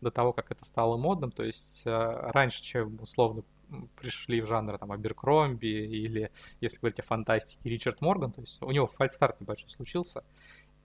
до 0.00 0.10
того, 0.10 0.32
как 0.32 0.50
это 0.50 0.64
стало 0.64 0.96
модным. 0.96 1.30
То 1.32 1.42
есть 1.42 1.82
э, 1.84 2.30
раньше, 2.32 2.62
чем 2.62 2.98
условно 3.00 3.42
пришли 3.96 4.40
в 4.40 4.46
жанр 4.46 4.78
там 4.78 4.92
Аберкромби 4.92 5.66
или, 5.66 6.30
если 6.60 6.78
говорить 6.78 7.00
о 7.00 7.02
фантастике, 7.02 7.58
Ричард 7.68 8.00
Морган, 8.00 8.32
то 8.32 8.40
есть 8.40 8.60
у 8.62 8.70
него 8.70 8.86
фальстарт 8.86 9.40
небольшой 9.40 9.70
случился 9.70 10.24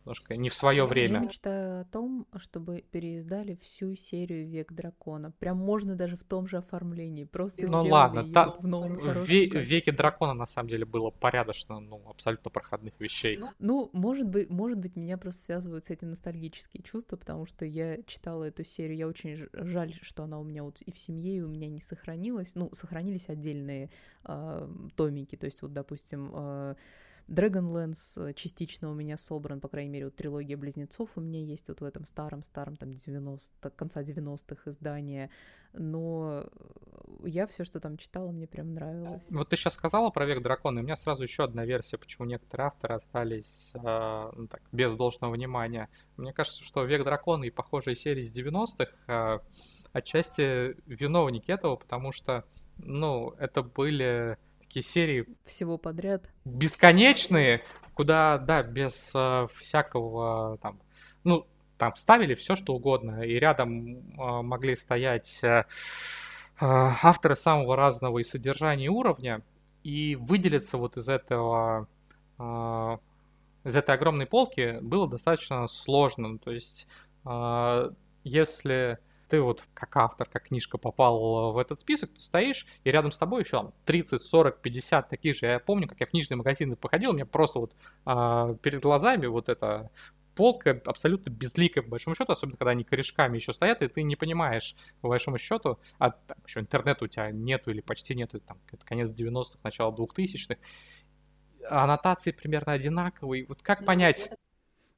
немножко 0.06 0.36
не 0.36 0.50
в 0.50 0.54
свое 0.54 0.86
время. 0.86 1.14
Я 1.14 1.20
мечтаю 1.20 1.82
о 1.82 1.86
том, 1.86 2.28
чтобы 2.38 2.84
переиздали 2.92 3.56
всю 3.62 3.96
серию 3.96 4.48
Век 4.48 4.72
дракона. 4.72 5.32
Прям 5.32 5.58
можно 5.58 5.96
даже 5.96 6.16
в 6.16 6.24
том 6.24 6.48
же 6.48 6.58
оформлении. 6.58 7.24
Просто 7.24 7.68
ну 7.68 7.82
ладно, 7.84 8.28
та... 8.30 8.52
в 8.52 8.68
новом 8.68 8.98
в 8.98 9.30
ве- 9.30 9.50
Веке 9.60 9.92
дракона 9.92 10.34
на 10.34 10.46
самом 10.46 10.70
деле 10.70 10.86
было 10.86 11.10
порядочно, 11.10 11.80
ну, 11.80 12.04
абсолютно 12.08 12.52
проходных 12.52 12.94
вещей. 13.00 13.38
Ну, 13.38 13.50
ну, 13.60 13.90
может 13.94 14.28
быть, 14.28 14.50
может 14.50 14.78
быть, 14.78 14.96
меня 14.96 15.18
просто 15.18 15.42
связывают 15.42 15.86
с 15.86 15.90
этим 15.90 16.10
ностальгические 16.10 16.84
чувства, 16.84 17.18
потому 17.18 17.46
что 17.46 17.66
я 17.66 18.02
читала 18.04 18.44
эту 18.44 18.64
серию, 18.64 18.98
я 18.98 19.08
очень 19.08 19.48
жаль, 19.54 19.94
что 20.02 20.24
она 20.24 20.40
у 20.40 20.44
меня 20.44 20.64
вот 20.64 20.82
и 20.82 20.92
в 20.92 20.98
семье, 20.98 21.38
и 21.38 21.42
у 21.42 21.48
меня 21.48 21.68
не 21.68 21.82
сохранилась. 21.82 22.56
Ну, 22.56 22.70
сохранились 22.74 23.28
отдельные 23.28 23.90
э, 24.24 24.70
томики, 24.96 25.36
то 25.36 25.46
есть 25.46 25.62
вот, 25.62 25.74
допустим, 25.74 26.32
э, 26.34 26.76
Dragonlance 27.28 28.30
э, 28.30 28.34
частично 28.34 28.92
у 28.92 28.94
меня 28.94 29.18
собран, 29.18 29.60
по 29.60 29.68
крайней 29.68 29.90
мере, 29.90 30.06
вот 30.06 30.16
трилогия 30.16 30.58
Близнецов 30.58 31.10
у 31.16 31.22
меня 31.22 31.42
есть 31.42 31.68
вот 31.70 31.82
в 31.82 31.84
этом 31.84 32.06
старом-старом, 32.06 32.76
там, 32.76 32.94
90 32.94 33.70
конца 33.72 34.04
90-х 34.04 34.70
издания, 34.70 35.32
но 35.74 36.46
я 37.24 37.48
все, 37.48 37.64
что 37.64 37.80
там 37.80 37.98
читала, 37.98 38.32
мне 38.32 38.48
прям 38.48 38.74
нравилось. 38.74 39.24
Вот 39.30 39.50
ты 39.50 39.58
сейчас 39.58 39.74
сказала 39.74 40.12
про 40.12 40.26
Век 40.26 40.44
Дракона, 40.44 40.80
и 40.80 40.82
у 40.82 40.86
меня 40.86 40.96
сразу 40.96 41.24
еще 41.24 41.44
одна 41.44 41.66
версия, 41.66 41.98
почему 41.98 42.28
некоторые 42.28 42.68
авторы 42.68 42.96
остались 42.96 43.72
э, 43.74 44.32
ну, 44.36 44.48
так, 44.48 44.62
без 44.72 44.94
должного 44.94 45.34
внимания. 45.34 45.90
Мне 46.18 46.32
кажется, 46.32 46.64
что 46.64 46.84
Век 46.84 47.04
Дракона 47.04 47.46
и 47.46 47.50
похожие 47.50 47.96
серии 47.96 48.24
с 48.24 48.38
90-х 48.38 48.92
э, 49.08 49.40
отчасти 49.94 50.76
виновники 50.86 51.52
этого, 51.52 51.76
потому 51.76 52.12
что, 52.12 52.46
ну, 52.78 53.32
это 53.40 53.64
были 53.64 54.38
такие 54.66 54.84
серии... 54.84 55.26
Всего 55.46 55.78
подряд. 55.78 56.30
Бесконечные, 56.44 57.64
куда, 57.94 58.38
да, 58.38 58.64
без 58.64 59.12
э, 59.14 59.48
всякого 59.56 60.58
там... 60.62 60.80
Ну, 61.24 61.48
там 61.78 61.96
ставили 61.96 62.36
все, 62.36 62.56
что 62.56 62.74
угодно, 62.74 63.22
и 63.22 63.34
рядом 63.34 63.98
э, 63.98 64.42
могли 64.42 64.76
стоять 64.76 65.40
э, 65.44 65.48
э, 65.48 65.64
авторы 66.60 67.36
самого 67.36 67.76
разного 67.76 68.20
и 68.20 68.24
содержания, 68.24 68.86
и 68.86 68.90
уровня, 68.90 69.42
и 69.84 70.16
выделиться 70.16 70.78
вот 70.78 70.98
из 70.98 71.10
этого... 71.10 71.88
Э, 72.40 72.98
из 73.64 73.76
этой 73.76 73.96
огромной 73.96 74.28
полки 74.28 74.78
было 74.82 75.10
достаточно 75.10 75.68
сложно. 75.68 76.38
То 76.38 76.52
есть, 76.52 76.88
э, 77.26 77.90
если 78.24 79.00
ты 79.28 79.42
вот 79.42 79.64
как 79.74 79.96
автор, 79.98 80.28
как 80.30 80.48
книжка 80.48 80.78
попал 80.78 81.52
в 81.52 81.58
этот 81.58 81.80
список, 81.80 82.12
ты 82.14 82.20
стоишь, 82.20 82.68
и 82.84 82.92
рядом 82.92 83.12
с 83.12 83.18
тобой 83.18 83.44
еще 83.44 83.58
там 83.58 83.74
30, 83.86 84.22
40, 84.22 84.62
50 84.62 85.10
таких 85.10 85.36
же. 85.36 85.46
Я 85.48 85.60
помню, 85.60 85.88
как 85.88 86.00
я 86.00 86.06
в 86.06 86.10
книжные 86.12 86.38
магазины 86.38 86.76
походил, 86.76 87.12
у 87.12 87.14
меня 87.14 87.26
просто 87.26 87.60
вот 87.60 87.76
а, 88.06 88.54
перед 88.56 88.82
глазами 88.82 89.26
вот 89.26 89.50
эта 89.50 89.90
полка 90.36 90.82
абсолютно 90.86 91.30
безликая, 91.30 91.84
по 91.84 91.92
большому 91.92 92.16
счету, 92.16 92.32
особенно 92.32 92.58
когда 92.58 92.72
они 92.72 92.84
корешками 92.84 93.38
еще 93.38 93.54
стоят, 93.54 93.82
и 93.82 93.88
ты 93.88 94.04
не 94.04 94.16
понимаешь, 94.16 94.76
по 95.02 95.08
большому 95.08 95.38
счету, 95.38 95.80
а 95.98 96.14
еще 96.46 96.60
интернета 96.60 97.06
у 97.06 97.08
тебя 97.08 97.32
нету 97.32 97.72
или 97.72 97.82
почти 97.82 98.16
нету, 98.16 98.40
там, 98.42 98.60
конец 98.84 99.10
90-х, 99.10 99.60
начало 99.64 99.96
2000-х, 99.96 100.60
аннотации 101.70 102.32
примерно 102.32 102.74
одинаковые. 102.74 103.46
Вот 103.48 103.62
как 103.62 103.82
ну, 103.82 103.88
понять, 103.88 104.30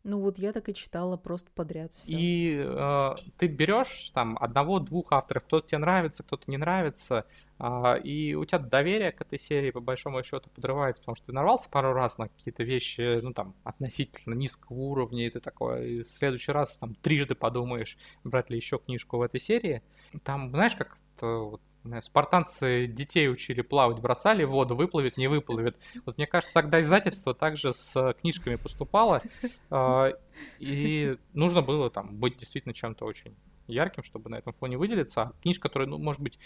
ну 0.08 0.22
вот 0.22 0.40
я 0.40 0.54
так 0.54 0.70
и 0.70 0.74
читала 0.74 1.18
просто 1.18 1.52
подряд 1.54 1.92
все. 1.92 2.14
И 2.14 2.56
э, 2.58 3.16
ты 3.38 3.48
берешь 3.48 4.12
там 4.14 4.38
одного-двух 4.40 5.12
авторов, 5.12 5.44
кто-то 5.44 5.68
тебе 5.68 5.80
нравится, 5.80 6.24
кто-то 6.24 6.50
не 6.50 6.56
нравится, 6.56 7.26
э, 7.60 8.02
и 8.04 8.34
у 8.34 8.46
тебя 8.46 8.60
доверие 8.60 9.12
к 9.12 9.20
этой 9.20 9.38
серии 9.38 9.70
по 9.70 9.82
большому 9.82 10.24
счету 10.24 10.50
подрывается, 10.50 11.02
потому 11.02 11.16
что 11.18 11.26
ты 11.26 11.34
нарвался 11.34 11.70
пару 11.70 11.92
раз 11.92 12.18
на 12.18 12.30
какие-то 12.30 12.64
вещи, 12.64 13.20
ну 13.22 13.34
там 13.34 13.54
относительно 13.66 14.34
низкого 14.34 14.78
уровня, 14.78 15.28
и 15.28 15.30
ты 15.30 15.42
такой, 15.42 15.92
и 15.92 16.02
в 16.04 16.08
следующий 16.08 16.54
раз 16.54 16.78
там 16.78 16.96
трижды 16.96 17.36
подумаешь, 17.36 17.98
брать 18.24 18.50
ли 18.50 18.56
еще 18.56 18.80
книжку 18.80 19.18
в 19.18 19.22
этой 19.22 19.42
серии. 19.42 19.84
Там, 20.24 20.52
знаешь, 20.52 20.76
как 20.76 20.98
вот 21.20 21.62
спартанцы 22.02 22.88
детей 22.88 23.30
учили 23.30 23.62
плавать, 23.62 24.00
бросали 24.00 24.44
в 24.44 24.50
воду, 24.50 24.76
выплывет, 24.76 25.18
не 25.18 25.28
выплывет. 25.28 25.78
Вот 26.06 26.18
мне 26.18 26.28
кажется, 26.28 26.54
тогда 26.54 26.82
издательство 26.82 27.34
также 27.34 27.74
с 27.74 28.14
книжками 28.22 28.56
поступало, 28.56 29.22
а, 29.70 30.14
и 30.60 31.18
нужно 31.34 31.62
было 31.62 31.90
там 31.90 32.16
быть 32.16 32.38
действительно 32.38 32.74
чем-то 32.74 33.06
очень 33.06 33.36
ярким, 33.68 34.04
чтобы 34.04 34.30
на 34.30 34.36
этом 34.36 34.54
фоне 34.54 34.78
выделиться. 34.78 35.34
Книжка, 35.42 35.68
которая, 35.68 35.90
ну, 35.90 35.98
может 35.98 36.22
быть, 36.22 36.40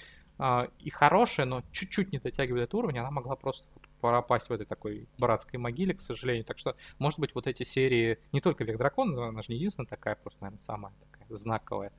и 0.79 0.89
хорошая, 0.89 1.45
но 1.45 1.61
чуть-чуть 1.71 2.11
не 2.11 2.17
дотягивает 2.17 2.63
этот 2.63 2.73
уровень, 2.73 2.97
она 2.97 3.11
могла 3.11 3.35
просто 3.35 3.67
пропасть 3.99 4.49
в 4.49 4.53
этой 4.53 4.65
такой 4.65 5.07
братской 5.19 5.59
могиле, 5.59 5.93
к 5.93 6.01
сожалению. 6.01 6.43
Так 6.43 6.57
что, 6.57 6.75
может 6.97 7.19
быть, 7.19 7.35
вот 7.35 7.45
эти 7.45 7.61
серии, 7.61 8.17
не 8.31 8.41
только 8.41 8.63
Век 8.63 8.77
Дракона, 8.77 9.27
она 9.27 9.43
же 9.43 9.49
не 9.49 9.57
единственная 9.57 9.87
такая, 9.87 10.15
просто, 10.15 10.41
наверное, 10.41 10.63
самая 10.63 10.93
такая 11.11 11.37
знаковая, 11.37 11.91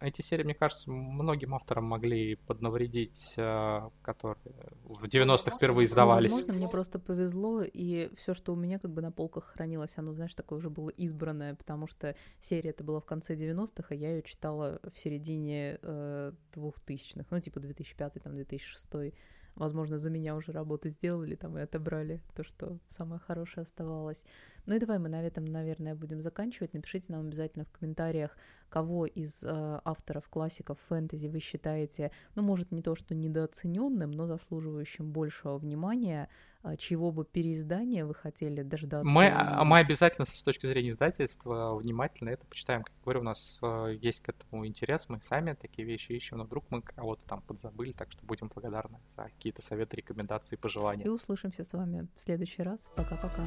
эти 0.00 0.22
серии, 0.22 0.42
мне 0.42 0.54
кажется, 0.54 0.90
многим 0.90 1.54
авторам 1.54 1.84
могли 1.84 2.36
поднавредить, 2.36 3.34
э, 3.36 3.90
которые 4.02 4.36
в 4.84 5.04
90-х 5.04 5.56
впервые 5.56 5.86
издавались. 5.86 6.30
Возможно, 6.30 6.54
мне 6.54 6.68
просто 6.68 6.98
повезло, 6.98 7.62
и 7.62 8.10
все, 8.16 8.34
что 8.34 8.52
у 8.52 8.56
меня 8.56 8.78
как 8.78 8.90
бы 8.90 9.02
на 9.02 9.10
полках 9.10 9.44
хранилось, 9.44 9.94
оно, 9.96 10.12
знаешь, 10.12 10.34
такое 10.34 10.58
уже 10.58 10.70
было 10.70 10.90
избранное, 10.90 11.54
потому 11.54 11.86
что 11.86 12.14
серия 12.40 12.70
это 12.70 12.84
была 12.84 13.00
в 13.00 13.06
конце 13.06 13.34
90-х, 13.34 13.86
а 13.88 13.94
я 13.94 14.16
ее 14.16 14.22
читала 14.22 14.80
в 14.92 14.98
середине 14.98 15.78
э, 15.82 16.32
2000-х, 16.54 17.26
ну, 17.30 17.40
типа 17.40 17.60
2005 17.60 18.14
там, 18.22 18.34
2006 18.34 19.14
возможно, 19.56 19.98
за 19.98 20.10
меня 20.10 20.36
уже 20.36 20.52
работу 20.52 20.88
сделали 20.88 21.34
там 21.34 21.58
и 21.58 21.62
отобрали 21.62 22.22
то, 22.34 22.44
что 22.44 22.78
самое 22.86 23.20
хорошее 23.20 23.62
оставалось. 23.64 24.24
Ну 24.66 24.74
и 24.74 24.78
давай 24.78 24.98
мы 24.98 25.08
на 25.08 25.22
этом, 25.22 25.44
наверное, 25.44 25.94
будем 25.94 26.20
заканчивать. 26.20 26.74
Напишите 26.74 27.12
нам 27.12 27.26
обязательно 27.26 27.64
в 27.64 27.72
комментариях, 27.72 28.36
кого 28.68 29.06
из 29.06 29.42
э, 29.42 29.80
авторов 29.84 30.28
классиков 30.28 30.78
фэнтези 30.88 31.28
вы 31.28 31.40
считаете, 31.40 32.10
ну, 32.34 32.42
может, 32.42 32.72
не 32.72 32.82
то, 32.82 32.94
что 32.94 33.14
недооцененным, 33.14 34.10
но 34.10 34.26
заслуживающим 34.26 35.10
большего 35.12 35.56
внимания, 35.58 36.28
э, 36.72 36.76
чьего 36.76 37.12
бы 37.12 37.24
переиздания 37.24 38.04
вы 38.04 38.14
хотели 38.14 38.62
дождаться. 38.62 39.08
Мы, 39.08 39.28
а, 39.28 39.64
мы 39.64 39.78
обязательно 39.78 40.26
с 40.26 40.42
точки 40.42 40.66
зрения 40.66 40.90
издательства 40.90 41.74
внимательно 41.76 42.30
это 42.30 42.44
почитаем. 42.46 42.82
Как 42.82 42.94
говорю, 43.02 43.20
у 43.20 43.24
нас 43.24 43.58
э, 43.62 43.96
есть 44.00 44.22
к 44.22 44.28
этому 44.28 44.66
интерес, 44.66 45.06
мы 45.08 45.20
сами 45.20 45.54
такие 45.54 45.86
вещи 45.86 46.12
ищем, 46.12 46.38
но 46.38 46.44
вдруг 46.44 46.64
мы 46.70 46.82
кого-то 46.82 47.22
там 47.26 47.42
подзабыли, 47.42 47.92
так 47.92 48.10
что 48.12 48.24
будем 48.24 48.48
благодарны 48.48 48.98
за 49.16 49.24
какие-то 49.24 49.62
советы, 49.62 49.96
рекомендации, 49.96 50.56
пожелания. 50.56 51.04
И 51.04 51.08
услышимся 51.08 51.64
с 51.64 51.72
вами 51.72 52.08
в 52.16 52.20
следующий 52.20 52.62
раз. 52.62 52.90
Пока-пока. 52.96 53.44